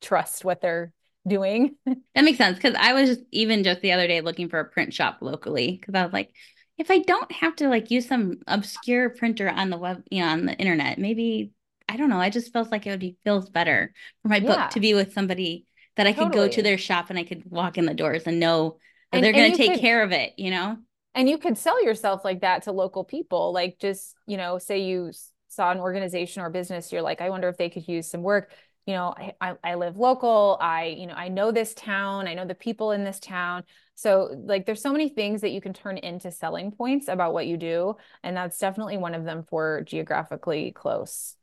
trust 0.00 0.44
what 0.44 0.60
they're 0.60 0.92
doing 1.26 1.76
that 1.86 2.24
makes 2.24 2.38
sense 2.38 2.56
because 2.56 2.74
i 2.78 2.92
was 2.92 3.10
just, 3.10 3.20
even 3.30 3.62
just 3.62 3.80
the 3.80 3.92
other 3.92 4.08
day 4.08 4.20
looking 4.20 4.48
for 4.48 4.58
a 4.58 4.64
print 4.64 4.92
shop 4.92 5.18
locally 5.20 5.78
because 5.80 5.94
i 5.94 6.02
was 6.02 6.12
like 6.12 6.32
if 6.78 6.90
i 6.90 6.98
don't 6.98 7.30
have 7.30 7.54
to 7.54 7.68
like 7.68 7.90
use 7.90 8.06
some 8.06 8.38
obscure 8.46 9.10
printer 9.10 9.48
on 9.48 9.70
the 9.70 9.76
web 9.76 10.02
you 10.10 10.20
know 10.20 10.28
on 10.28 10.46
the 10.46 10.54
internet 10.54 10.98
maybe 10.98 11.52
I 11.88 11.96
don't 11.96 12.10
know. 12.10 12.20
I 12.20 12.30
just 12.30 12.52
felt 12.52 12.70
like 12.70 12.86
it 12.86 12.90
would 12.90 13.00
be 13.00 13.16
feels 13.24 13.48
better 13.48 13.92
for 14.22 14.28
my 14.28 14.36
yeah. 14.36 14.64
book 14.64 14.70
to 14.70 14.80
be 14.80 14.94
with 14.94 15.12
somebody 15.12 15.66
that 15.96 16.06
I 16.06 16.12
could 16.12 16.26
totally. 16.26 16.48
go 16.48 16.52
to 16.52 16.62
their 16.62 16.78
shop 16.78 17.10
and 17.10 17.18
I 17.18 17.24
could 17.24 17.50
walk 17.50 17.78
in 17.78 17.86
the 17.86 17.94
doors 17.94 18.24
and 18.26 18.38
know 18.38 18.78
and, 19.10 19.24
they're 19.24 19.32
going 19.32 19.50
to 19.50 19.56
take 19.56 19.72
could, 19.72 19.80
care 19.80 20.02
of 20.02 20.12
it, 20.12 20.34
you 20.36 20.50
know? 20.50 20.76
And 21.14 21.28
you 21.28 21.38
could 21.38 21.56
sell 21.58 21.82
yourself 21.82 22.24
like 22.24 22.42
that 22.42 22.64
to 22.64 22.72
local 22.72 23.04
people. 23.04 23.52
Like 23.52 23.78
just, 23.80 24.14
you 24.26 24.36
know, 24.36 24.58
say 24.58 24.80
you 24.80 25.12
saw 25.48 25.70
an 25.70 25.80
organization 25.80 26.42
or 26.42 26.50
business, 26.50 26.92
you're 26.92 27.02
like, 27.02 27.20
I 27.20 27.30
wonder 27.30 27.48
if 27.48 27.56
they 27.56 27.70
could 27.70 27.88
use 27.88 28.08
some 28.08 28.22
work. 28.22 28.52
You 28.86 28.94
know, 28.94 29.14
I, 29.40 29.54
I 29.64 29.74
live 29.74 29.96
local. 29.96 30.56
I, 30.60 30.84
you 30.86 31.06
know, 31.06 31.14
I 31.14 31.28
know 31.28 31.50
this 31.50 31.74
town. 31.74 32.28
I 32.28 32.34
know 32.34 32.46
the 32.46 32.54
people 32.54 32.92
in 32.92 33.04
this 33.04 33.18
town. 33.18 33.64
So 33.94 34.30
like 34.44 34.66
there's 34.66 34.80
so 34.80 34.92
many 34.92 35.08
things 35.08 35.40
that 35.40 35.50
you 35.50 35.60
can 35.60 35.72
turn 35.72 35.98
into 35.98 36.30
selling 36.30 36.70
points 36.70 37.08
about 37.08 37.32
what 37.32 37.46
you 37.46 37.56
do. 37.56 37.96
And 38.22 38.36
that's 38.36 38.58
definitely 38.58 38.98
one 38.98 39.14
of 39.14 39.24
them 39.24 39.44
for 39.48 39.82
geographically 39.84 40.70
close 40.70 41.34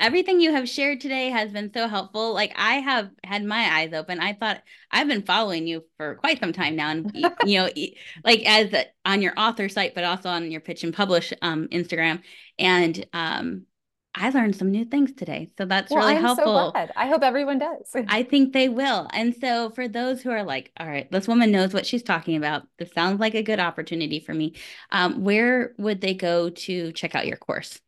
everything 0.00 0.40
you 0.40 0.52
have 0.52 0.68
shared 0.68 1.00
today 1.00 1.30
has 1.30 1.52
been 1.52 1.72
so 1.72 1.86
helpful. 1.86 2.34
Like 2.34 2.52
I 2.56 2.74
have 2.76 3.10
had 3.22 3.44
my 3.44 3.78
eyes 3.78 3.92
open. 3.92 4.18
I 4.18 4.32
thought 4.32 4.62
I've 4.90 5.06
been 5.06 5.22
following 5.22 5.66
you 5.66 5.84
for 5.96 6.16
quite 6.16 6.40
some 6.40 6.52
time 6.52 6.74
now, 6.74 6.90
and 6.90 7.14
you 7.44 7.60
know, 7.60 7.68
like 8.24 8.44
as 8.46 8.72
a, 8.72 8.86
on 9.04 9.22
your 9.22 9.34
author 9.36 9.68
site, 9.68 9.94
but 9.94 10.04
also 10.04 10.28
on 10.28 10.50
your 10.50 10.60
pitch 10.60 10.82
and 10.82 10.94
publish 10.94 11.32
um, 11.42 11.68
Instagram, 11.68 12.22
and 12.58 13.06
um, 13.12 13.66
I 14.14 14.30
learned 14.30 14.56
some 14.56 14.72
new 14.72 14.84
things 14.84 15.12
today. 15.12 15.50
So 15.56 15.66
that's 15.66 15.90
well, 15.90 16.00
really 16.00 16.16
I'm 16.16 16.22
helpful. 16.22 16.72
So. 16.74 16.88
I 16.96 17.06
hope 17.06 17.22
everyone 17.22 17.58
does. 17.58 17.94
I 18.08 18.24
think 18.24 18.52
they 18.52 18.68
will. 18.68 19.08
And 19.12 19.36
so 19.40 19.70
for 19.70 19.86
those 19.86 20.20
who 20.20 20.30
are 20.30 20.42
like, 20.42 20.72
all 20.80 20.88
right, 20.88 21.10
this 21.12 21.28
woman 21.28 21.52
knows 21.52 21.72
what 21.72 21.86
she's 21.86 22.02
talking 22.02 22.36
about. 22.36 22.66
This 22.78 22.92
sounds 22.92 23.20
like 23.20 23.34
a 23.34 23.42
good 23.42 23.60
opportunity 23.60 24.18
for 24.18 24.34
me. 24.34 24.56
Um, 24.90 25.22
where 25.22 25.74
would 25.78 26.00
they 26.00 26.14
go 26.14 26.50
to 26.50 26.92
check 26.92 27.14
out 27.14 27.28
your 27.28 27.36
course? 27.36 27.80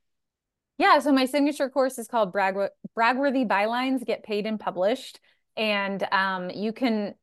Yeah, 0.78 0.98
so 0.98 1.12
my 1.12 1.26
signature 1.26 1.68
course 1.68 1.98
is 1.98 2.08
called 2.08 2.32
Brag 2.32 2.56
Bragworthy 2.98 3.46
Bylines 3.46 4.04
Get 4.04 4.22
Paid 4.22 4.46
and 4.46 4.58
Published. 4.58 5.20
And 5.56 6.02
um, 6.12 6.50
you 6.50 6.72
can 6.72 7.14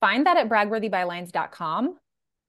find 0.00 0.26
that 0.26 0.36
at 0.36 0.48
bragworthybylines.com 0.48 1.98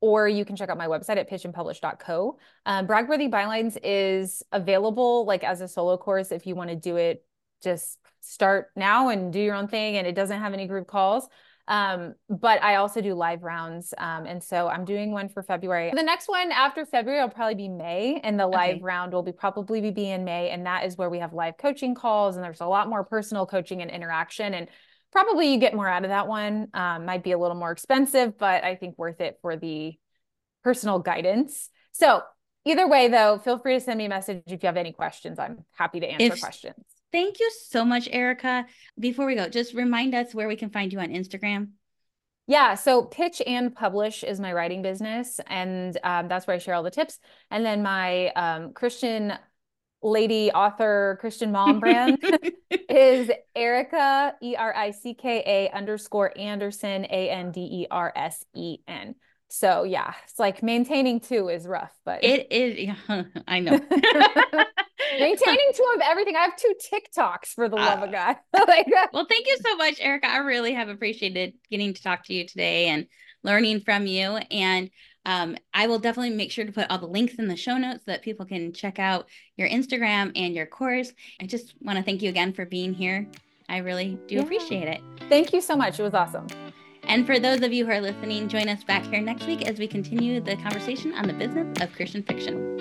or 0.02 0.28
you 0.28 0.44
can 0.44 0.56
check 0.56 0.70
out 0.70 0.78
my 0.78 0.88
website 0.88 1.18
at 1.18 1.30
pitchandpublish.co. 1.30 2.38
Um, 2.66 2.88
Bragworthy 2.88 3.30
Bylines 3.30 3.78
is 3.84 4.44
available 4.52 5.26
like 5.26 5.44
as 5.44 5.62
a 5.62 5.68
solo 5.68 5.98
course 5.98 6.32
if 6.32 6.46
you 6.46 6.56
want 6.56 6.70
to 6.70 6.76
do 6.76 6.98
it, 6.98 7.24
just 7.64 8.00
start 8.22 8.72
now 8.76 9.10
and 9.10 9.32
do 9.32 9.40
your 9.40 9.56
own 9.56 9.68
thing 9.68 9.98
and 9.98 10.08
it 10.08 10.16
doesn't 10.16 10.40
have 10.40 10.54
any 10.54 10.68
group 10.68 10.88
calls. 10.88 11.28
Um, 11.72 12.16
but 12.30 12.62
I 12.62 12.76
also 12.76 13.00
do 13.00 13.14
live 13.14 13.44
rounds. 13.44 13.94
Um, 13.98 14.26
and 14.26 14.44
so 14.44 14.68
I'm 14.68 14.84
doing 14.84 15.14
one 15.14 15.30
for 15.30 15.42
February. 15.42 15.90
The 15.96 16.04
next 16.04 16.28
one 16.28 16.52
after 16.52 16.86
February 16.86 17.22
will 17.22 17.30
probably 17.30 17.56
be 17.56 17.70
May, 17.70 18.20
and 18.26 18.38
the 18.38 18.46
live 18.46 18.76
okay. 18.76 18.82
round 18.82 19.14
will 19.14 19.24
be 19.24 19.32
probably 19.32 19.90
be 19.90 20.10
in 20.10 20.26
May. 20.26 20.50
And 20.50 20.66
that 20.66 20.86
is 20.86 20.98
where 20.98 21.10
we 21.10 21.20
have 21.20 21.32
live 21.32 21.58
coaching 21.58 21.96
calls, 21.96 22.36
and 22.36 22.44
there's 22.44 22.60
a 22.60 22.66
lot 22.66 22.90
more 22.90 23.06
personal 23.06 23.46
coaching 23.46 23.82
and 23.82 23.90
interaction. 23.90 24.54
And 24.54 24.68
probably 25.14 25.54
you 25.54 25.60
get 25.62 25.74
more 25.74 25.88
out 25.88 26.04
of 26.04 26.10
that 26.10 26.28
one. 26.28 26.68
Um, 26.74 27.06
might 27.06 27.24
be 27.24 27.32
a 27.32 27.38
little 27.38 27.56
more 27.56 27.72
expensive, 27.72 28.38
but 28.38 28.66
I 28.66 28.76
think 28.76 28.98
worth 28.98 29.22
it 29.22 29.40
for 29.42 29.56
the 29.56 29.98
personal 30.66 31.00
guidance. 31.00 31.70
So 31.94 32.22
either 32.66 32.86
way, 32.86 33.08
though, 33.08 33.38
feel 33.38 33.60
free 33.60 33.76
to 33.76 33.80
send 33.80 33.98
me 33.98 34.06
a 34.06 34.10
message 34.10 34.44
if 34.48 34.62
you 34.62 34.68
have 34.68 34.76
any 34.76 34.92
questions. 34.92 35.40
I'm 35.40 35.64
happy 35.72 36.02
to 36.02 36.06
answer 36.06 36.34
if, 36.34 36.42
questions. 36.42 36.84
Thank 37.12 37.40
you 37.40 37.52
so 37.68 37.84
much, 37.84 38.10
Ericka. 38.10 38.66
Before 39.00 39.26
we 39.26 39.36
go, 39.36 39.50
just 39.50 39.74
remind 39.74 40.16
us 40.16 40.34
where 40.34 40.48
we 40.48 40.56
can 40.56 40.70
find 40.70 40.94
you 40.94 41.00
on 41.00 41.10
Instagram. 41.10 41.70
Yeah, 42.48 42.76
so 42.76 43.04
Pitch 43.04 43.42
and 43.46 43.74
Publish 43.74 44.24
is 44.24 44.40
my 44.40 44.52
writing 44.52 44.82
business, 44.82 45.40
and 45.48 45.98
um, 46.04 46.28
that's 46.28 46.48
where 46.48 46.56
I 46.56 46.60
share 46.60 46.74
all 46.74 46.84
the 46.84 46.92
tips. 46.92 47.20
And 47.50 47.66
then 47.66 47.84
my 47.84 48.30
um, 48.30 48.74
Christian 48.74 49.34
lady 50.02 50.52
author 50.52 51.18
Christian 51.22 51.52
mom 51.52 51.80
brand 51.80 52.18
is 52.90 53.30
Ericka 53.56 54.34
E 54.42 54.56
R 54.56 54.74
I 54.76 54.92
C 54.92 55.14
K 55.14 55.44
A 55.46 55.76
underscore 55.76 56.38
Andersen 56.38 57.06
A 57.06 57.30
N 57.30 57.52
D 57.52 57.62
E 57.62 57.88
R 57.92 58.12
S 58.16 58.44
E 58.56 58.80
N. 58.88 59.16
So 59.52 59.84
yeah, 59.84 60.14
it's 60.24 60.40
like 60.40 60.64
maintaining 60.64 61.20
two 61.20 61.50
is 61.50 61.68
rough, 61.68 61.92
but 62.06 62.24
it 62.24 62.48
is. 62.52 62.80
Yeah, 62.80 63.24
I 63.48 63.60
know. 63.60 63.72
maintaining 65.20 65.72
two 65.76 65.92
of 65.96 66.02
everything. 66.04 66.38
I 66.38 66.44
have 66.44 66.56
two 66.56 66.74
TikToks 66.92 67.48
for 67.48 67.68
the 67.68 67.76
love 67.76 68.02
uh, 68.02 68.06
of 68.06 68.12
God. 68.14 68.38
like, 68.54 68.88
well, 69.12 69.26
thank 69.28 69.48
you 69.48 69.58
so 69.58 69.76
much, 69.76 70.00
Ericka. 70.00 70.26
I 70.26 70.38
really 70.38 70.74
have 70.74 70.88
appreciated 70.88 71.54
getting 71.70 71.94
to 71.94 72.02
talk 72.02 72.26
to 72.26 72.34
you 72.34 72.48
today 72.48 72.88
and 72.88 73.08
learning 73.44 73.82
from 73.82 74.08
you. 74.08 74.40
And 74.50 74.90
um, 75.26 75.58
I 75.74 75.88
will 75.88 76.00
definitely 76.00 76.36
make 76.36 76.52
sure 76.52 76.66
to 76.66 76.72
put 76.72 76.90
all 76.90 76.98
the 76.98 77.08
links 77.08 77.36
in 77.36 77.50
the 77.50 77.58
show 77.58 77.78
notes 77.78 78.06
so 78.06 78.12
that 78.12 78.22
people 78.22 78.46
can 78.46 78.72
check 78.72 79.00
out 79.00 79.28
your 79.58 79.68
Instagram 79.68 80.32
and 80.36 80.56
your 80.56 80.66
course. 80.66 81.12
I 81.42 81.46
just 81.46 81.74
want 81.82 81.98
to 81.98 82.04
thank 82.04 82.22
you 82.22 82.30
again 82.30 82.54
for 82.54 82.66
being 82.66 82.94
here. 82.94 83.28
I 83.68 83.78
really 83.78 84.18
do 84.28 84.36
yeah. 84.36 84.42
appreciate 84.44 84.88
it. 84.88 85.02
Thank 85.28 85.52
you 85.52 85.60
so 85.60 85.76
much. 85.76 86.00
It 86.00 86.04
was 86.04 86.14
awesome. 86.14 86.48
And 87.04 87.26
for 87.26 87.40
those 87.40 87.62
of 87.62 87.74
you 87.74 87.86
who 87.86 87.92
are 87.92 88.02
listening, 88.02 88.48
join 88.48 88.70
us 88.70 88.84
back 88.84 89.04
here 89.06 89.22
next 89.22 89.46
week 89.46 89.68
as 89.68 89.80
we 89.80 89.88
continue 89.88 90.40
the 90.40 90.56
conversation 90.58 91.14
on 91.14 91.28
the 91.28 91.34
business 91.34 91.82
of 91.82 91.94
Christian 91.94 92.24
fiction. 92.24 92.80